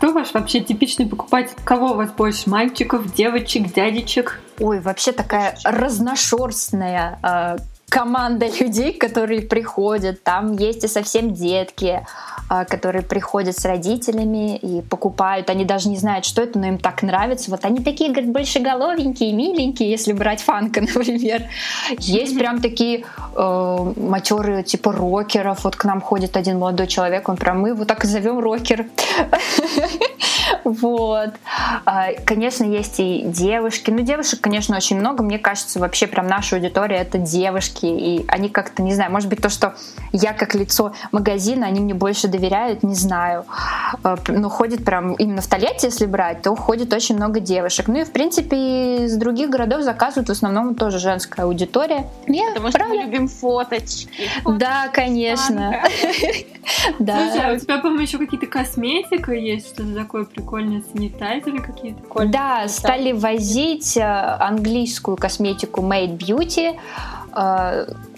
Кто 0.02 0.14
ваш 0.14 0.34
вообще 0.34 0.62
типичный 0.62 1.06
покупатель? 1.06 1.54
Кого 1.64 1.92
у 1.92 1.94
вас 1.94 2.10
больше? 2.10 2.50
Мальчиков, 2.50 3.14
девочек, 3.14 3.72
дядечек? 3.72 4.42
Ой, 4.58 4.80
вообще 4.80 5.12
такая 5.12 5.56
разношерстная 5.64 7.20
э, 7.22 7.58
команда 7.92 8.48
людей, 8.48 8.94
которые 8.94 9.42
приходят. 9.42 10.24
Там 10.24 10.54
есть 10.54 10.86
и 10.86 10.88
совсем 10.88 11.34
детки, 11.34 12.06
а, 12.48 12.64
которые 12.64 13.02
приходят 13.02 13.58
с 13.60 13.66
родителями 13.66 14.56
и 14.56 14.82
покупают. 14.82 15.50
Они 15.50 15.66
даже 15.66 15.90
не 15.90 15.98
знают, 15.98 16.24
что 16.24 16.42
это, 16.42 16.58
но 16.58 16.68
им 16.68 16.78
так 16.78 17.04
нравится. 17.04 17.52
Вот 17.52 17.66
они 17.66 17.84
такие, 17.84 18.10
говорят, 18.12 18.32
большеголовенькие, 18.32 19.34
миленькие, 19.34 19.92
если 19.92 20.14
брать 20.14 20.42
фанка, 20.42 20.80
например. 20.96 21.44
Есть 22.00 22.38
прям 22.38 22.62
такие 22.62 23.04
э, 23.36 23.94
матерые, 23.98 24.64
типа 24.64 24.94
рокеров. 24.94 25.66
Вот 25.66 25.76
к 25.76 25.84
нам 25.84 26.00
ходит 26.00 26.38
один 26.38 26.60
молодой 26.60 26.88
человек, 26.88 27.28
он 27.28 27.36
прям, 27.36 27.60
мы 27.60 27.70
его 27.70 27.84
так 27.84 28.06
и 28.06 28.08
зовем 28.08 28.40
рокер. 28.40 28.86
Вот. 30.64 31.32
А, 31.86 32.10
конечно, 32.26 32.64
есть 32.64 33.00
и 33.00 33.24
девушки. 33.26 33.92
Ну, 33.92 34.02
девушек, 34.02 34.42
конечно, 34.42 34.76
очень 34.76 35.00
много. 35.00 35.24
Мне 35.24 35.40
кажется, 35.40 35.80
вообще 35.80 36.08
прям 36.08 36.28
наша 36.28 36.56
аудитория— 36.56 36.98
это 36.98 37.18
девушки. 37.18 37.86
И 37.86 38.26
они 38.28 38.50
как-то, 38.50 38.82
не 38.84 38.94
знаю, 38.94 39.12
может 39.12 39.30
быть, 39.30 39.42
то, 39.42 39.50
что 39.50 39.76
я 40.12 40.34
как 40.34 40.56
лицо 40.56 40.94
магазина, 41.12 41.68
они 41.68 41.80
мне 41.80 41.94
больше 41.94 42.28
доверяют, 42.28 42.84
не 42.84 42.96
знаю. 42.96 43.46
А, 44.04 44.18
но 44.28 44.50
ходит 44.50 44.86
прям 44.86 45.14
именно 45.14 45.42
в 45.42 45.48
Толете, 45.48 45.88
если 45.88 46.06
брать, 46.06 46.42
то 46.42 46.56
ходит 46.56 46.94
очень 46.94 47.16
много 47.16 47.40
девушек. 47.40 47.88
Ну 47.88 48.00
и, 48.00 48.04
в 48.04 48.12
принципе, 48.12 49.06
из 49.06 49.16
других 49.18 49.50
городов 49.50 49.82
заказывают 49.82 50.30
в 50.30 50.32
основном 50.32 50.76
тоже 50.76 51.00
женская 51.00 51.44
аудитория. 51.44 52.08
Я, 52.28 52.50
Потому 52.50 52.70
что 52.70 52.86
мы 52.86 52.98
любим 52.98 53.28
фоточки. 53.28 54.30
Да, 54.46 54.90
конечно. 54.94 55.82
Да. 57.00 57.32
Слушай, 57.32 57.52
а 57.52 57.54
у 57.56 57.58
тебя, 57.58 57.78
по-моему, 57.80 58.02
еще 58.02 58.18
какие-то 58.20 58.46
косметика 58.46 59.34
есть, 59.34 59.70
что-то 59.70 59.96
такое 59.96 60.26
прикольные 60.42 60.84
санитайзеры 60.92 61.62
какие-то. 61.62 62.26
Да, 62.26 62.68
стали 62.68 63.12
возить 63.12 63.98
э, 63.98 64.02
английскую 64.02 65.18
косметику 65.18 65.82
Made 65.82 66.18
Beauty. 66.18 66.78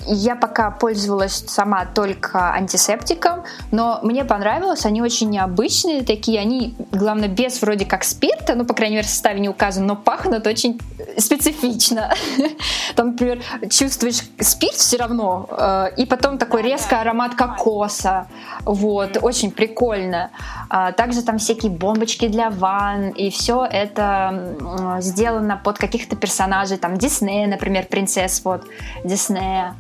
Я 0.06 0.36
пока 0.36 0.72
пользовалась 0.72 1.43
сама 1.47 1.86
только 1.86 2.54
антисептиком, 2.54 3.43
но 3.72 3.99
мне 4.04 4.26
понравилось, 4.26 4.86
они 4.86 5.01
очень 5.01 5.30
необычные 5.30 6.04
такие, 6.04 6.39
они, 6.39 6.76
главное, 6.91 7.28
без 7.28 7.62
вроде 7.62 7.86
как 7.86 8.04
спирта, 8.04 8.56
ну, 8.56 8.66
по 8.66 8.74
крайней 8.74 8.95
мере, 8.95 9.08
в 9.08 9.10
составе 9.10 9.39
не 9.39 9.49
указано, 9.49 9.88
но 9.88 9.95
пахнут 9.95 10.47
очень 10.47 10.80
специфично. 11.18 12.14
Там, 12.95 13.12
например, 13.12 13.41
чувствуешь 13.70 14.22
спирт 14.39 14.76
все 14.76 14.97
равно, 14.97 15.47
э, 15.49 15.89
и 15.97 16.06
потом 16.06 16.38
такой 16.38 16.62
резкий 16.62 16.95
аромат 16.95 17.36
кокоса, 17.36 18.28
вот, 18.66 19.18
очень 19.22 19.51
прикольно. 19.51 20.32
А 20.70 20.91
также 20.91 21.22
там 21.22 21.38
всякие 21.38 21.72
бомбочки 21.72 22.28
для 22.28 22.49
ванн, 22.49 23.10
и 23.10 23.30
все 23.30 23.66
это 23.66 24.56
сделано 24.99 25.60
под 25.64 25.78
каких-то 25.78 26.16
персонажей, 26.16 26.78
там, 26.78 26.97
Диснея, 26.97 27.47
например, 27.47 27.88
принцесс, 27.88 28.41
вот, 28.43 28.64
Диснея. 29.04 29.76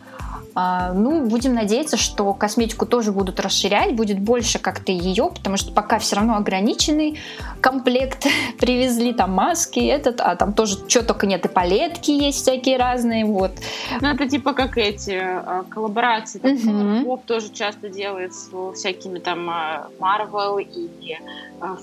А, 0.55 0.93
ну, 0.93 1.25
будем 1.25 1.55
надеяться, 1.55 1.97
что 1.97 2.33
косметику 2.33 2.85
тоже 2.85 3.11
будут 3.11 3.39
расширять, 3.39 3.95
будет 3.95 4.19
больше 4.19 4.59
как-то 4.59 4.91
ее, 4.91 5.31
потому 5.33 5.57
что 5.57 5.71
пока 5.71 5.97
все 5.97 6.17
равно 6.17 6.35
ограниченный 6.35 7.19
комплект 7.59 8.27
привезли, 8.59 9.13
там 9.13 9.31
маски, 9.31 9.79
этот, 9.79 10.21
а 10.21 10.35
там 10.35 10.53
тоже 10.53 10.77
что 10.87 11.03
только 11.03 11.25
нет, 11.25 11.45
и 11.45 11.47
палетки 11.47 12.11
есть 12.11 12.41
всякие 12.41 12.77
разные, 12.77 13.25
вот. 13.25 13.51
Ну, 13.99 14.07
это 14.07 14.29
типа 14.29 14.53
как 14.53 14.77
эти 14.77 15.19
а, 15.21 15.63
коллаборации, 15.69 16.39
там, 16.39 17.03
угу. 17.07 17.17
тоже 17.25 17.49
часто 17.51 17.89
делает 17.89 18.33
с 18.33 18.49
всякими 18.75 19.19
там 19.19 19.49
а, 19.49 19.87
Marvel 19.99 20.61
и 20.61 21.17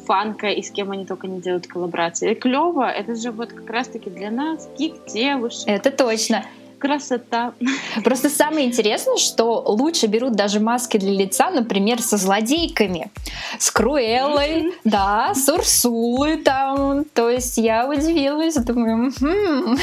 Фанка, 0.06 0.48
и 0.48 0.62
с 0.62 0.70
кем 0.70 0.90
они 0.92 1.06
только 1.06 1.26
не 1.26 1.40
делают 1.40 1.66
коллаборации. 1.66 2.32
И 2.32 2.34
клево, 2.34 2.88
это 2.88 3.14
же 3.16 3.32
вот 3.32 3.52
как 3.52 3.68
раз-таки 3.70 4.10
для 4.10 4.30
нас, 4.30 4.68
гик 4.78 4.94
девушек. 5.06 5.66
Это 5.66 5.90
точно 5.90 6.44
красота. 6.80 7.52
Просто 8.02 8.30
самое 8.30 8.66
интересное, 8.66 9.16
что 9.18 9.62
лучше 9.66 10.06
берут 10.06 10.32
даже 10.32 10.58
маски 10.58 10.96
для 10.96 11.12
лица, 11.12 11.50
например, 11.50 12.02
со 12.02 12.16
злодейками. 12.16 13.10
С 13.58 13.70
Круэллой, 13.70 14.72
да, 14.84 15.32
с 15.34 15.48
Урсулой 15.48 16.38
там. 16.38 17.04
То 17.04 17.28
есть 17.28 17.58
я 17.58 17.88
удивилась, 17.88 18.56
думаю, 18.56 19.12
хм. 19.20 19.76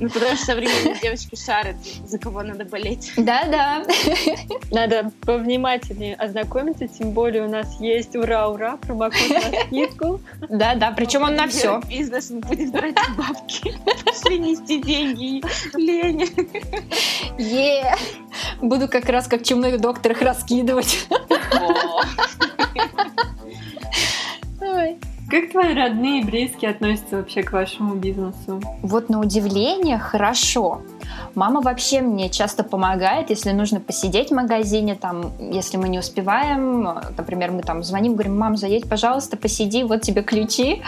Ну, 0.00 0.10
потому 0.10 0.36
что 0.36 0.46
современные 0.46 0.96
девочки 1.00 1.36
шарят, 1.36 1.76
за 2.06 2.18
кого 2.18 2.42
надо 2.42 2.64
болеть. 2.64 3.12
Да-да. 3.16 3.84
Надо 4.70 5.12
повнимательнее 5.22 6.16
ознакомиться, 6.16 6.88
тем 6.88 7.12
более 7.12 7.44
у 7.44 7.48
нас 7.48 7.80
есть 7.80 8.16
ура-ура, 8.16 8.76
промокод 8.78 9.20
на 9.30 9.60
скидку. 9.66 10.20
Да-да, 10.50 10.90
причем 10.90 11.22
он 11.22 11.36
на 11.36 11.46
все. 11.46 11.80
Бизнес, 11.88 12.30
мы 12.30 12.40
будем 12.40 12.72
брать 12.72 12.96
бабки. 13.16 13.74
Пошли 14.04 14.38
нести 14.38 14.82
деньги. 14.82 15.42
Лень 15.76 16.15
настроение. 16.16 16.28
Е! 17.38 17.94
Буду 18.62 18.88
как 18.88 19.08
раз 19.08 19.26
как 19.26 19.42
чумной 19.44 19.78
доктор 19.78 20.12
их 20.12 20.22
раскидывать. 20.22 21.08
Как 25.28 25.50
твои 25.50 25.74
родные 25.74 26.20
и 26.20 26.24
близкие 26.24 26.70
относятся 26.70 27.16
вообще 27.16 27.42
к 27.42 27.52
вашему 27.52 27.96
бизнесу? 27.96 28.62
Вот 28.82 29.08
на 29.08 29.18
удивление 29.20 29.98
хорошо. 29.98 30.82
Мама 31.34 31.60
вообще 31.60 32.00
мне 32.00 32.30
часто 32.30 32.64
помогает, 32.64 33.30
если 33.30 33.52
нужно 33.52 33.80
посидеть 33.80 34.30
в 34.30 34.34
магазине, 34.34 34.94
там, 34.94 35.32
если 35.38 35.76
мы 35.76 35.88
не 35.88 35.98
успеваем, 35.98 36.82
например, 37.16 37.50
мы 37.50 37.62
там 37.62 37.82
звоним, 37.84 38.14
говорим, 38.14 38.38
мам, 38.38 38.56
заедь, 38.56 38.88
пожалуйста, 38.88 39.36
посиди, 39.36 39.84
вот 39.84 40.02
тебе 40.02 40.22
ключи, 40.22 40.82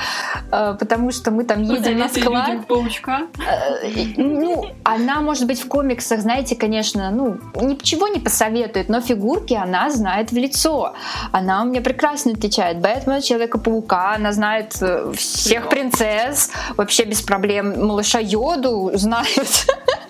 э, 0.50 0.76
потому 0.78 1.10
что 1.12 1.30
мы 1.30 1.44
там 1.44 1.62
едем 1.62 1.98
на 1.98 2.08
склад. 2.08 2.66
паучка. 2.66 3.26
Э, 3.38 3.88
Ну, 4.16 4.66
она, 4.84 5.20
может 5.20 5.46
быть, 5.46 5.60
в 5.60 5.68
комиксах, 5.68 6.20
знаете, 6.20 6.56
конечно, 6.56 7.10
ну, 7.10 7.38
ничего 7.60 8.08
не 8.08 8.18
посоветует, 8.20 8.88
но 8.88 9.00
фигурки 9.00 9.54
она 9.54 9.90
знает 9.90 10.32
в 10.32 10.36
лицо. 10.36 10.94
Она 11.32 11.62
у 11.62 11.66
меня 11.66 11.80
прекрасно 11.80 12.32
отличает 12.32 12.78
Бэтмена, 12.80 13.20
Человека-паука, 13.20 14.14
она 14.14 14.32
знает 14.32 14.76
э, 14.80 15.12
всех 15.16 15.68
принцесс, 15.68 16.50
вообще 16.76 17.04
без 17.04 17.20
проблем. 17.20 17.86
Малыша 17.86 18.18
Йоду 18.20 18.90
знает. 18.94 19.66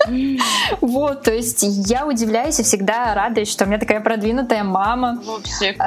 Вот, 0.80 1.22
то 1.22 1.32
есть 1.32 1.64
я 1.88 2.06
удивляюсь 2.06 2.58
и 2.60 2.62
всегда 2.62 3.14
радуюсь, 3.14 3.50
что 3.50 3.64
у 3.64 3.68
меня 3.68 3.78
такая 3.78 4.00
продвинутая 4.00 4.64
мама. 4.64 5.20
Вообще. 5.24 5.76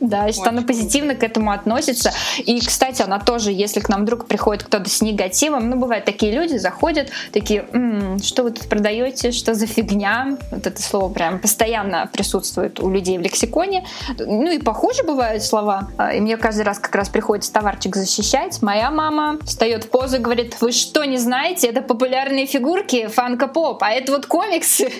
Да, 0.00 0.30
что 0.32 0.50
она 0.50 0.62
позитивно 0.62 1.14
к 1.14 1.22
этому 1.22 1.50
относится. 1.50 2.12
И, 2.38 2.60
кстати, 2.60 3.02
она 3.02 3.18
тоже, 3.18 3.52
если 3.52 3.80
к 3.80 3.88
нам 3.88 4.02
вдруг 4.02 4.26
приходит 4.26 4.64
кто-то 4.64 4.88
с 4.88 5.00
негативом, 5.02 5.70
ну, 5.70 5.76
бывают 5.76 6.04
такие 6.04 6.32
люди, 6.32 6.56
заходят, 6.56 7.10
такие, 7.32 7.64
«М, 7.72 8.18
что 8.22 8.42
вы 8.42 8.50
тут 8.50 8.68
продаете, 8.68 9.32
что 9.32 9.54
за 9.54 9.66
фигня? 9.66 10.36
Вот 10.50 10.66
это 10.66 10.82
слово 10.82 11.12
прям 11.12 11.38
постоянно 11.38 12.08
присутствует 12.12 12.80
у 12.80 12.90
людей 12.90 13.18
в 13.18 13.22
лексиконе. 13.22 13.84
Ну, 14.18 14.50
и 14.50 14.58
похоже 14.58 15.02
бывают 15.04 15.42
слова. 15.42 15.88
А, 15.96 16.12
И 16.14 16.20
мне 16.20 16.36
каждый 16.36 16.62
раз 16.62 16.78
как 16.78 16.94
раз 16.94 17.08
приходится 17.08 17.52
товарчик 17.52 17.96
защищать. 17.96 18.62
Моя 18.62 18.90
мама 18.90 19.38
встает 19.44 19.84
в 19.84 19.88
позу 19.90 20.16
и 20.16 20.18
говорит, 20.18 20.56
вы 20.60 20.72
что, 20.72 21.04
не 21.04 21.18
знаете, 21.18 21.68
это 21.68 21.82
популярные 21.82 22.46
фигурки, 22.46 23.08
фанка-поп, 23.54 23.82
а 23.82 23.90
это 23.90 24.12
вот 24.12 24.26
комиксы. 24.26 24.90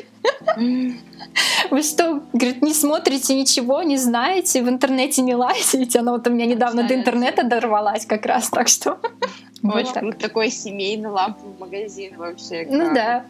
Вы 1.70 1.82
что, 1.82 2.22
говорит, 2.32 2.62
не 2.62 2.72
смотрите 2.72 3.34
ничего, 3.34 3.82
не 3.82 3.96
знаете, 3.96 4.62
в 4.62 4.68
интернете 4.68 5.22
не 5.22 5.34
лазите? 5.34 5.98
Она 5.98 6.12
вот 6.12 6.26
у 6.26 6.30
меня 6.30 6.46
недавно 6.46 6.84
до 6.84 6.94
интернета 6.94 7.42
дорвалась 7.42 8.06
как 8.06 8.24
раз, 8.26 8.48
так 8.48 8.68
что... 8.68 8.98
вот 9.64 9.76
Очень 9.76 9.92
так. 9.94 10.18
Такой 10.18 10.50
семейный 10.50 11.08
ламповый 11.08 11.54
магазин 11.58 12.18
вообще. 12.18 12.66
Ну 12.68 12.92
да. 12.94 13.24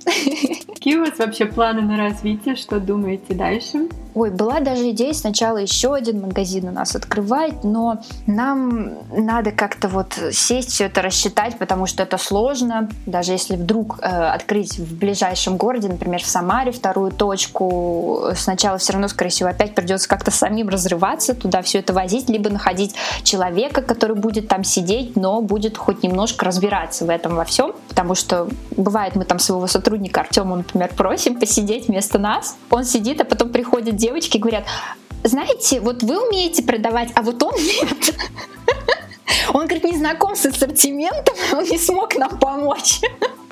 Какие 0.67 0.97
у 0.97 1.05
вас 1.05 1.17
вообще 1.17 1.47
планы 1.47 1.83
на 1.83 1.97
развитие? 1.97 2.57
Что 2.57 2.81
думаете 2.81 3.35
дальше? 3.35 3.89
Ой, 4.15 4.31
была 4.31 4.61
даже 4.61 4.91
идея 4.91 5.13
сначала 5.13 5.59
еще 5.59 5.93
один 5.93 6.21
магазин 6.21 6.69
у 6.69 6.71
нас 6.71 6.95
открывать, 6.95 7.65
но 7.65 8.01
нам 8.27 8.91
надо 9.11 9.51
как-то 9.51 9.89
вот 9.89 10.17
сесть, 10.31 10.71
все 10.71 10.85
это 10.85 11.03
рассчитать, 11.03 11.59
потому 11.59 11.87
что 11.87 12.05
это 12.05 12.17
сложно. 12.17 12.89
Даже 13.07 13.33
если 13.33 13.57
вдруг 13.57 13.99
э, 14.01 14.07
открыть 14.07 14.79
в 14.79 14.99
ближайшем 14.99 15.57
городе, 15.57 15.89
например, 15.89 16.23
в 16.23 16.27
Самаре 16.27 16.71
вторую 16.71 17.11
точку, 17.11 18.29
сначала 18.37 18.79
все 18.79 18.93
равно, 18.93 19.09
скорее 19.09 19.31
всего, 19.31 19.49
опять 19.49 19.75
придется 19.75 20.09
как-то 20.09 20.31
самим 20.31 20.69
разрываться, 20.69 21.35
туда 21.35 21.63
все 21.63 21.81
это 21.81 21.93
возить, 21.93 22.29
либо 22.29 22.51
находить 22.51 22.95
человека, 23.25 23.83
который 23.83 24.15
будет 24.15 24.47
там 24.47 24.63
сидеть, 24.63 25.17
но 25.17 25.43
будет 25.43 25.77
хоть 25.77 26.05
немножко 26.25 26.47
разбираться 26.47 27.05
в 27.05 27.11
этом 27.11 27.35
во 27.37 27.45
всем, 27.45 27.75
потому 27.89 28.15
что 28.15 28.49
бывает, 28.77 29.15
мы 29.15 29.27
там 29.27 29.39
своего 29.39 29.67
сотрудника 29.67 30.23
Артема, 30.23 30.57
например, 30.57 30.91
просим 30.97 31.39
посидеть 31.39 31.89
вместо 31.89 32.19
нас, 32.19 32.57
он 32.71 32.85
сидит, 32.85 33.21
а 33.21 33.25
потом 33.25 33.51
приходят 33.51 33.97
девочки 33.97 34.39
и 34.39 34.41
говорят, 34.41 34.65
знаете, 35.23 35.81
вот 35.81 36.03
вы 36.03 36.27
умеете 36.27 36.63
продавать, 36.63 37.11
а 37.15 37.21
вот 37.23 37.43
он 37.43 37.55
нет. 37.55 38.15
Он, 39.53 39.67
говорит, 39.67 39.85
не 39.85 39.97
знаком 39.97 40.37
с 40.37 40.47
ассортиментом, 40.47 41.35
он 41.53 41.65
не 41.65 41.79
смог 41.79 42.17
нам 42.17 42.39
помочь. 42.39 43.01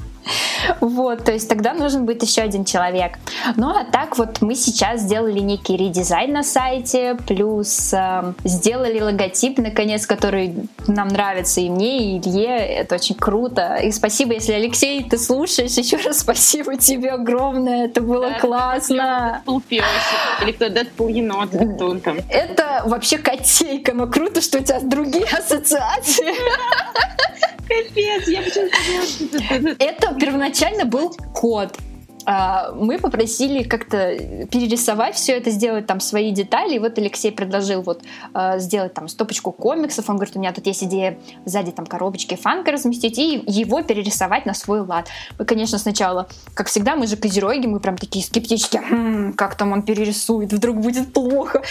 Вот, 0.80 1.24
то 1.24 1.32
есть 1.32 1.48
тогда 1.48 1.74
нужен 1.74 2.06
будет 2.06 2.22
еще 2.22 2.42
один 2.42 2.64
человек. 2.64 3.18
Ну 3.56 3.68
а 3.68 3.84
так 3.84 4.18
вот 4.18 4.40
мы 4.40 4.54
сейчас 4.54 5.00
сделали 5.00 5.40
некий 5.40 5.76
редизайн 5.76 6.32
на 6.32 6.42
сайте, 6.42 7.16
плюс 7.26 7.92
э, 7.92 8.32
сделали 8.44 9.00
логотип, 9.00 9.58
наконец, 9.58 10.06
который 10.06 10.54
нам 10.86 11.08
нравится 11.08 11.60
и 11.60 11.68
мне, 11.68 12.16
и 12.16 12.18
Илье. 12.18 12.56
Это 12.56 12.96
очень 12.96 13.14
круто. 13.16 13.76
И 13.76 13.90
спасибо, 13.92 14.34
если, 14.34 14.52
Алексей, 14.52 15.02
ты 15.04 15.18
слушаешь, 15.18 15.72
еще 15.72 15.96
раз 15.96 16.20
спасибо 16.20 16.76
тебе 16.76 17.10
огромное. 17.10 17.86
Это 17.86 18.00
было 18.00 18.30
Да, 18.30 18.40
классно. 18.40 19.42
Дэдпул. 19.46 19.62
Или 20.42 20.52
кто 20.52 20.68
Дэдпул 20.68 21.08
енот, 21.08 21.50
кто 21.50 21.88
он 21.88 22.00
там. 22.00 22.18
Это 22.28 22.82
вообще 22.86 23.18
котейка, 23.18 23.92
но 23.94 24.06
круто, 24.06 24.40
что 24.40 24.58
у 24.58 24.62
тебя 24.62 24.80
другие 24.80 25.24
ассоциации. 25.24 26.32
Капец, 27.72 28.28
я 28.28 28.42
Это 29.78 30.14
первоначально 30.14 30.84
был 30.84 31.14
кот. 31.34 31.78
А, 32.24 32.72
Мы 32.72 32.98
попросили 32.98 33.62
как-то 33.62 34.16
перерисовать 34.50 35.16
все 35.16 35.32
это, 35.32 35.50
сделать 35.50 35.86
там 35.86 36.00
свои 36.00 36.30
детали. 36.30 36.76
И 36.76 36.78
вот 36.78 36.98
Алексей 36.98 37.32
предложил 37.32 37.82
вот 37.82 38.02
а, 38.32 38.58
сделать 38.58 38.94
там 38.94 39.08
стопочку 39.08 39.52
комиксов. 39.52 40.08
Он 40.08 40.16
говорит, 40.16 40.36
у 40.36 40.38
меня 40.38 40.52
тут 40.52 40.66
есть 40.66 40.84
идея 40.84 41.18
сзади 41.44 41.72
там 41.72 41.86
коробочки 41.86 42.36
фанка 42.36 42.72
разместить 42.72 43.18
и 43.18 43.42
его 43.46 43.82
перерисовать 43.82 44.46
на 44.46 44.54
свой 44.54 44.80
лад. 44.80 45.08
Мы, 45.38 45.44
конечно, 45.44 45.78
сначала, 45.78 46.28
как 46.54 46.68
всегда, 46.68 46.96
мы 46.96 47.06
же 47.06 47.16
козероги, 47.16 47.66
мы 47.66 47.80
прям 47.80 47.96
такие 47.96 48.24
скептические, 48.24 48.82
«Хм, 48.82 49.32
как 49.32 49.56
там 49.56 49.72
он 49.72 49.82
перерисует, 49.82 50.52
вдруг 50.52 50.76
будет 50.78 51.12
плохо. 51.12 51.62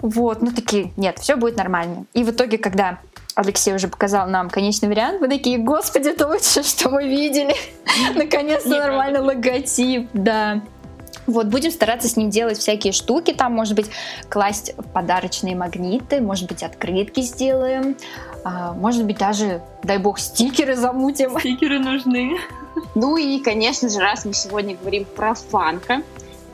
Вот, 0.00 0.42
ну 0.42 0.52
такие, 0.52 0.92
нет, 0.96 1.18
все 1.18 1.36
будет 1.36 1.56
нормально. 1.56 2.06
И 2.14 2.24
в 2.24 2.30
итоге, 2.30 2.58
когда 2.58 3.00
Алексей 3.38 3.72
уже 3.72 3.86
показал 3.86 4.26
нам 4.26 4.50
конечный 4.50 4.88
вариант. 4.88 5.20
Мы 5.20 5.28
такие, 5.28 5.58
господи, 5.58 6.08
это 6.08 6.26
лучшее, 6.26 6.64
что 6.64 6.90
мы 6.90 7.06
видели. 7.06 7.54
Наконец-то 8.16 8.70
нормальный 8.70 9.20
логотип, 9.20 10.08
да. 10.12 10.60
Вот, 11.28 11.46
будем 11.46 11.70
стараться 11.70 12.08
с 12.08 12.16
ним 12.16 12.30
делать 12.30 12.58
всякие 12.58 12.92
штуки. 12.92 13.32
Там, 13.32 13.52
может 13.52 13.76
быть, 13.76 13.90
класть 14.28 14.74
подарочные 14.92 15.54
магниты, 15.54 16.20
может 16.20 16.48
быть, 16.48 16.64
открытки 16.64 17.20
сделаем. 17.20 17.96
а, 18.42 18.72
может 18.72 19.04
быть, 19.04 19.18
даже, 19.18 19.62
дай 19.84 19.98
бог, 19.98 20.18
стикеры 20.18 20.74
замутим. 20.74 21.38
Стикеры 21.38 21.78
нужны. 21.78 22.38
Ну 22.96 23.16
и, 23.16 23.38
конечно 23.38 23.88
же, 23.88 24.00
раз 24.00 24.24
мы 24.24 24.34
сегодня 24.34 24.76
говорим 24.76 25.04
про 25.04 25.34
фанка, 25.34 26.02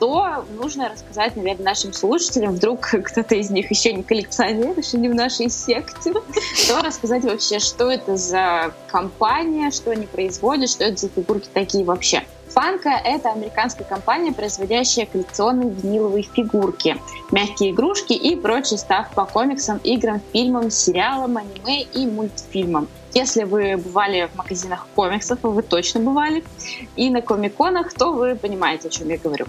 то 0.05 0.45
нужно 0.61 0.91
рассказать, 0.91 1.35
наверное, 1.35 1.65
нашим 1.65 1.95
слушателям, 1.95 2.57
вдруг 2.57 2.81
кто-то 3.05 3.37
из 3.37 3.49
них 3.49 3.71
еще 3.71 3.91
не 3.95 4.03
коллекционер, 4.03 4.79
еще 4.79 4.99
не 4.99 5.09
в 5.09 5.15
нашей 5.15 5.49
секте, 5.49 6.13
то 6.13 6.83
рассказать 6.83 7.25
вообще, 7.25 7.59
что 7.59 7.91
это 7.91 8.19
за 8.19 8.75
компания, 8.87 9.71
что 9.71 9.93
они 9.93 10.05
производят, 10.05 10.69
что 10.69 10.85
это 10.85 10.99
за 10.99 11.09
фигурки 11.09 11.49
такие 11.55 11.87
вообще. 11.87 12.23
Фанка— 12.49 12.91
это 13.05 13.31
американская 13.31 13.87
компания, 13.87 14.31
производящая 14.31 15.07
коллекционные 15.07 15.71
виниловые 15.71 16.25
фигурки, 16.25 16.99
мягкие 17.33 17.71
игрушки 17.71 18.13
и 18.13 18.37
прочий 18.37 18.77
став 18.77 19.11
по 19.15 19.25
комиксам, 19.25 19.79
играм, 19.85 20.21
фильмам, 20.35 20.71
сериалам, 20.71 21.39
аниме 21.39 21.81
и 21.81 22.07
мультфильмам. 22.07 22.89
Если 23.15 23.45
вы 23.45 23.77
бывали 23.77 24.29
в 24.33 24.37
магазинах 24.37 24.89
комиксов, 24.97 25.39
вы 25.43 25.63
точно 25.63 26.01
бывали, 26.01 26.43
и 26.97 27.11
на 27.11 27.23
комиконах, 27.23 27.93
то 27.95 28.13
вы 28.13 28.35
понимаете, 28.35 28.89
о 28.89 28.91
чем 28.91 29.09
я 29.09 29.19
говорю. 29.19 29.47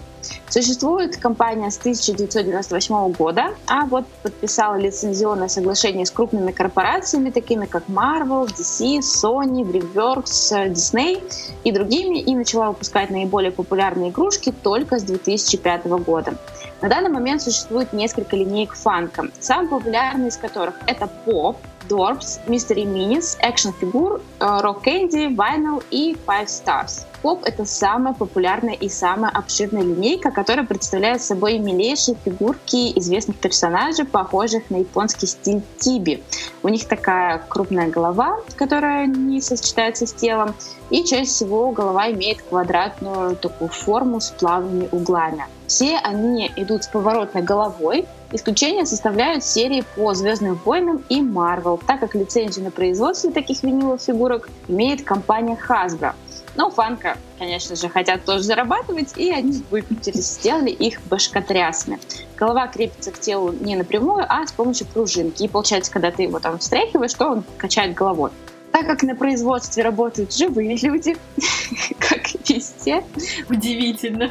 Существует 0.48 1.16
компания 1.16 1.68
с 1.70 1.78
1998 1.78 3.12
года, 3.12 3.54
а 3.66 3.86
вот 3.86 4.06
подписала 4.22 4.76
лицензионное 4.76 5.48
соглашение 5.48 6.06
с 6.06 6.12
крупными 6.12 6.52
корпорациями, 6.52 7.30
такими 7.30 7.66
как 7.66 7.88
Marvel, 7.88 8.46
DC, 8.46 9.00
Sony, 9.00 9.64
DreamWorks, 9.64 10.72
Disney 10.72 11.20
и 11.64 11.72
другими, 11.72 12.18
и 12.18 12.36
начала 12.36 12.68
выпускать 12.68 13.10
наиболее 13.10 13.50
популярные 13.50 14.10
игрушки 14.10 14.52
только 14.62 15.00
с 15.00 15.02
2005 15.02 15.86
года. 15.86 16.38
На 16.82 16.88
данный 16.88 17.10
момент 17.10 17.42
существует 17.42 17.92
несколько 17.92 18.36
линеек 18.36 18.74
фанка, 18.74 19.28
самые 19.40 19.70
популярные 19.70 20.28
из 20.28 20.36
которых 20.36 20.74
это 20.86 21.08
Pop, 21.26 21.56
Dwarfs, 21.88 22.40
Mystery 22.48 22.84
Minis, 22.84 23.36
Action 23.42 23.72
Figure, 23.72 24.20
Rock 24.40 24.84
Candy, 24.84 25.34
Vinyl 25.34 25.82
и 25.90 26.14
Five 26.26 26.48
Stars. 26.48 27.06
Pop— 27.26 27.40
это 27.44 27.64
самая 27.64 28.14
популярная 28.14 28.74
и 28.74 28.88
самая 28.88 29.32
обширная 29.32 29.82
линейка, 29.82 30.30
которая 30.30 30.64
представляет 30.64 31.20
собой 31.20 31.58
милейшие 31.58 32.16
фигурки 32.24 32.96
известных 33.00 33.38
персонажей, 33.38 34.04
похожих 34.04 34.70
на 34.70 34.76
японский 34.76 35.26
стиль 35.26 35.60
тиби. 35.80 36.22
У 36.62 36.68
них 36.68 36.86
такая 36.86 37.42
крупная 37.48 37.88
голова, 37.88 38.38
которая 38.54 39.08
не 39.08 39.40
сочетается 39.40 40.06
с 40.06 40.12
телом, 40.12 40.54
и 40.90 41.02
чаще 41.02 41.24
всего 41.24 41.72
голова 41.72 42.12
имеет 42.12 42.42
квадратную 42.42 43.34
такую 43.34 43.70
форму 43.70 44.20
с 44.20 44.30
плавными 44.30 44.88
углами. 44.92 45.46
Все 45.66 45.98
они 45.98 46.48
идут 46.54 46.84
с 46.84 46.86
поворотной 46.86 47.42
головой, 47.42 48.06
Исключение 48.32 48.84
составляют 48.86 49.44
серии 49.44 49.84
по 49.94 50.12
Звездным 50.12 50.58
войнам 50.64 51.04
и 51.08 51.20
Marvel, 51.20 51.80
так 51.86 52.00
как 52.00 52.16
лицензию 52.16 52.64
на 52.64 52.70
производство 52.72 53.30
таких 53.30 53.62
виниловых 53.62 54.00
фигурок 54.00 54.48
имеет 54.66 55.04
компания 55.04 55.56
Hasbro. 55.68 56.12
Но 56.56 56.70
фанка, 56.70 57.18
конечно 57.38 57.76
же, 57.76 57.88
хотят 57.88 58.24
тоже 58.24 58.42
зарабатывать, 58.42 59.16
и 59.16 59.30
они 59.30 59.62
выпустились, 59.70 60.34
сделали 60.34 60.70
их 60.70 61.00
башкотрясами. 61.06 61.98
Голова 62.36 62.66
крепится 62.66 63.12
к 63.12 63.20
телу 63.20 63.52
не 63.52 63.76
напрямую, 63.76 64.24
а 64.28 64.46
с 64.46 64.52
помощью 64.52 64.86
пружинки. 64.86 65.42
И 65.42 65.48
получается, 65.48 65.92
когда 65.92 66.10
ты 66.10 66.22
его 66.22 66.38
там 66.40 66.58
встряхиваешь, 66.58 67.14
то 67.14 67.26
он 67.28 67.44
качает 67.58 67.94
головой. 67.94 68.30
Так 68.76 68.88
как 68.88 69.02
на 69.04 69.16
производстве 69.16 69.82
работают 69.82 70.36
живые 70.36 70.76
люди, 70.76 71.16
как 71.98 72.28
везде, 72.46 73.02
Удивительно. 73.48 74.28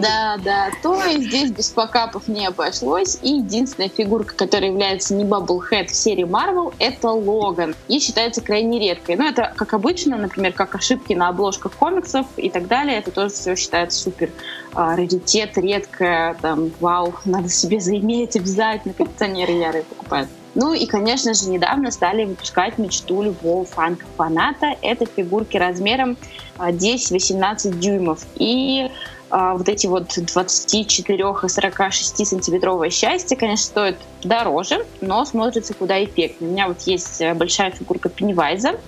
да, 0.00 0.36
да, 0.36 0.70
то 0.84 1.02
здесь 1.16 1.50
без 1.50 1.70
покапов 1.70 2.28
не 2.28 2.46
обошлось. 2.46 3.18
И 3.22 3.38
единственная 3.38 3.88
фигурка, 3.88 4.36
которая 4.36 4.70
является 4.70 5.16
не 5.16 5.24
Bubblehead 5.24 5.86
в 5.86 5.94
серии 5.96 6.24
Marvel, 6.24 6.74
это 6.78 7.10
Логан. 7.10 7.74
И 7.88 7.98
считается 7.98 8.40
крайне 8.40 8.78
редкой. 8.78 9.16
Но 9.16 9.26
это, 9.26 9.52
как 9.56 9.74
обычно, 9.74 10.16
например, 10.16 10.52
как 10.52 10.76
ошибки 10.76 11.12
на 11.12 11.26
обложках 11.26 11.72
комиксов 11.72 12.26
и 12.36 12.50
так 12.50 12.68
далее, 12.68 12.98
это 12.98 13.10
тоже 13.10 13.34
все 13.34 13.56
считается 13.56 13.98
супер 13.98 14.30
а, 14.74 14.94
раритет, 14.94 15.58
редкое, 15.58 16.36
там, 16.40 16.70
вау, 16.78 17.14
надо 17.24 17.48
себе 17.48 17.80
заиметь 17.80 18.36
обязательно, 18.36 18.94
коллекционеры 18.94 19.54
ярые 19.54 19.82
покупают. 19.82 20.28
Ну 20.54 20.72
и, 20.72 20.86
конечно 20.86 21.34
же, 21.34 21.48
недавно 21.48 21.90
стали 21.90 22.24
выпускать 22.24 22.78
мечту 22.78 23.22
любого 23.22 23.64
фанка-фаната. 23.64 24.76
Это 24.82 25.06
фигурки 25.06 25.56
размером 25.56 26.16
а, 26.58 26.70
10-18 26.70 27.78
дюймов. 27.78 28.20
И 28.36 28.88
а, 29.30 29.54
вот 29.54 29.68
эти 29.68 29.88
вот 29.88 30.12
24 30.16 31.24
и 31.42 31.48
46 31.48 32.26
сантиметровое 32.26 32.90
счастье, 32.90 33.36
конечно, 33.36 33.64
стоит 33.64 33.96
дороже, 34.22 34.86
но 35.00 35.24
смотрится 35.24 35.74
куда 35.74 36.02
эффектнее. 36.04 36.50
У 36.50 36.52
меня 36.52 36.68
вот 36.68 36.80
есть 36.82 37.20
э, 37.20 37.34
большая 37.34 37.72
фигурка 37.72 38.08
Пеннивайза. 38.08 38.78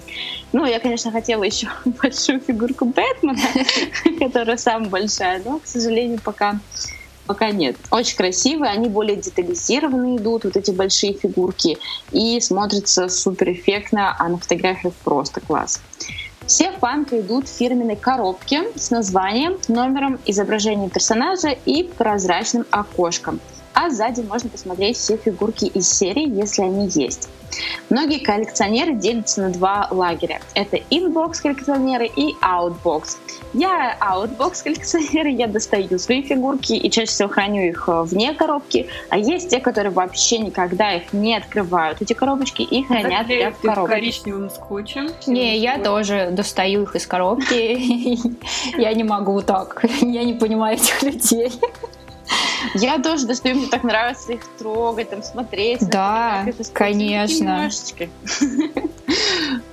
Ну, 0.52 0.64
я, 0.64 0.78
конечно, 0.78 1.10
хотела 1.10 1.42
еще 1.42 1.68
большую 1.84 2.40
фигурку 2.40 2.84
Бэтмена, 2.84 3.40
которая 4.20 4.56
самая 4.56 4.88
большая, 4.88 5.42
но, 5.44 5.58
к 5.58 5.66
сожалению, 5.66 6.20
пока 6.22 6.60
Пока 7.26 7.50
нет. 7.50 7.76
Очень 7.90 8.16
красивые, 8.16 8.70
они 8.70 8.88
более 8.88 9.16
детализированные 9.16 10.18
идут, 10.18 10.44
вот 10.44 10.56
эти 10.56 10.70
большие 10.70 11.12
фигурки, 11.12 11.78
и 12.12 12.40
смотрятся 12.40 13.08
супер 13.08 13.52
эффектно, 13.52 14.14
а 14.18 14.28
на 14.28 14.38
фотографиях 14.38 14.94
просто 15.04 15.40
класс. 15.40 15.80
Все 16.46 16.70
Funko 16.70 17.16
идут 17.16 17.48
в 17.48 17.56
фирменной 17.56 17.96
коробке 17.96 18.70
с 18.76 18.90
названием, 18.90 19.58
номером, 19.66 20.20
изображением 20.26 20.90
персонажа 20.90 21.48
и 21.48 21.82
прозрачным 21.82 22.64
окошком. 22.70 23.40
А 23.78 23.90
сзади 23.90 24.22
можно 24.22 24.48
посмотреть 24.48 24.96
все 24.96 25.18
фигурки 25.18 25.66
из 25.66 25.86
серии, 25.86 26.26
если 26.26 26.62
они 26.62 26.88
есть. 26.88 27.28
Многие 27.90 28.20
коллекционеры 28.20 28.94
делятся 28.94 29.42
на 29.42 29.50
два 29.50 29.86
лагеря. 29.90 30.40
Это 30.54 30.78
inbox 30.88 31.42
коллекционеры 31.42 32.06
и 32.16 32.34
outbox. 32.40 33.18
Я 33.52 33.94
outbox 34.00 34.62
коллекционер, 34.62 35.26
я 35.26 35.46
достаю 35.46 35.98
свои 35.98 36.22
фигурки 36.22 36.72
и 36.72 36.90
чаще 36.90 37.10
всего 37.10 37.28
храню 37.28 37.68
их 37.68 37.84
э, 37.86 38.02
вне 38.02 38.32
коробки. 38.32 38.86
А 39.10 39.18
есть 39.18 39.50
те, 39.50 39.60
которые 39.60 39.92
вообще 39.92 40.38
никогда 40.38 40.94
их 40.94 41.12
не 41.12 41.36
открывают, 41.36 42.00
эти 42.00 42.14
коробочки, 42.14 42.62
и 42.62 42.82
хранят 42.82 43.28
их 43.28 43.56
в 43.58 43.60
коробке. 43.60 43.94
коричневым 43.94 44.48
скотчем. 44.48 45.10
Не, 45.26 45.58
я 45.58 45.78
тоже 45.78 46.30
достаю 46.32 46.84
их 46.84 46.96
из 46.96 47.06
коробки. 47.06 48.36
Я 48.78 48.94
не 48.94 49.04
могу 49.04 49.42
так. 49.42 49.84
Я 50.00 50.24
не 50.24 50.32
понимаю 50.32 50.78
этих 50.78 51.02
людей. 51.02 51.52
Я 52.74 52.98
тоже 52.98 53.26
достаю, 53.26 53.56
мне 53.56 53.68
так 53.68 53.84
нравится 53.84 54.32
их 54.32 54.40
трогать, 54.58 55.10
там 55.10 55.22
смотреть. 55.22 55.88
Да, 55.88 56.42
использовать. 56.42 56.72
конечно. 56.72 57.70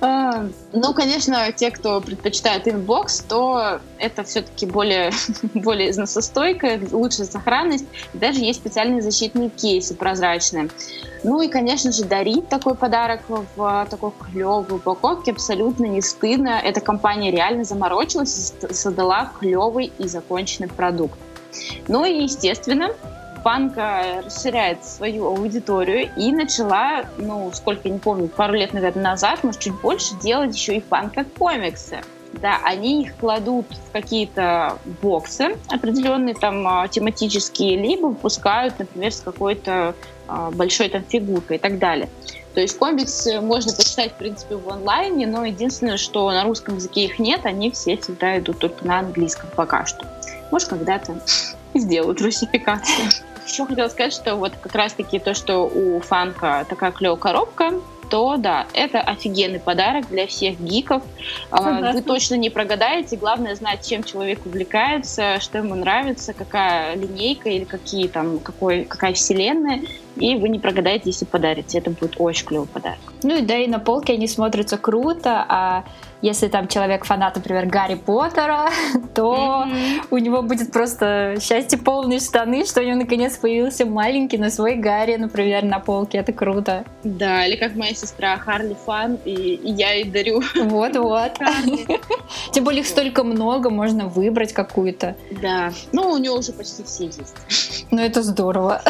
А, 0.00 0.46
Ну, 0.72 0.94
конечно, 0.94 1.50
те, 1.52 1.70
кто 1.70 2.00
предпочитает 2.00 2.68
inbox, 2.68 3.20
то 3.20 3.80
это 3.98 4.22
все-таки 4.22 4.66
более, 4.66 5.10
более 5.54 5.90
износостойкая, 5.90 6.80
лучшая 6.92 7.26
сохранность. 7.26 7.84
Даже 8.12 8.40
есть 8.40 8.60
специальные 8.60 9.02
защитные 9.02 9.50
кейсы 9.50 9.94
прозрачные. 9.94 10.68
Ну 11.24 11.40
и, 11.40 11.48
конечно 11.48 11.90
же, 11.90 12.04
дарить 12.04 12.48
такой 12.48 12.74
подарок 12.74 13.22
в 13.28 13.86
такой 13.90 14.12
клевой 14.30 14.64
упаковке 14.68 15.32
абсолютно 15.32 15.86
не 15.86 16.02
стыдно. 16.02 16.60
Эта 16.62 16.80
компания 16.80 17.30
реально 17.30 17.64
заморочилась 17.64 18.52
и 18.62 18.72
создала 18.72 19.32
клевый 19.40 19.90
и 19.98 20.06
законченный 20.06 20.68
продукт. 20.68 21.18
Ну 21.88 22.04
и, 22.04 22.22
естественно, 22.22 22.90
Funko 23.44 24.22
расширяет 24.24 24.84
свою 24.84 25.26
аудиторию 25.26 26.10
и 26.16 26.32
начала, 26.32 27.04
ну, 27.18 27.50
сколько 27.52 27.88
не 27.88 27.98
помню, 27.98 28.28
пару 28.28 28.54
лет, 28.54 28.72
наверное, 28.72 29.04
назад, 29.04 29.44
может, 29.44 29.60
чуть 29.60 29.78
больше, 29.80 30.14
делать 30.22 30.56
еще 30.56 30.76
и 30.76 30.80
Funko-комиксы. 30.80 32.00
Да, 32.40 32.60
они 32.64 33.02
их 33.02 33.16
кладут 33.16 33.66
в 33.70 33.92
какие-то 33.92 34.78
боксы 35.02 35.56
определенные, 35.68 36.34
там, 36.34 36.66
а, 36.66 36.88
тематические, 36.88 37.76
либо 37.76 38.06
выпускают, 38.06 38.78
например, 38.78 39.12
с 39.12 39.20
какой-то 39.20 39.94
а, 40.26 40.50
большой 40.50 40.88
там 40.88 41.04
фигуркой 41.04 41.56
и 41.56 41.60
так 41.60 41.78
далее. 41.78 42.08
То 42.54 42.60
есть 42.60 42.78
комиксы 42.78 43.40
можно 43.40 43.72
почитать, 43.72 44.12
в 44.12 44.14
принципе, 44.14 44.56
в 44.56 44.68
онлайне, 44.68 45.26
но 45.26 45.44
единственное, 45.44 45.96
что 45.96 46.30
на 46.30 46.44
русском 46.44 46.76
языке 46.76 47.04
их 47.04 47.18
нет, 47.18 47.44
они 47.44 47.70
все 47.70 47.96
всегда 47.96 48.38
идут 48.38 48.58
только 48.60 48.86
на 48.86 49.00
английском 49.00 49.50
пока 49.54 49.84
что. 49.86 50.06
Может, 50.50 50.68
когда-то 50.68 51.20
сделают 51.74 52.20
русификацию. 52.20 53.08
Еще 53.46 53.66
хотела 53.66 53.88
сказать, 53.88 54.12
что 54.12 54.36
вот 54.36 54.52
как 54.60 54.74
раз-таки 54.74 55.18
то, 55.18 55.34
что 55.34 55.66
у 55.66 56.00
фанка 56.00 56.64
такая 56.68 56.92
клевая 56.92 57.18
коробка, 57.18 57.74
то 58.10 58.36
да, 58.36 58.66
это 58.72 59.00
офигенный 59.00 59.60
подарок 59.60 60.08
для 60.08 60.26
всех 60.26 60.60
гиков. 60.60 61.02
А, 61.50 61.58
Согласна. 61.58 61.92
Вы 61.92 62.02
точно 62.02 62.34
не 62.36 62.50
прогадаете. 62.50 63.16
Главное 63.16 63.54
знать, 63.54 63.86
чем 63.86 64.04
человек 64.04 64.46
увлекается, 64.46 65.40
что 65.40 65.58
ему 65.58 65.74
нравится, 65.74 66.32
какая 66.32 66.94
линейка 66.96 67.48
или 67.48 67.64
какие 67.64 68.08
там, 68.08 68.38
какой, 68.38 68.84
какая 68.84 69.14
вселенная. 69.14 69.82
И 70.16 70.36
вы 70.36 70.48
не 70.48 70.58
прогадаете, 70.58 71.04
если 71.06 71.24
подарите. 71.24 71.78
Это 71.78 71.90
будет 71.90 72.14
очень 72.18 72.46
клевый 72.46 72.68
подарок. 72.68 73.00
Ну 73.22 73.36
и 73.36 73.42
да, 73.42 73.58
и 73.58 73.66
на 73.66 73.80
полке 73.80 74.12
они 74.12 74.28
смотрятся 74.28 74.78
круто, 74.78 75.44
а 75.48 75.84
если 76.24 76.48
там 76.48 76.68
человек 76.68 77.04
фанат, 77.04 77.36
например, 77.36 77.66
Гарри 77.66 77.96
Поттера, 77.96 78.70
то 79.14 79.66
у 80.10 80.18
него 80.18 80.40
будет 80.40 80.72
просто 80.72 81.36
счастье 81.38 81.78
полные 81.78 82.18
штаны, 82.18 82.64
что 82.64 82.80
у 82.80 82.84
него 82.84 82.96
наконец 82.96 83.36
появился 83.36 83.84
маленький, 83.84 84.38
но 84.38 84.48
свой 84.48 84.76
Гарри, 84.76 85.16
например, 85.16 85.64
на 85.64 85.80
полке. 85.80 86.18
Это 86.18 86.32
круто. 86.32 86.84
Да, 87.02 87.44
или 87.44 87.56
как 87.56 87.74
моя 87.74 87.94
сестра 87.94 88.38
Харли 88.38 88.74
Фан, 88.86 89.18
и, 89.26 89.32
и 89.32 89.70
я 89.72 89.92
ей 89.92 90.04
дарю. 90.04 90.40
Вот-вот. 90.54 91.32
Тем 92.52 92.64
более 92.64 92.80
их 92.80 92.86
столько 92.86 93.22
много, 93.22 93.68
можно 93.68 94.08
выбрать 94.08 94.54
какую-то. 94.54 95.16
Да. 95.42 95.72
Ну, 95.92 96.10
у 96.10 96.16
нее 96.16 96.30
уже 96.30 96.52
почти 96.52 96.82
все 96.84 97.04
есть. 97.04 97.86
Ну 97.90 98.00
это 98.00 98.22
здорово. 98.22 98.82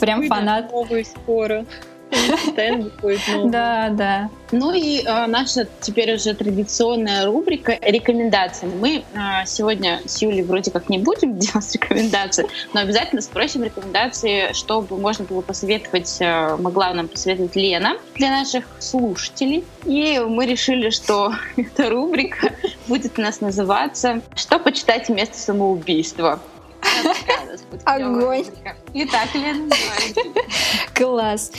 Прям 0.00 0.28
фанат. 0.28 0.70
Новый 0.70 1.04
скоро. 1.04 1.64
Стенд 2.12 2.92
будет 3.00 3.20
новый. 3.28 3.50
Да, 3.50 3.88
да. 3.90 4.30
Ну 4.52 4.72
и 4.72 5.02
э, 5.04 5.26
наша 5.26 5.68
теперь 5.80 6.14
уже 6.14 6.34
традиционная 6.34 7.26
рубрика 7.26 7.78
рекомендации. 7.80 8.66
Мы 8.66 9.04
э, 9.14 9.46
сегодня 9.46 10.00
с 10.04 10.20
Юлей 10.20 10.42
вроде 10.42 10.70
как 10.70 10.88
не 10.88 10.98
будем 10.98 11.38
делать 11.38 11.72
рекомендации, 11.72 12.46
но 12.72 12.80
обязательно 12.80 13.22
спросим 13.22 13.62
рекомендации, 13.62 14.52
чтобы 14.52 14.98
можно 14.98 15.24
было 15.24 15.40
посоветовать, 15.40 16.16
э, 16.20 16.56
могла 16.56 16.92
нам 16.92 17.08
посоветовать 17.08 17.54
Лена 17.56 17.96
для 18.16 18.30
наших 18.30 18.64
слушателей. 18.78 19.64
И 19.84 20.18
мы 20.18 20.46
решили, 20.46 20.90
что 20.90 21.32
эта 21.56 21.90
рубрика 21.90 22.52
будет 22.88 23.18
у 23.18 23.22
нас 23.22 23.40
называться 23.40 24.20
«Что 24.34 24.58
почитать 24.58 25.08
вместо 25.08 25.38
самоубийства?». 25.38 26.40
Огонь. 27.84 28.44
Итак, 28.94 29.28
Лена. 29.34 29.68
Класс. 30.94 31.52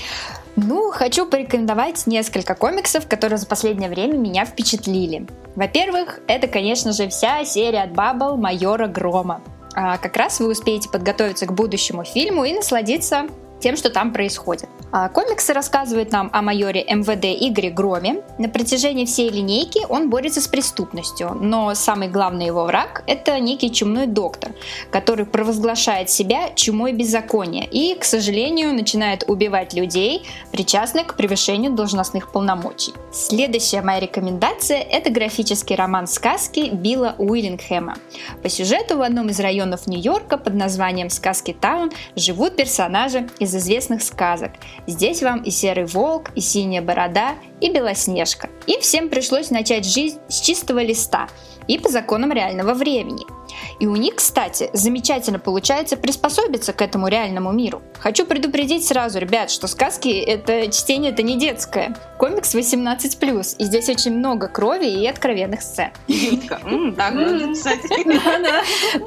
Ну, 0.56 0.92
хочу 0.92 1.26
порекомендовать 1.26 2.08
несколько 2.08 2.56
комиксов, 2.56 3.08
которые 3.08 3.38
за 3.38 3.48
последнее 3.48 3.90
время 3.90 4.18
меня 4.18 4.46
впечатлили. 4.46 5.28
Во-первых, 5.56 6.20
это, 6.28 6.48
конечно 6.48 6.92
же, 6.92 7.08
вся 7.08 7.44
серия 7.46 7.84
от 7.84 7.94
Баббл 7.94 8.38
Майора 8.38 8.88
Грома. 8.88 9.42
А, 9.74 9.98
как 9.98 10.18
раз 10.18 10.40
вы 10.40 10.50
успеете 10.52 10.90
подготовиться 10.90 11.46
к 11.46 11.54
будущему 11.54 12.04
фильму 12.04 12.44
и 12.44 12.54
насладиться 12.54 13.28
тем, 13.62 13.78
что 13.78 13.90
там 13.90 14.12
происходит. 14.12 14.68
А, 14.92 15.08
комиксы 15.08 15.54
рассказывают 15.54 16.12
нам 16.12 16.30
о 16.34 16.42
майоре 16.42 16.84
МВД 16.84 17.26
Игоре 17.26 17.70
Громе. 17.70 18.24
На 18.38 18.50
протяжении 18.50 19.06
всей 19.06 19.30
линейки 19.30 19.80
он 19.88 20.10
борется 20.10 20.42
с 20.42 20.48
преступностью, 20.48 21.34
но 21.40 21.74
самый 21.76 22.10
главный 22.10 22.48
его 22.48 22.66
враг– 22.66 23.04
это 23.08 23.40
некий 23.40 23.72
чумной 23.72 24.08
доктор, 24.08 24.52
который 24.92 25.26
провозглашает 25.26 26.10
себя 26.10 26.50
чумой 26.56 26.92
беззакония 26.92 27.66
и, 27.72 27.96
к 27.96 28.04
сожалению, 28.04 28.74
начинает 28.74 29.24
убивать 29.30 29.74
людей, 29.74 30.28
причастных 30.52 31.08
к 31.08 31.16
превышению 31.16 31.72
должностных 31.72 32.32
полномочий. 32.32 32.94
Следующая 33.14 33.82
моя 33.82 34.02
рекомендация– 34.02 34.80
это 34.92 35.10
графический 35.10 35.76
роман 35.76 36.08
сказки 36.08 36.70
Билла 36.72 37.16
Уиллингхэма. 37.18 37.96
По 38.44 38.50
сюжету 38.50 38.98
в 38.98 39.02
одном 39.02 39.30
из 39.30 39.40
районов 39.40 39.88
Нью-Йорка 39.88 40.38
под 40.38 40.56
названием 40.56 41.10
Сказки 41.10 41.56
Таун 41.60 41.92
живут 42.16 42.56
персонажи 42.56 43.30
из 43.40 43.51
известных 43.56 44.04
сказок. 44.04 44.52
Здесь 44.88 45.22
вам 45.22 45.42
и 45.44 45.52
Серый 45.52 45.86
Волк, 45.86 46.32
и 46.36 46.42
Синяя 46.42 46.82
Борода, 46.82 47.36
и 47.60 47.72
Белоснежка. 47.72 48.50
Им 48.68 48.82
всем 48.82 49.10
пришлось 49.10 49.50
начать 49.50 49.86
жизнь 49.86 50.20
с 50.28 50.42
чистого 50.42 50.82
листа 50.84 51.28
и 51.68 51.78
по 51.78 51.90
законам 51.90 52.32
реального 52.32 52.74
времени– 52.74 53.26
и 53.80 53.88
у 53.88 53.96
них, 53.96 54.16
кстати, 54.16 54.70
замечательно 54.74 55.40
получается 55.40 55.98
приспособиться 55.98 56.74
к 56.74 56.82
этому 56.82 57.08
реальному 57.08 57.52
миру. 57.52 57.82
Хочу 58.00 58.26
предупредить 58.26 58.86
сразу, 58.86 59.20
ребят, 59.20 59.52
что 59.52 59.68
сказки 59.68 60.10
это 60.10 60.72
чтение 60.72 61.12
это 61.12 61.24
не 61.24 61.38
детское. 61.38 61.96
Комикс 62.18 62.54
18+, 62.54 63.56
и 63.58 63.64
здесь 63.64 63.90
очень 63.90 64.18
много 64.18 64.48
крови 64.48 64.86
и 64.86 65.08
откровенных 65.08 65.62
сцен. 65.62 65.90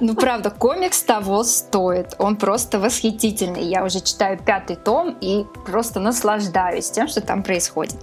Ну, 0.00 0.14
правда, 0.14 0.50
комикс 0.50 1.02
того 1.02 1.44
стоит. 1.44 2.14
Он 2.18 2.36
просто 2.36 2.78
восхитительный. 2.78 3.64
Я 3.64 3.84
уже 3.84 4.00
читаю 4.00 4.38
пятый 4.38 4.76
том 4.76 5.16
и 5.20 5.44
просто 5.66 6.00
наслаждаюсь 6.00 6.90
тем, 6.90 7.08
что 7.08 7.20
там 7.20 7.42
происходит. 7.42 7.96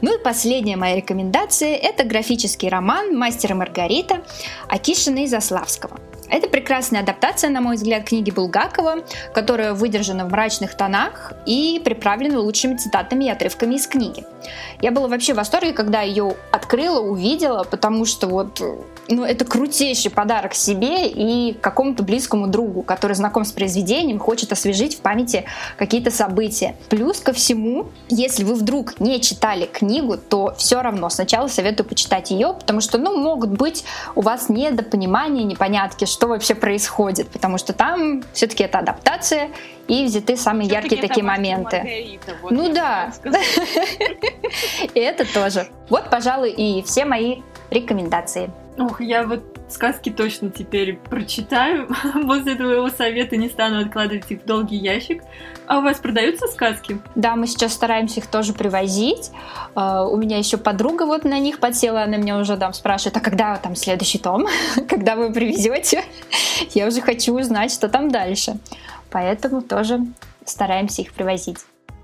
Ну 0.00 0.18
и 0.18 0.22
последняя 0.22 0.76
моя 0.76 0.96
рекомендация– 0.96 1.76
это 1.82 2.04
графический 2.04 2.68
роман 2.68 3.16
«Мастер 3.16 3.52
и 3.52 3.54
Маргарита» 3.54 4.22
Акишина 4.68 5.24
и 5.24 5.26
Заславского. 5.26 5.98
Это 6.28 6.48
прекрасная 6.48 7.00
адаптация, 7.00 7.50
на 7.50 7.60
мой 7.60 7.76
взгляд, 7.76 8.04
книги 8.04 8.30
Булгакова, 8.30 9.04
которая 9.34 9.74
выдержана 9.74 10.24
в 10.24 10.30
мрачных 10.30 10.76
тонах 10.76 11.32
и 11.46 11.80
приправлена 11.84 12.40
лучшими 12.40 12.76
цитатами 12.76 13.26
и 13.26 13.30
отрывками 13.30 13.76
из 13.76 13.86
книги. 13.86 14.24
Я 14.80 14.90
была 14.90 15.08
вообще 15.08 15.34
в 15.34 15.36
восторге, 15.36 15.72
когда 15.72 16.02
ее 16.02 16.34
открыла, 16.50 17.00
увидела, 17.00 17.64
потому 17.64 18.04
что 18.04 18.26
вот 18.26 18.60
ну, 19.08 19.24
это 19.24 19.44
крутейший 19.44 20.10
подарок 20.10 20.54
себе 20.54 21.08
и 21.08 21.54
какому-то 21.54 22.02
близкому 22.02 22.48
другу, 22.48 22.82
который 22.82 23.14
знаком 23.14 23.44
с 23.44 23.52
произведением, 23.52 24.18
хочет 24.18 24.52
освежить 24.52 24.96
в 24.96 25.00
памяти 25.00 25.44
какие-то 25.76 26.10
события. 26.10 26.76
Плюс 26.88 27.20
ко 27.20 27.32
всему, 27.32 27.86
если 28.08 28.44
вы 28.44 28.54
вдруг 28.54 28.98
не 29.00 29.20
читали 29.20 29.66
книгу, 29.66 30.16
то 30.16 30.54
все 30.58 30.82
равно 30.82 31.08
сначала 31.10 31.48
советую 31.48 31.86
почитать 31.88 32.30
ее, 32.30 32.54
потому 32.58 32.80
что, 32.80 32.98
ну, 32.98 33.16
могут 33.16 33.50
быть 33.50 33.84
у 34.14 34.22
вас 34.22 34.48
недопонимания, 34.48 35.44
непонятки, 35.44 36.04
что 36.16 36.28
вообще 36.28 36.54
происходит, 36.54 37.28
потому 37.28 37.58
что 37.58 37.74
там 37.74 38.24
все-таки 38.32 38.64
это 38.64 38.78
адаптация 38.78 39.50
и 39.86 40.06
взяты 40.06 40.38
самые 40.38 40.66
яркие 40.66 41.02
такие 41.02 41.22
моменты. 41.22 42.18
ну 42.48 42.72
да, 42.72 43.12
и 44.94 44.98
это 44.98 45.30
тоже. 45.30 45.68
Вот, 45.90 46.08
пожалуй, 46.08 46.52
и 46.52 46.82
все 46.84 47.04
мои 47.04 47.42
рекомендации. 47.70 48.50
Ох, 48.78 49.00
я 49.00 49.24
вот 49.24 49.42
сказки 49.68 50.10
точно 50.10 50.50
теперь 50.50 50.96
прочитаю. 50.96 51.88
После 52.26 52.54
твоего 52.56 52.88
совета 52.90 53.36
не 53.36 53.48
стану 53.48 53.80
откладывать 53.80 54.30
их 54.30 54.42
в 54.42 54.44
долгий 54.44 54.76
ящик. 54.76 55.22
А 55.66 55.78
у 55.78 55.82
вас 55.82 55.98
продаются 55.98 56.46
сказки? 56.46 57.00
Да, 57.14 57.36
мы 57.36 57.46
сейчас 57.46 57.72
стараемся 57.72 58.20
их 58.20 58.26
тоже 58.26 58.52
привозить. 58.52 59.30
Uh, 59.74 60.06
у 60.08 60.16
меня 60.16 60.38
еще 60.38 60.58
подруга 60.58 61.04
вот 61.04 61.24
на 61.24 61.38
них 61.38 61.58
подсела, 61.58 62.02
она 62.02 62.18
меня 62.18 62.38
уже 62.38 62.56
там 62.56 62.72
спрашивает, 62.72 63.16
а 63.16 63.20
когда 63.20 63.56
там 63.56 63.74
следующий 63.74 64.18
том? 64.18 64.46
когда 64.88 65.16
вы 65.16 65.32
привезете? 65.32 66.04
Я 66.74 66.86
уже 66.86 67.00
хочу 67.00 67.34
узнать, 67.34 67.72
что 67.72 67.88
там 67.88 68.10
дальше. 68.10 68.58
Поэтому 69.10 69.62
тоже 69.62 70.00
стараемся 70.44 71.02
их 71.02 71.12
привозить. 71.12 71.58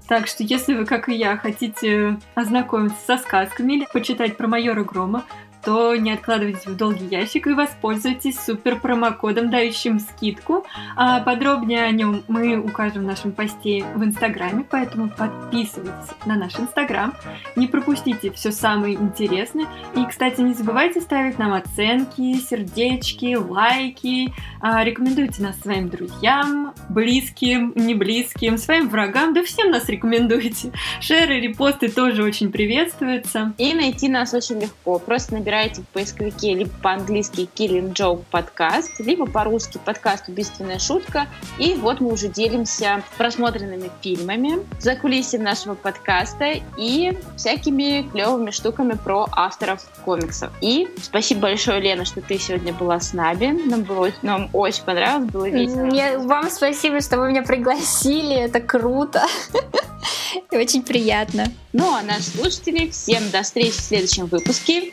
Так 0.08 0.26
что, 0.26 0.42
если 0.42 0.74
вы, 0.74 0.84
как 0.84 1.08
и 1.08 1.14
я, 1.14 1.36
хотите 1.36 2.18
ознакомиться 2.34 2.98
со 3.06 3.18
сказками 3.18 3.74
или 3.74 3.86
почитать 3.92 4.36
про 4.36 4.46
майора 4.46 4.84
Грома, 4.84 5.24
то 5.64 5.94
не 5.96 6.12
откладывайте 6.12 6.70
в 6.70 6.76
долгий 6.76 7.06
ящик 7.06 7.46
и 7.46 7.52
воспользуйтесь 7.52 8.38
супер 8.38 8.80
промокодом, 8.80 9.50
дающим 9.50 10.00
скидку. 10.00 10.66
А 10.96 11.20
подробнее 11.20 11.84
о 11.84 11.90
нем 11.90 12.22
мы 12.28 12.58
укажем 12.58 13.02
в 13.02 13.06
нашем 13.06 13.32
посте 13.32 13.84
в 13.94 14.02
Инстаграме, 14.02 14.64
поэтому 14.68 15.08
подписывайтесь 15.08 16.10
на 16.26 16.36
наш 16.36 16.58
Инстаграм, 16.58 17.14
не 17.56 17.66
пропустите 17.66 18.30
все 18.32 18.50
самое 18.50 18.94
интересное. 18.94 19.66
И, 19.94 20.04
кстати, 20.04 20.40
не 20.40 20.54
забывайте 20.54 21.00
ставить 21.00 21.38
нам 21.38 21.52
оценки, 21.52 22.34
сердечки, 22.34 23.36
лайки, 23.36 24.32
а, 24.60 24.82
рекомендуйте 24.84 25.42
нас 25.42 25.58
своим 25.60 25.88
друзьям, 25.88 26.74
близким, 26.88 27.72
не 27.76 27.94
близким, 27.94 28.58
своим 28.58 28.88
врагам, 28.88 29.34
да 29.34 29.42
всем 29.44 29.70
нас 29.70 29.88
рекомендуйте. 29.88 30.72
Шеры, 31.00 31.40
репосты 31.40 31.88
тоже 31.88 32.22
очень 32.22 32.50
приветствуются. 32.50 33.52
И 33.58 33.74
найти 33.74 34.08
нас 34.08 34.34
очень 34.34 34.60
легко. 34.60 34.98
Просто 34.98 35.34
набирайте 35.34 35.51
набираете 35.52 35.82
в 35.82 35.88
поисковике 35.88 36.54
либо 36.54 36.70
по-английски 36.82 37.46
Killing 37.54 37.92
Joke 37.92 38.22
подкаст, 38.30 38.98
либо 39.00 39.26
по-русски 39.26 39.78
подкаст 39.84 40.26
«Убийственная 40.28 40.78
шутка». 40.78 41.26
И 41.58 41.74
вот 41.74 42.00
мы 42.00 42.10
уже 42.10 42.28
делимся 42.28 43.02
просмотренными 43.18 43.90
фильмами, 44.00 44.60
за 44.80 44.96
кулисами 44.96 45.42
нашего 45.42 45.74
подкаста 45.74 46.54
и 46.78 47.18
всякими 47.36 48.08
клевыми 48.10 48.50
штуками 48.50 48.92
про 48.92 49.28
авторов 49.30 49.86
комиксов. 50.06 50.50
И 50.62 50.88
спасибо 51.02 51.42
большое, 51.42 51.80
Лена, 51.80 52.06
что 52.06 52.22
ты 52.22 52.38
сегодня 52.38 52.72
была 52.72 52.98
с 52.98 53.12
нами. 53.12 53.68
Нам, 53.68 53.82
было, 53.82 54.10
нам 54.22 54.48
очень 54.54 54.84
понравилось, 54.84 55.30
было 55.30 55.50
весело. 55.50 55.84
Мне, 55.84 56.16
вам 56.16 56.48
спасибо, 56.50 57.02
что 57.02 57.18
вы 57.18 57.28
меня 57.28 57.42
пригласили, 57.42 58.36
это 58.36 58.60
круто. 58.60 59.26
Очень 60.50 60.82
приятно. 60.82 61.44
Ну 61.74 61.94
а 61.94 62.02
наши 62.02 62.30
слушатели, 62.30 62.88
всем 62.88 63.30
до 63.30 63.42
встречи 63.42 63.72
в 63.72 63.80
следующем 63.80 64.26
выпуске. 64.26 64.92